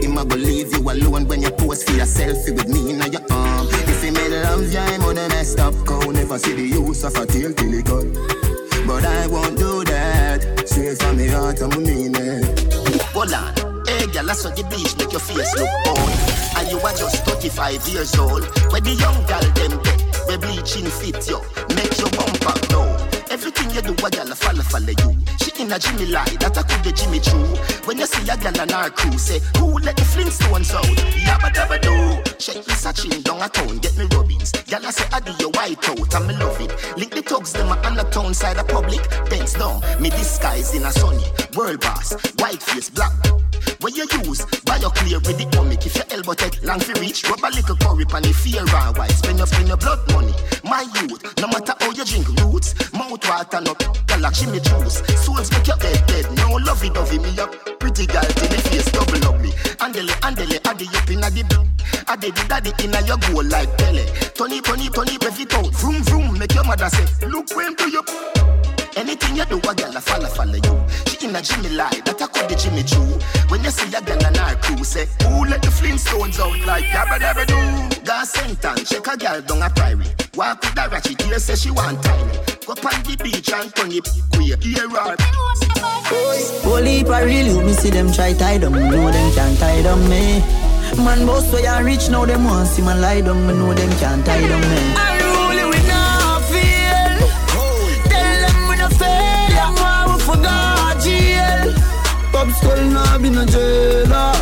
Him 0.03 0.19
a 0.19 0.25
go 0.25 0.37
leave 0.37 0.73
you 0.75 0.81
alone 0.91 1.27
when 1.27 1.41
you 1.41 1.51
pose 1.51 1.83
for 1.85 1.93
your 1.93 2.05
selfie 2.07 2.55
with 2.55 2.69
me 2.69 2.91
in 2.91 3.13
your 3.13 3.23
arm. 3.31 3.67
If 3.89 4.03
he 4.03 4.11
made 4.11 4.33
love, 4.43 4.71
yeah, 4.71 4.85
I'm 4.85 5.03
on 5.03 5.15
the 5.15 5.29
messed 5.31 5.61
up. 5.61 5.75
Go 5.87 5.99
never 6.11 6.39
see 6.39 6.53
the 6.53 6.63
use 6.63 7.05
of 7.05 7.17
a 7.17 7.25
tail 7.25 7.53
till 7.55 7.73
it 7.73 7.87
cut. 7.87 8.07
But 8.87 9.05
I 9.07 9.27
won't 9.29 9.57
do 9.57 9.74
that. 10.95 11.05
From 11.05 11.17
the 11.17 11.29
heart, 11.29 11.61
I'm 11.61 11.83
mean 11.83 12.15
it. 12.15 13.03
Hold 13.13 13.33
on. 13.33 13.85
Hey, 13.87 14.07
girl, 14.07 14.31
I 14.31 14.35
saw 14.35 14.51
the 14.51 14.65
beach, 14.65 14.97
make 14.99 15.13
your 15.13 15.21
face 15.21 15.55
look 15.57 15.69
old. 15.87 16.11
And 16.57 16.71
you 16.71 16.79
are 16.79 16.95
just 16.95 17.25
35 17.25 17.89
years 17.89 18.15
old. 18.19 18.45
Where 18.73 18.81
the 18.81 18.95
young 18.95 19.19
girl 19.27 19.45
them 19.55 19.83
get, 19.83 20.01
we 20.29 20.37
bleaching 20.37 20.87
fit 20.87 21.29
you, 21.29 21.41
make. 21.75 21.95
Everything 21.95 22.14
you 23.75 23.83
do, 23.83 23.93
a 24.07 24.11
gal 24.11 24.27
follow, 24.35 24.63
follow 24.63 24.87
you. 24.87 25.19
She 25.43 25.51
in 25.63 25.73
a 25.73 25.79
Jimmy 25.79 26.07
lie, 26.07 26.37
that 26.39 26.57
I 26.57 26.63
could 26.63 26.83
be 26.85 26.93
Jimmy 26.93 27.19
Choo. 27.19 27.37
When 27.87 27.99
you 27.99 28.07
see 28.07 28.23
a 28.31 28.37
gal 28.37 28.61
on 28.61 28.71
our 28.71 28.91
crew, 28.91 29.19
say, 29.19 29.41
who 29.59 29.79
let 29.79 29.97
the 29.97 30.03
Flintstones 30.03 30.73
out? 30.73 30.85
Yabba 31.27 31.51
dabba 31.51 31.81
do. 31.83 32.33
Check 32.39 32.65
this 32.65 32.87
a 32.87 32.93
chin 32.93 33.23
down 33.23 33.43
a 33.43 33.49
town, 33.49 33.79
get 33.79 33.97
me 33.99 34.07
rubbings. 34.15 34.53
Gal 34.67 34.87
I 34.87 34.91
say, 34.91 35.09
I 35.13 35.21
do 35.21 35.33
your 35.41 35.51
white 35.51 35.89
out, 35.89 36.15
and 36.15 36.27
me 36.29 36.35
love 36.37 36.61
it. 36.61 36.71
Link 36.97 37.15
the 37.15 37.23
thugs, 37.23 37.53
them 37.53 37.69
a 37.69 37.77
on 37.83 37.97
the 37.97 38.05
town 38.05 38.33
side 38.33 38.59
of 38.59 38.69
public. 38.69 39.03
Bends 39.29 39.55
down, 39.55 39.81
me 40.01 40.11
disguise 40.11 40.75
in 40.75 40.85
a 40.85 40.93
sunny. 40.93 41.25
World 41.57 41.81
boss, 41.81 42.15
white 42.39 42.63
face, 42.63 42.91
black. 42.91 43.13
When 43.81 43.95
you 43.95 44.07
use, 44.25 44.45
buy 44.65 44.77
your 44.77 44.91
clear 44.91 45.19
with 45.21 45.39
the 45.39 45.47
comic. 45.57 45.85
If 45.87 45.97
your 45.97 46.07
elbow 46.11 46.35
take 46.35 46.63
long 46.63 46.81
to 46.81 46.93
reach, 47.01 47.25
rub 47.29 47.41
a 47.45 47.51
little 47.55 47.77
curry 47.77 48.05
pan 48.05 48.25
if 48.25 48.45
and 48.57 48.69
wise. 48.97 49.19
Spend 49.19 49.39
your, 49.39 49.47
spend 49.47 49.69
your 49.69 49.77
blood 49.77 50.01
money. 50.13 50.35
My 50.65 50.83
youth, 51.01 51.21
no 51.41 51.49
matter 51.49 51.75
how 51.79 51.91
you 51.93 52.05
drink 52.05 52.29
roots, 52.41 52.75
mouth 52.93 53.23
water 53.29 53.61
no, 53.61 53.75
like 54.19 54.35
Jimmy 54.35 54.61
juice. 54.61 55.03
Souls 55.21 55.51
make 55.53 55.67
your 55.67 55.77
head 55.79 56.01
dead. 56.07 56.27
No 56.37 56.57
lovey 56.57 56.91
dovey 56.91 57.19
me 57.19 57.39
up. 57.39 57.53
Pretty 57.79 58.07
girl 58.07 58.25
till 58.25 58.49
the 58.49 58.59
face 58.69 58.91
double 58.93 59.25
ugly. 59.29 59.51
Andele, 59.85 60.15
andele, 60.25 60.59
addy 60.65 60.87
up 60.89 61.09
a 61.09 61.31
the 61.31 61.75
Addy 62.09 62.31
the 62.31 62.45
daddy 62.49 62.73
in 62.85 62.95
a 62.95 63.01
your 63.07 63.19
goal 63.19 63.45
like 63.45 63.77
Pele. 63.79 64.05
Tony, 64.35 64.61
Tony, 64.61 64.89
Tony, 64.89 65.19
breath 65.19 65.41
it 65.41 65.55
out. 65.55 65.73
Vroom, 65.75 66.03
vroom, 66.05 66.39
make 66.39 66.55
your 66.55 66.65
mother 66.65 66.89
say, 66.89 67.27
look 67.27 67.55
when 67.57 67.75
do 67.75 67.91
you. 67.91 68.64
Anything 68.97 69.37
you 69.37 69.45
do, 69.47 69.59
a 69.59 69.75
girl 69.75 69.97
a 69.97 70.01
follow, 70.01 70.29
follow 70.29 70.55
you. 70.55 70.75
She 71.07 71.27
in 71.27 71.35
a 71.35 71.43
Jimmy 71.43 71.71
lie, 71.71 71.91
that 72.05 72.23
I 72.23 72.27
call 72.27 72.47
the 72.47 72.55
Jimmy 72.55 72.83
Choo. 72.85 73.03
When 73.49 73.65
you 73.65 73.71
see 73.71 73.93
a 73.95 74.01
girl 74.01 74.25
on 74.25 74.37
our 74.39 74.55
crew, 74.57 74.85
say, 74.85 75.07
who 75.27 75.45
let 75.47 75.63
the 75.63 75.69
Flintstones 75.69 76.39
out 76.39 76.67
like 76.67 76.85
yabba 76.85 77.19
dabba 77.19 77.45
do? 77.47 78.05
Got 78.05 78.29
sentence, 78.29 78.89
check 78.89 79.07
a 79.07 79.17
girl 79.17 79.41
down 79.43 79.63
a 79.63 79.71
prairie. 79.71 80.07
Walk 80.35 80.63
with 80.63 80.79
a 80.79 80.89
ratchet, 80.89 81.23
here 81.23 81.39
say 81.39 81.57
she 81.57 81.71
want 81.71 82.03
time. 82.03 82.29
Go 82.67 82.73
on 82.73 83.03
the 83.03 83.17
beach 83.23 83.53
and 83.53 83.75
turn 83.75 83.91
it 83.93 84.09
queer, 84.33 84.57
here 84.61 84.89
her. 84.89 85.17
Holy 86.63 87.03
for 87.03 87.25
real, 87.25 87.47
you 87.47 87.63
me 87.63 87.73
see 87.73 87.91
them 87.91 88.13
try 88.13 88.33
tie 88.33 88.59
them, 88.59 88.75
know 88.75 89.11
them 89.11 89.35
can't 89.35 89.59
tie 89.59 89.83
them 89.83 90.09
me. 90.09 90.41
Man, 91.03 91.27
boss 91.27 91.51
so 91.51 91.59
ya 91.59 91.79
rich 91.79 92.09
now 92.11 92.25
them 92.25 92.45
want 92.45 92.69
see 92.69 92.83
man 92.83 93.01
lie 93.01 93.21
down, 93.21 93.47
me 93.47 93.55
know 93.55 93.75
them 93.75 93.91
can't 93.99 94.25
tie 94.25 94.47
them 94.47 94.61
me. 94.61 95.34
Pop 102.45 102.53
skull 102.57 102.85
now 102.91 103.17
be 103.17 103.31
no 103.31 103.43
jailer. 103.47 104.35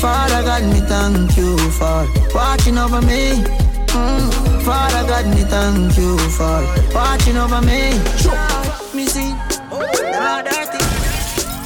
Father 0.00 0.42
God, 0.42 0.64
me 0.72 0.80
thank 0.80 1.36
you 1.36 1.56
for 1.70 2.04
watching 2.34 2.76
over 2.76 3.00
me. 3.00 3.44
Mm. 3.94 4.62
Father 4.64 5.06
God, 5.06 5.26
me 5.28 5.44
thank 5.44 5.96
you 5.96 6.18
for 6.34 6.58
watching 6.92 7.36
over 7.36 7.60
me. 7.60 7.94
Me 8.92 9.06
see, 9.06 9.30
them 9.70 10.22
all 10.26 10.42
dirty. 10.42 10.82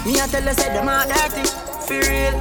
Me 0.04 0.20
a 0.20 0.26
tell 0.28 0.44
you 0.44 0.52
say 0.52 0.68
them 0.74 0.90
all 0.90 1.08
dirty. 1.08 1.42
For 1.86 2.00
real, 2.04 2.36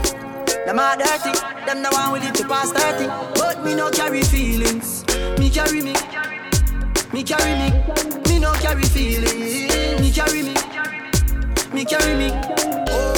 them 0.66 0.80
all 0.80 0.98
dirty. 0.98 1.32
Them 1.66 1.84
the 1.84 1.90
one 1.90 2.12
with 2.12 2.28
it 2.28 2.36
to 2.36 2.48
pass 2.50 2.74
30. 2.74 3.08
But 3.40 3.64
me 3.64 3.76
no 3.76 3.90
carry 3.92 4.24
feelings. 4.24 5.06
Me 5.40 5.50
carry 5.50 5.82
me. 5.82 5.96
Me 7.14 7.24
carry 7.24 7.54
me. 7.62 7.70
Me 8.28 8.40
no 8.40 8.52
carry 8.56 8.84
feelings. 8.84 10.02
Me 10.02 10.12
carry 10.12 10.44
me. 10.44 10.54
Me 11.74 11.86
carry 11.86 12.14
me. 12.18 12.32
Oh, 12.94 13.11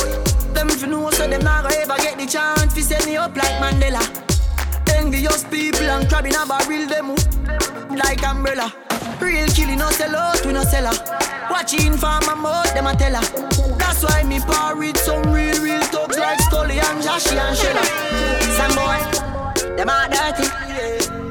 them 0.63 0.75
if 0.75 0.81
you 0.81 0.87
know 0.87 1.09
so 1.11 1.27
them 1.27 1.43
not 1.43 1.63
gonna 1.63 1.75
ever 1.75 1.97
get 1.97 2.17
the 2.17 2.25
chance 2.25 2.73
to 2.73 2.81
set 2.81 3.05
me 3.05 3.17
up 3.17 3.35
like 3.35 3.55
Mandela. 3.61 4.01
Envious 4.95 5.43
people 5.43 5.89
and 5.89 6.07
crab 6.07 6.25
in 6.25 6.35
a 6.35 6.45
barrel 6.45 6.87
them 6.87 7.11
up 7.11 7.89
like 7.91 8.23
umbrella. 8.23 8.73
Real 9.19 9.47
killing 9.47 9.79
no 9.79 9.89
sell 9.91 10.15
out, 10.15 10.45
we 10.45 10.53
no 10.53 10.63
sell 10.63 10.87
her. 10.87 10.97
Watching 11.51 11.93
for 11.93 12.19
my 12.27 12.35
mouth, 12.35 12.73
them 12.73 12.87
a 12.87 12.95
tell 12.95 13.15
her. 13.15 13.25
That's 13.77 14.03
why 14.03 14.23
me 14.23 14.39
par 14.39 14.75
with 14.77 14.97
some 14.97 15.23
real, 15.33 15.59
real 15.61 15.81
thugs 15.91 16.17
like 16.17 16.39
Scully 16.39 16.79
and 16.79 17.01
Joshy 17.03 17.35
and 17.35 17.55
Shella. 17.59 17.83
Some 18.57 18.73
boy, 18.79 19.75
them 19.75 19.89
a 19.89 20.07
dirty. 20.13 20.47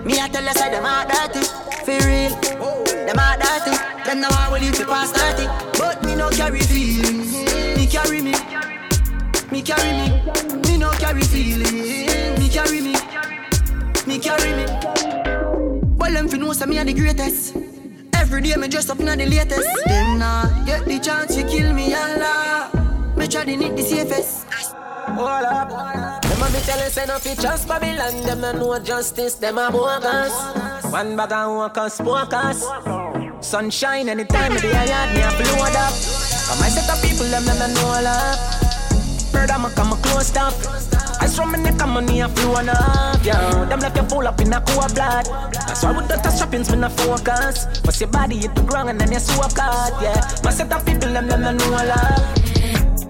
Me 0.04 0.18
a 0.20 0.28
tell 0.28 0.44
you 0.44 0.52
say 0.52 0.70
them 0.70 0.84
a 0.84 1.06
dirty. 1.08 1.42
For 1.86 1.98
real, 2.06 2.32
them 3.06 3.18
a 3.18 3.36
dirty. 3.40 3.74
Them 4.04 4.20
no 4.20 4.28
one 4.28 4.52
will 4.52 4.60
live 4.60 4.74
to 4.74 4.84
pass 4.84 5.10
30. 5.10 5.78
But 5.78 6.04
me 6.04 6.16
no 6.16 6.28
carry 6.30 6.60
feelings. 6.60 7.32
Me 7.76 7.86
carry 7.86 8.20
me. 8.20 8.34
Me 9.52 9.60
carry 9.60 9.92
me. 9.92 10.08
Me 10.66 10.78
no 10.78 10.90
carry 10.92 11.20
feelings. 11.20 12.38
Me 12.38 12.48
carry 12.48 12.80
me. 12.80 12.94
Me 14.06 14.18
carry 14.18 14.52
me. 14.56 14.64
Well, 15.98 16.10
them 16.10 16.26
fi 16.26 16.38
know 16.38 16.54
say 16.54 16.64
me 16.64 16.78
a 16.78 16.84
the 16.86 16.94
greatest. 16.94 17.54
Every 18.14 18.40
day 18.40 18.56
me 18.56 18.68
dress 18.68 18.88
up 18.88 18.98
in 18.98 19.04
the 19.04 19.26
latest. 19.26 19.68
Them 19.84 20.18
nah 20.18 20.48
get 20.64 20.86
the 20.86 20.98
chance 20.98 21.36
to 21.36 21.42
kill 21.46 21.74
me, 21.74 21.92
Allah. 21.92 22.70
Me 23.14 23.28
try 23.28 23.44
to 23.44 23.54
need 23.54 23.76
the 23.76 23.82
safest. 23.82 24.46
Hold 24.48 25.44
up. 25.44 25.68
Them 26.22 26.42
a 26.42 26.46
be 26.50 26.58
telling 26.64 26.88
say 26.88 27.04
no 27.04 27.18
fi 27.18 27.34
trust 27.34 27.68
Babylon. 27.68 28.22
Them 28.24 28.40
no 28.40 28.52
know 28.52 28.78
justice. 28.78 29.34
Them 29.34 29.58
a 29.58 29.70
bogus. 29.70 30.32
One 30.90 31.14
bag 31.14 31.32
of 31.32 31.54
workers, 31.58 31.92
smokers. 31.92 32.64
Sunshine 33.44 34.08
anytime 34.08 34.52
of 34.52 34.62
the 34.62 34.68
yard, 34.68 35.14
me 35.14 35.20
a 35.20 35.30
flood 35.30 35.76
up. 35.76 35.92
Come 36.48 36.64
I 36.64 36.70
set 36.72 36.88
up 36.88 37.02
people, 37.04 37.26
them 37.26 37.44
them 37.44 37.58
no 37.58 37.66
know 37.66 38.00
love. 38.02 38.62
Bird 39.32 39.50
I'm 39.50 39.64
a 39.64 39.70
come 39.70 39.92
a 39.92 39.96
close 39.96 40.36
up. 40.36 40.54
I 41.20 41.26
from 41.26 41.52
my 41.52 41.58
neck 41.58 41.80
and 41.80 41.92
money 41.92 42.20
a 42.20 42.28
flow 42.28 42.56
on 42.56 42.68
up, 42.68 43.24
yeah. 43.24 43.64
Them 43.66 43.80
left 43.80 43.96
you 43.96 44.02
full 44.04 44.26
up 44.26 44.40
in 44.40 44.52
a 44.52 44.60
cool 44.60 44.86
blood. 44.94 45.26
That's 45.52 45.82
why 45.82 45.96
with 45.96 46.08
the 46.08 46.16
touch 46.16 46.38
trappings 46.38 46.68
when 46.70 46.84
I 46.84 46.88
focus. 46.88 47.66
But 47.84 47.98
your 48.00 48.10
body 48.10 48.38
hit 48.38 48.54
the 48.54 48.62
ground 48.62 48.90
and 48.90 49.00
then 49.00 49.12
you 49.12 49.20
swap 49.20 49.54
cut, 49.54 49.94
yeah. 50.02 50.20
My 50.44 50.50
set 50.50 50.72
of 50.72 50.84
people 50.84 51.12
them 51.12 51.28
them 51.28 51.42
no 51.42 51.52
know 51.52 51.70
love. 51.70 52.38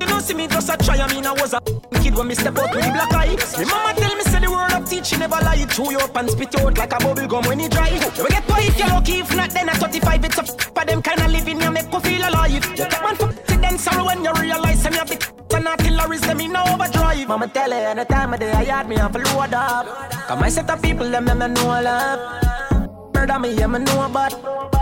You 0.01 0.07
don't 0.07 0.21
see 0.21 0.35
me 0.35 0.47
just 0.47 0.69
a 0.69 0.77
try, 0.77 0.99
I 0.99 1.13
mean 1.13 1.27
I 1.27 1.33
was 1.33 1.55
a 1.55 1.61
kid 2.01 2.15
when 2.15 2.29
me 2.29 2.35
step 2.35 2.59
out 2.59 2.75
with 2.75 2.85
the 2.85 2.91
black 2.93 3.13
eye. 3.15 3.37
My 3.57 3.65
mama 3.65 3.99
tell 3.99 4.15
me 4.15 4.23
say 4.23 4.41
the 4.41 4.51
of 4.93 5.05
teaching 5.05 5.19
never 5.19 5.41
lie. 5.43 5.65
Chew 5.67 5.93
you 5.93 5.99
up 5.99 6.17
and 6.17 6.31
spit 6.31 6.55
out 6.61 6.77
like 6.79 6.93
a 6.93 6.99
bubble 6.99 7.27
gum 7.27 7.45
when 7.45 7.61
it 7.61 7.71
dry. 7.71 7.89
You 7.89 8.29
get 8.29 8.45
if 8.49 8.79
you're 8.79 8.89
lucky, 8.89 9.21
if 9.21 9.37
not 9.37 9.51
then 9.51 9.69
at 9.69 9.77
35 9.77 10.25
it's 10.25 10.39
a 10.39 10.43
f- 10.43 10.75
for 10.75 10.85
them 10.85 11.03
kind 11.03 11.21
of 11.21 11.31
living 11.31 11.61
you 11.61 11.71
make 11.71 11.93
you 11.93 12.01
feel 12.01 12.29
alive. 12.29 12.51
You 12.51 12.61
take 12.61 13.03
one 13.03 13.17
for 13.17 13.33
then 13.57 13.79
sorrow 13.79 14.07
when 14.07 14.25
you 14.25 14.33
realize 14.35 14.87
I'm 14.87 14.95
your 14.95 15.05
big 15.05 15.25
and 15.55 15.69
artilleries 15.69 16.21
them 16.23 16.41
in 16.41 16.57
overdrive. 16.57 17.29
Mama 17.29 17.49
tell 17.49 17.71
you 17.71 17.77
anytime 17.77 18.35
of 18.35 18.41
day 18.41 18.53
I 18.53 18.65
had 18.65 18.89
me 18.89 18.97
a 18.97 19.09
load 19.09 19.55
up. 19.55 19.87
Cause 20.27 20.41
my 20.41 20.49
set 20.49 20.71
of 20.71 20.83
people 20.83 21.09
them 21.11 21.25
them 21.25 21.39
no 21.39 21.47
know 21.47 21.83
love. 21.83 23.15
Murder 23.15 23.39
me, 23.39 23.55
yeah, 23.55 23.67
me 23.67 23.79
know 23.79 24.05
about. 24.05 24.35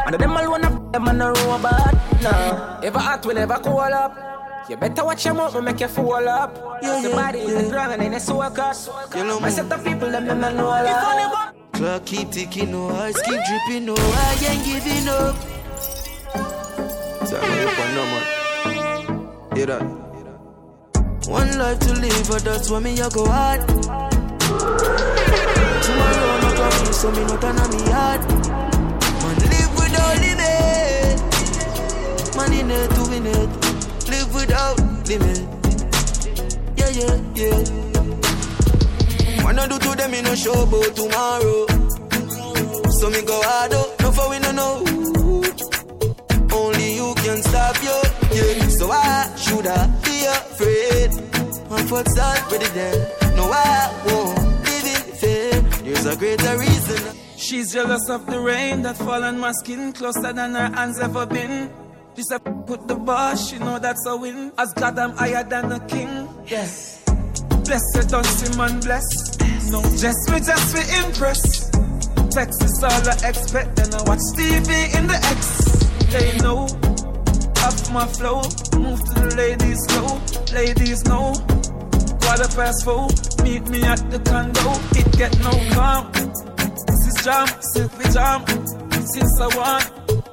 And 0.06 0.14
them 0.14 0.36
alone 0.36 0.92
them 0.92 1.08
and 1.08 1.18
no 1.18 1.28
robot. 1.32 1.94
No, 2.22 2.80
ever 2.82 2.98
hot 2.98 3.26
will 3.26 3.34
never 3.34 3.58
cool 3.58 3.80
up. 3.80 4.39
You 4.70 4.76
better 4.76 5.04
watch 5.04 5.24
your 5.24 5.34
mouth, 5.34 5.60
make 5.64 5.80
you 5.80 5.88
fall 5.88 6.28
up. 6.28 6.78
Yeah, 6.80 7.02
your 7.02 7.10
body 7.10 7.40
in 7.40 7.54
the 7.64 7.68
ground 7.70 7.92
and 7.92 8.02
then 8.02 8.12
you 8.12 8.20
soak 8.20 8.56
up. 8.56 8.76
You 9.16 9.24
know, 9.24 9.40
my 9.40 9.50
set 9.50 9.72
of 9.72 9.82
people 9.82 10.08
them 10.08 10.26
them 10.26 10.40
no 10.40 10.52
know 10.52 10.68
love. 10.68 11.54
Clock 11.72 12.06
keep 12.06 12.30
ticking, 12.30 12.70
no 12.70 12.88
eyes 12.90 13.20
keep 13.20 13.40
dripping, 13.48 13.86
no 13.86 13.96
I 13.98 14.38
ain't 14.48 14.64
giving 14.64 15.08
up. 15.08 15.34
Sorry, 17.26 17.64
up 17.66 17.78
and 17.80 17.94
no 17.96 18.04
man. 18.12 18.24
Hear 19.56 19.66
that? 19.66 19.82
One 21.26 21.58
life 21.58 21.80
to 21.80 21.92
live, 21.94 22.28
but 22.28 22.44
that's 22.44 22.70
why 22.70 22.78
me 22.78 23.00
a 23.00 23.10
go 23.10 23.26
hard. 23.26 23.66
Tomorrow 23.66 23.98
not 26.42 26.54
coming, 26.54 26.92
so 26.92 27.10
me 27.10 27.24
not 27.24 27.44
on 27.44 27.70
me 27.74 27.82
hard. 27.90 28.20
Man 29.18 29.36
live 29.50 29.74
without 29.74 30.14
limit. 30.22 31.18
Man 32.36 32.52
in 32.52 32.70
it 32.70 32.88
to 32.88 33.02
win 33.10 33.26
it. 33.26 33.69
Without 34.50 34.82
limit. 35.06 35.38
Yeah, 36.76 36.90
yeah, 36.98 37.14
yeah. 37.38 37.62
Wanna 39.44 39.68
do 39.68 39.78
to 39.78 39.90
them 39.94 40.14
in 40.14 40.24
no 40.24 40.34
show 40.34 40.62
about 40.64 40.96
tomorrow. 40.96 41.66
So 42.98 43.10
me 43.10 43.22
go 43.22 43.40
hard 43.44 43.70
no 43.70 44.10
for 44.10 44.28
we 44.28 44.40
no 44.40 44.50
know. 44.50 44.82
Only 46.52 46.94
you 46.96 47.14
can 47.22 47.40
stop 47.44 47.80
you, 47.80 48.02
yeah. 48.34 48.68
So 48.70 48.88
why 48.88 49.32
should 49.36 49.68
I 49.68 49.86
be 50.02 50.26
afraid? 50.26 51.10
My 51.70 51.82
foot's 51.84 52.18
already 52.18 52.66
there. 52.74 53.06
No, 53.36 53.44
I 53.52 54.02
won't 54.06 54.36
live 54.66 54.86
in 54.94 55.02
fear. 55.14 55.60
There's 55.84 56.06
a 56.06 56.16
greater 56.16 56.58
reason. 56.58 57.16
She's 57.36 57.72
jealous 57.72 58.08
of 58.10 58.26
the 58.26 58.40
rain 58.40 58.82
that 58.82 58.96
fall 58.96 59.22
on 59.22 59.38
my 59.38 59.52
skin 59.52 59.92
closer 59.92 60.32
than 60.32 60.54
her 60.54 60.70
hands 60.74 60.98
ever 60.98 61.24
been. 61.24 61.70
She 62.16 62.22
said, 62.24 62.42
put 62.70 62.86
the 62.86 62.94
bar, 62.94 63.36
she 63.36 63.58
know 63.58 63.80
that's 63.80 64.06
a 64.06 64.16
win. 64.16 64.52
As 64.56 64.72
God, 64.74 64.96
I'm 64.96 65.10
higher 65.16 65.42
than 65.42 65.72
a 65.72 65.80
king. 65.88 66.28
Yes. 66.46 67.02
Blessed, 67.66 68.08
don't 68.08 68.24
see 68.24 68.56
man 68.56 68.78
bless. 68.78 69.08
No, 69.72 69.82
just 70.04 70.22
me, 70.30 70.38
just 70.38 70.68
me 70.76 70.82
impress. 71.02 71.42
Text 72.30 72.62
is 72.62 72.78
all 72.84 73.02
I 73.10 73.16
expect, 73.28 73.74
then 73.74 73.90
I 73.92 74.02
watch 74.06 74.22
TV 74.38 74.70
in 74.96 75.04
the 75.08 75.18
X. 75.34 75.42
They 76.14 76.38
know, 76.44 76.62
off 77.66 77.90
my 77.90 78.06
flow. 78.06 78.38
Move 78.78 79.00
to 79.02 79.14
the 79.18 79.34
ladies 79.34 79.80
slow. 79.88 80.10
Ladies 80.54 81.04
know, 81.10 81.34
Quarter 82.22 82.50
past 82.54 82.84
four, 82.84 83.08
meet 83.42 83.66
me 83.68 83.82
at 83.82 83.98
the 84.12 84.20
condo. 84.30 84.70
It 84.94 85.10
get 85.18 85.34
no 85.42 85.54
calm. 85.74 86.06
This 86.86 87.02
is 87.10 87.24
jam, 87.24 87.48
silky 87.74 88.06
jam. 88.14 88.46
Since 89.10 89.40
I 89.40 89.48
want, 89.58 89.84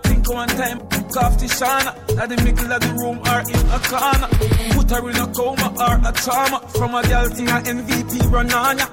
think 0.04 0.30
one 0.30 0.50
time, 0.50 0.97
off 1.18 1.38
the 1.40 1.46
shana. 1.46 1.92
At 2.18 2.30
the 2.30 2.38
middle 2.44 2.72
of 2.72 2.82
the 2.82 2.92
room 2.94 3.18
or 3.20 3.42
in 3.42 3.66
a 3.74 3.80
corner. 3.90 4.30
Put 4.74 4.90
her 4.92 5.10
in 5.10 5.18
a 5.18 5.28
coma 5.34 5.68
or 5.78 5.98
a 6.08 6.12
trauma. 6.14 6.60
From 6.78 6.96
a 6.96 7.02
girl 7.04 7.30
thing, 7.30 7.50
a 7.50 7.60
MVP 7.62 8.32
run 8.32 8.52
on 8.54 8.78
ya. 8.78 8.88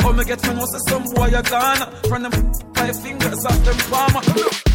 How 0.00 0.12
me 0.12 0.24
get 0.24 0.42
me 0.46 0.54
know 0.54 0.66
some 0.88 1.04
boy 1.14 1.32
a 1.34 1.42
gone. 1.42 1.82
From 2.08 2.22
them 2.22 2.32
five 2.74 2.96
fingers 3.00 3.44
off 3.44 3.64
them 3.64 3.76
palmer. 3.90 4.22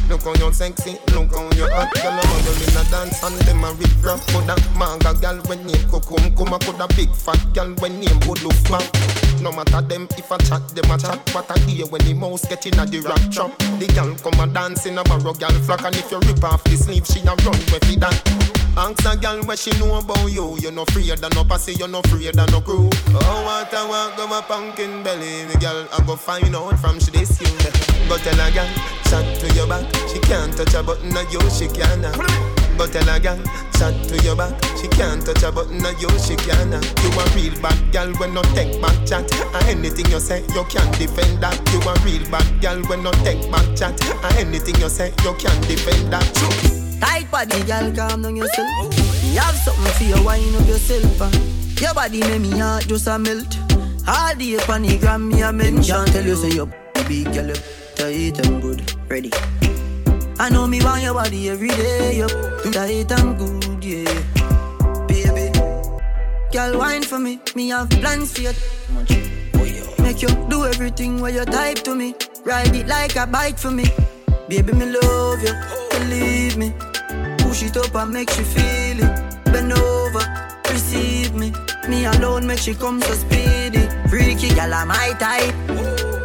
Look 0.09 0.21
how 0.21 0.35
you 0.35 0.53
sexy, 0.53 0.99
look 1.13 1.33
how 1.33 1.49
you 1.57 1.65
hot 1.65 1.91
Girl, 1.95 2.13
I'm 2.13 2.21
bubble 2.21 2.61
in 2.61 2.77
a 2.77 2.83
dance 2.91 3.23
and 3.23 3.35
them 3.41 3.63
a 3.63 3.73
rip 3.73 4.05
rap 4.05 4.19
Coulda 4.27 4.55
manga 4.77 5.13
girl 5.19 5.41
when 5.49 5.65
name 5.65 5.81
Kokum 5.89 6.37
Kuma 6.37 6.59
coulda 6.59 6.87
big 6.95 7.09
fat 7.15 7.41
girl 7.55 7.73
when 7.81 7.99
name 7.99 8.19
good 8.19 8.43
look 8.43 8.53
back 8.69 9.14
No 9.41 9.51
matter 9.51 9.81
them 9.81 10.07
if 10.17 10.31
I 10.31 10.37
chat, 10.37 10.67
them 10.69 10.91
a 10.91 10.97
chat. 10.97 11.19
What 11.33 11.49
I 11.49 11.59
hear 11.67 11.85
when 11.87 12.01
the 12.03 12.13
mouse 12.13 12.45
get 12.47 12.65
in 12.65 12.79
a 12.79 12.85
the 12.85 12.99
rap 13.01 13.21
trap. 13.31 13.57
The 13.79 13.87
girl 13.93 14.15
come 14.15 14.39
a 14.39 14.51
dance 14.51 14.85
in 14.85 14.97
a 14.97 15.03
barrow 15.03 15.33
girl 15.33 15.55
flock 15.65 15.83
And 15.83 15.95
if 15.95 16.11
you 16.11 16.19
rip 16.19 16.43
off 16.43 16.63
the 16.63 16.77
sleeve, 16.77 17.05
she 17.05 17.19
a 17.21 17.35
run 17.43 17.59
with 17.71 17.89
it 17.89 17.99
that. 17.99 18.55
Ask 18.77 19.05
a 19.05 19.15
girl 19.15 19.41
what 19.43 19.57
she 19.59 19.71
know 19.79 19.95
about 19.97 20.31
you. 20.31 20.57
You 20.59 20.71
no 20.71 20.83
afraid 20.83 21.23
of 21.23 21.33
no 21.33 21.43
pussy, 21.43 21.73
you 21.73 21.87
no 21.87 21.99
afraid 21.99 22.37
of 22.37 22.51
no 22.51 22.61
crew. 22.61 22.89
Oh, 23.15 23.43
what 23.45 23.73
I 23.73 23.87
want, 23.87 24.17
go 24.17 24.27
my 24.27 24.41
pumpkin 24.41 25.03
belly. 25.03 25.45
The 25.45 25.57
girl, 25.59 25.87
I 25.93 26.05
go 26.05 26.15
find 26.15 26.55
out 26.55 26.77
from 26.79 26.99
she 26.99 27.11
this 27.11 27.39
you. 27.39 27.47
Go 28.09 28.17
tell 28.17 28.39
a 28.39 28.51
girl, 28.51 28.67
chat 29.07 29.39
to 29.39 29.53
your 29.55 29.67
back. 29.67 29.85
She 30.11 30.19
can't 30.19 30.55
touch 30.55 30.73
a 30.73 30.83
button 30.83 31.15
of 31.15 31.31
you, 31.31 31.41
she 31.49 31.67
can 31.67 32.54
Go 32.77 32.87
tell 32.87 33.07
a 33.07 33.19
girl, 33.19 33.39
chat 33.79 33.95
to 34.09 34.17
your 34.23 34.35
back 34.35 34.53
She 34.75 34.87
can't 34.89 35.25
touch 35.25 35.43
a 35.43 35.51
button 35.51 35.85
of 35.85 36.01
you, 36.01 36.09
she 36.19 36.35
can 36.35 36.71
You 36.71 37.09
a 37.15 37.23
real 37.35 37.55
bad 37.61 37.79
girl 37.93 38.11
when 38.15 38.33
no 38.33 38.41
take 38.53 38.81
back 38.81 38.95
chat 39.07 39.31
And 39.55 39.65
anything 39.67 40.11
you 40.11 40.19
say, 40.19 40.41
you 40.53 40.63
can't 40.65 40.91
defend 40.99 41.41
that 41.41 41.55
You 41.71 41.79
a 41.87 41.93
real 42.03 42.29
bad 42.29 42.61
girl 42.61 42.83
when 42.89 43.03
no 43.03 43.11
take 43.23 43.49
back 43.51 43.65
chat 43.75 43.95
And 44.25 44.35
anything 44.37 44.75
you 44.75 44.89
say, 44.89 45.13
you 45.23 45.33
can't 45.35 45.67
defend 45.67 46.11
that 46.11 46.75
Tight 46.99 47.29
body, 47.29 47.63
girl, 47.63 47.93
calm 47.93 48.21
down 48.21 48.35
yourself. 48.35 48.67
You 49.23 49.39
have 49.39 49.55
something 49.55 49.93
for 49.93 50.03
you, 50.03 50.25
wine 50.25 50.55
up 50.55 50.67
yourself. 50.67 51.21
Uh. 51.21 51.29
Your 51.81 51.93
body 51.93 52.21
make 52.21 52.41
me 52.41 52.57
heart 52.57 52.87
just 52.87 53.07
a 53.07 53.19
melt. 53.19 53.57
All 54.07 54.35
day 54.35 54.55
the 54.55 54.97
gram, 54.99 55.29
me 55.29 55.41
a 55.41 55.51
men 55.51 55.83
can't 55.83 56.07
tell 56.11 56.25
you 56.25 56.35
say 56.35 56.51
you 56.51 56.71
big 57.07 57.35
you 57.35 57.53
tight 57.95 58.45
and 58.45 58.61
good, 58.61 58.93
ready. 59.09 59.31
I 60.37 60.49
know 60.49 60.67
me 60.67 60.83
want 60.83 61.01
your 61.01 61.13
body 61.13 61.49
every 61.49 61.69
day, 61.69 62.17
you 62.17 62.27
tight 62.71 63.11
and 63.11 63.37
good, 63.37 63.83
yeah. 63.83 65.07
Baby, 65.07 65.51
girl, 66.51 66.77
wine 66.77 67.03
for 67.03 67.19
me, 67.19 67.39
me 67.55 67.69
have 67.69 67.89
plans 67.89 68.33
for 68.33 68.41
you. 68.41 68.51
Make 69.99 70.21
you 70.21 70.29
do 70.49 70.65
everything 70.65 71.21
where 71.21 71.31
you 71.31 71.45
type 71.45 71.83
to 71.83 71.95
me. 71.95 72.15
Ride 72.43 72.75
it 72.75 72.87
like 72.87 73.15
a 73.15 73.25
bike 73.25 73.57
for 73.57 73.71
me. 73.71 73.85
Baby, 74.49 74.73
me 74.73 74.85
love 74.85 75.41
you, 75.41 75.53
believe 75.91 76.57
me. 76.57 76.73
Push 77.39 77.63
it 77.63 77.77
up 77.77 77.95
and 77.95 78.11
make 78.11 78.35
you 78.37 78.43
feel 78.43 78.99
it. 79.05 79.45
Bend 79.45 79.71
over, 79.71 80.51
receive 80.69 81.33
me. 81.33 81.53
Me 81.87 82.05
alone 82.05 82.45
make 82.45 82.59
she 82.59 82.75
come 82.75 83.01
so 83.01 83.13
speedy. 83.13 83.87
Freaky 84.09 84.49
gal, 84.49 84.73
I'm 84.73 84.89
my 84.89 85.13
type. 85.17 85.55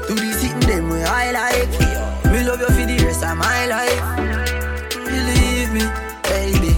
Do 0.09 0.15
the 0.16 0.32
sitting 0.32 0.61
them 0.61 0.91
way 0.91 1.05
I 1.05 1.31
like. 1.31 1.99
Me 2.51 2.56
love 2.56 2.68
you 2.68 2.74
for 2.74 2.86
the 2.86 3.05
rest 3.05 3.22
of 3.22 3.36
my 3.36 3.66
life. 3.66 4.02
Believe 5.06 5.70
me, 5.72 5.86
baby. 6.27 6.74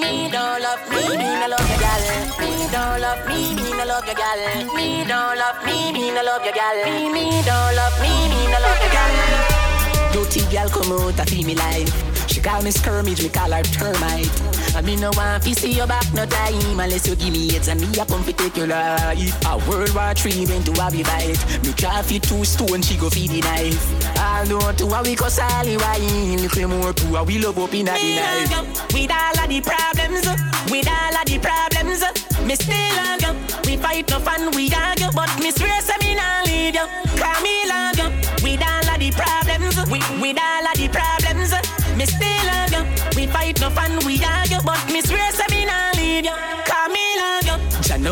Me 0.00 0.30
don't 0.32 0.62
love 0.62 0.80
me, 0.88 1.18
me 1.20 1.28
no 1.36 1.48
love 1.52 1.68
your 1.68 1.80
gal. 1.84 2.00
Me 2.40 2.48
don't 2.72 3.00
love 3.02 3.28
me, 3.28 3.54
me 3.56 3.76
no 3.76 3.84
love 3.84 4.06
your 4.06 4.14
gal. 4.14 4.74
Me 4.74 5.04
don't 5.04 5.36
love 5.36 5.62
me, 5.66 5.92
me 5.92 6.10
no 6.12 6.22
love 6.22 6.42
your 6.46 6.54
gal. 6.54 6.84
Me 6.86 7.12
me 7.12 7.42
don't 7.44 7.76
love 7.76 8.00
me, 8.00 8.08
me 8.32 8.46
no 8.48 8.58
love 8.58 8.80
your 8.80 8.90
gal. 8.96 10.14
Dirty 10.14 10.40
gal 10.50 10.70
come 10.70 10.92
out, 10.92 11.20
I 11.20 11.24
feel 11.26 11.46
me 11.46 11.54
life. 11.54 12.30
She 12.30 12.40
call 12.40 12.62
me 12.62 12.70
skirmish, 12.70 13.22
me 13.22 13.28
call 13.28 13.52
her 13.52 13.62
termite. 13.62 14.59
I 14.80 14.82
me 14.82 14.96
no 14.96 15.10
want 15.14 15.42
to 15.42 15.54
see 15.54 15.72
your 15.72 15.86
back 15.86 16.10
no 16.14 16.24
time 16.24 16.80
unless 16.80 17.06
you 17.06 17.14
give 17.14 17.34
me 17.34 17.54
AIDS 17.54 17.68
and 17.68 17.78
me 17.82 18.00
a 18.00 18.06
come 18.06 18.22
fi 18.22 18.32
take 18.32 18.56
your 18.56 18.66
life. 18.66 19.44
A 19.44 19.58
World 19.68 19.94
War 19.94 20.14
Three 20.14 20.46
went 20.46 20.64
to 20.64 20.72
have 20.80 20.98
a 20.98 21.04
fight. 21.04 21.36
Me 21.62 21.74
try 21.74 22.00
fi 22.00 22.16
two 22.18 22.46
stone, 22.46 22.80
she 22.80 22.96
go 22.96 23.10
feed 23.10 23.28
the 23.28 23.42
knife. 23.42 24.16
All 24.18 24.46
know 24.46 24.72
to 24.72 24.86
a 24.86 25.02
we 25.02 25.16
go 25.16 25.28
sally 25.28 25.76
wine. 25.76 26.38
Little 26.40 26.68
more 26.68 26.94
to 26.94 27.16
a 27.16 27.22
we 27.22 27.38
love 27.38 27.58
up 27.58 27.74
in 27.74 27.88
a 27.88 27.92
the 27.92 28.14
night. 28.16 28.56
With 28.94 29.12
all 29.12 29.36
of 29.36 29.48
the 29.52 29.60
problems, 29.60 30.24
with 30.72 30.88
all 30.88 31.12
of 31.12 31.26
the 31.28 31.38
problems, 31.44 32.00
me 32.48 32.54
still 32.56 32.96
love 32.96 33.20
you. 33.20 33.32
We 33.68 33.76
fight 33.76 34.08
no 34.08 34.18
fun, 34.20 34.50
we 34.56 34.72
argue, 34.72 35.12
but 35.12 35.28
me 35.40 35.50
swear 35.50 35.78
say 35.82 36.00
me 36.00 36.14
nah 36.14 36.40
leave 36.46 36.74
you. 36.74 36.86
Cause 37.20 37.42
me 37.44 37.68
love 37.68 37.98
you. 38.00 38.08
With 38.48 38.64
all 38.64 38.88
of 38.88 38.96
the 38.96 39.12
problems, 39.12 39.76
with, 39.92 40.08
with 40.24 40.40
all 40.40 40.64
of 40.64 40.72
the 40.72 40.88
problems, 40.88 41.52
me 42.00 42.06
still 42.06 42.46
love 42.46 42.72
you. 42.72 42.82
We 43.16 43.26
fight 43.26 43.60
no 43.60 43.68
fun, 43.68 43.98
we 44.06 44.22
argue, 44.24 44.62
but 44.64 44.80
me 44.92 45.02
swear 45.02 45.30
say 45.32 45.44
me 45.50 45.59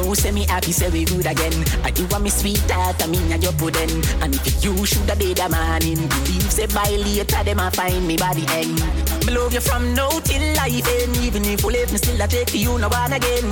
Know 0.09 0.15
say 0.15 0.31
me 0.33 0.47
happy, 0.47 0.73
say 0.73 0.89
we 0.89 1.05
good 1.05 1.27
again. 1.27 1.53
I 1.85 1.91
do 1.91 2.07
want 2.07 2.25
me 2.25 2.31
sweet 2.31 2.65
heart, 2.71 2.97
I 3.05 3.07
mean 3.09 3.31
and 3.31 3.45
you 3.45 3.53
put 3.53 3.77
in. 3.77 3.91
And 4.25 4.35
if 4.35 4.65
you 4.65 4.73
shoulda 4.87 5.15
did 5.15 5.39
a 5.39 5.51
man 5.51 5.85
in, 5.85 6.01
believe 6.09 6.51
say 6.51 6.65
by 6.65 6.89
later 6.89 7.45
them 7.45 7.61
a 7.61 7.71
find 7.71 8.09
me 8.09 8.17
body 8.17 8.47
end. 8.57 8.81
Me 9.27 9.37
love 9.37 9.53
you 9.53 9.61
from 9.61 9.93
now 9.93 10.09
till 10.25 10.41
life 10.57 10.89
end. 10.89 11.15
Even 11.19 11.45
if 11.45 11.61
you 11.61 11.69
leave 11.69 11.93
me, 11.93 11.99
still 11.99 12.23
I 12.23 12.27
take 12.27 12.55
you 12.55 12.79
no 12.79 12.89
one 12.89 13.13
again. 13.13 13.45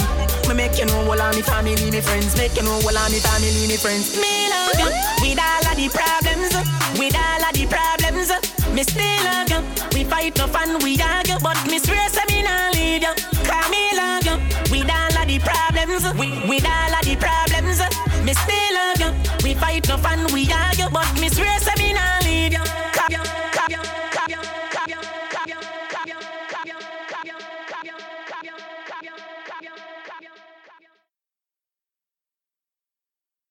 Me 0.48 0.54
make 0.56 0.78
you 0.78 0.86
know 0.86 1.04
all 1.04 1.20
of 1.20 1.36
me 1.36 1.42
family, 1.42 1.90
me 1.90 2.00
friends. 2.00 2.34
Make 2.38 2.56
you 2.56 2.62
know 2.62 2.80
all 2.80 2.96
of 2.96 3.12
me 3.12 3.20
family, 3.20 3.68
me 3.68 3.76
friends. 3.76 4.16
Me 4.16 4.48
love 4.48 4.80
you 4.80 4.88
with 5.20 5.36
all 5.36 5.60
of 5.60 5.76
the 5.76 5.92
problems, 5.92 6.56
with 6.96 7.16
all 7.20 7.44
of 7.44 7.52
the 7.52 7.66
problems. 7.68 8.32
Me 8.72 8.82
still 8.82 9.24
love 9.28 9.52
you. 9.52 9.60
We 9.92 10.04
fight 10.08 10.38
no 10.38 10.46
fun, 10.46 10.80
we 10.80 10.96
argue, 11.04 11.36
but 11.44 11.60
me 11.68 11.78
swear 11.80 12.08
say 12.08 12.24
me 12.32 12.40
nah 12.40 12.72
leave 12.72 13.04
you. 13.04 13.12
Me 13.68 13.92
love 13.92 14.24
you 14.24 14.36
with 14.72 14.88
all 14.88 15.05
the 15.38 15.44
problems, 15.44 16.04
with, 16.18 16.48
with 16.48 16.66
all 16.66 16.94
of 16.94 17.04
the 17.04 17.16
problems. 17.16 17.80
Me 18.24 18.32
still 18.32 18.74
love 18.74 19.00
you. 19.00 19.44
We 19.44 19.54
fight 19.54 19.88
no 19.88 19.96
fun, 19.98 20.32
we 20.32 20.48
argue, 20.50 20.88
but 20.90 21.08
me 21.20 21.28
swear 21.28 21.58
say 21.60 21.74
me 21.78 21.85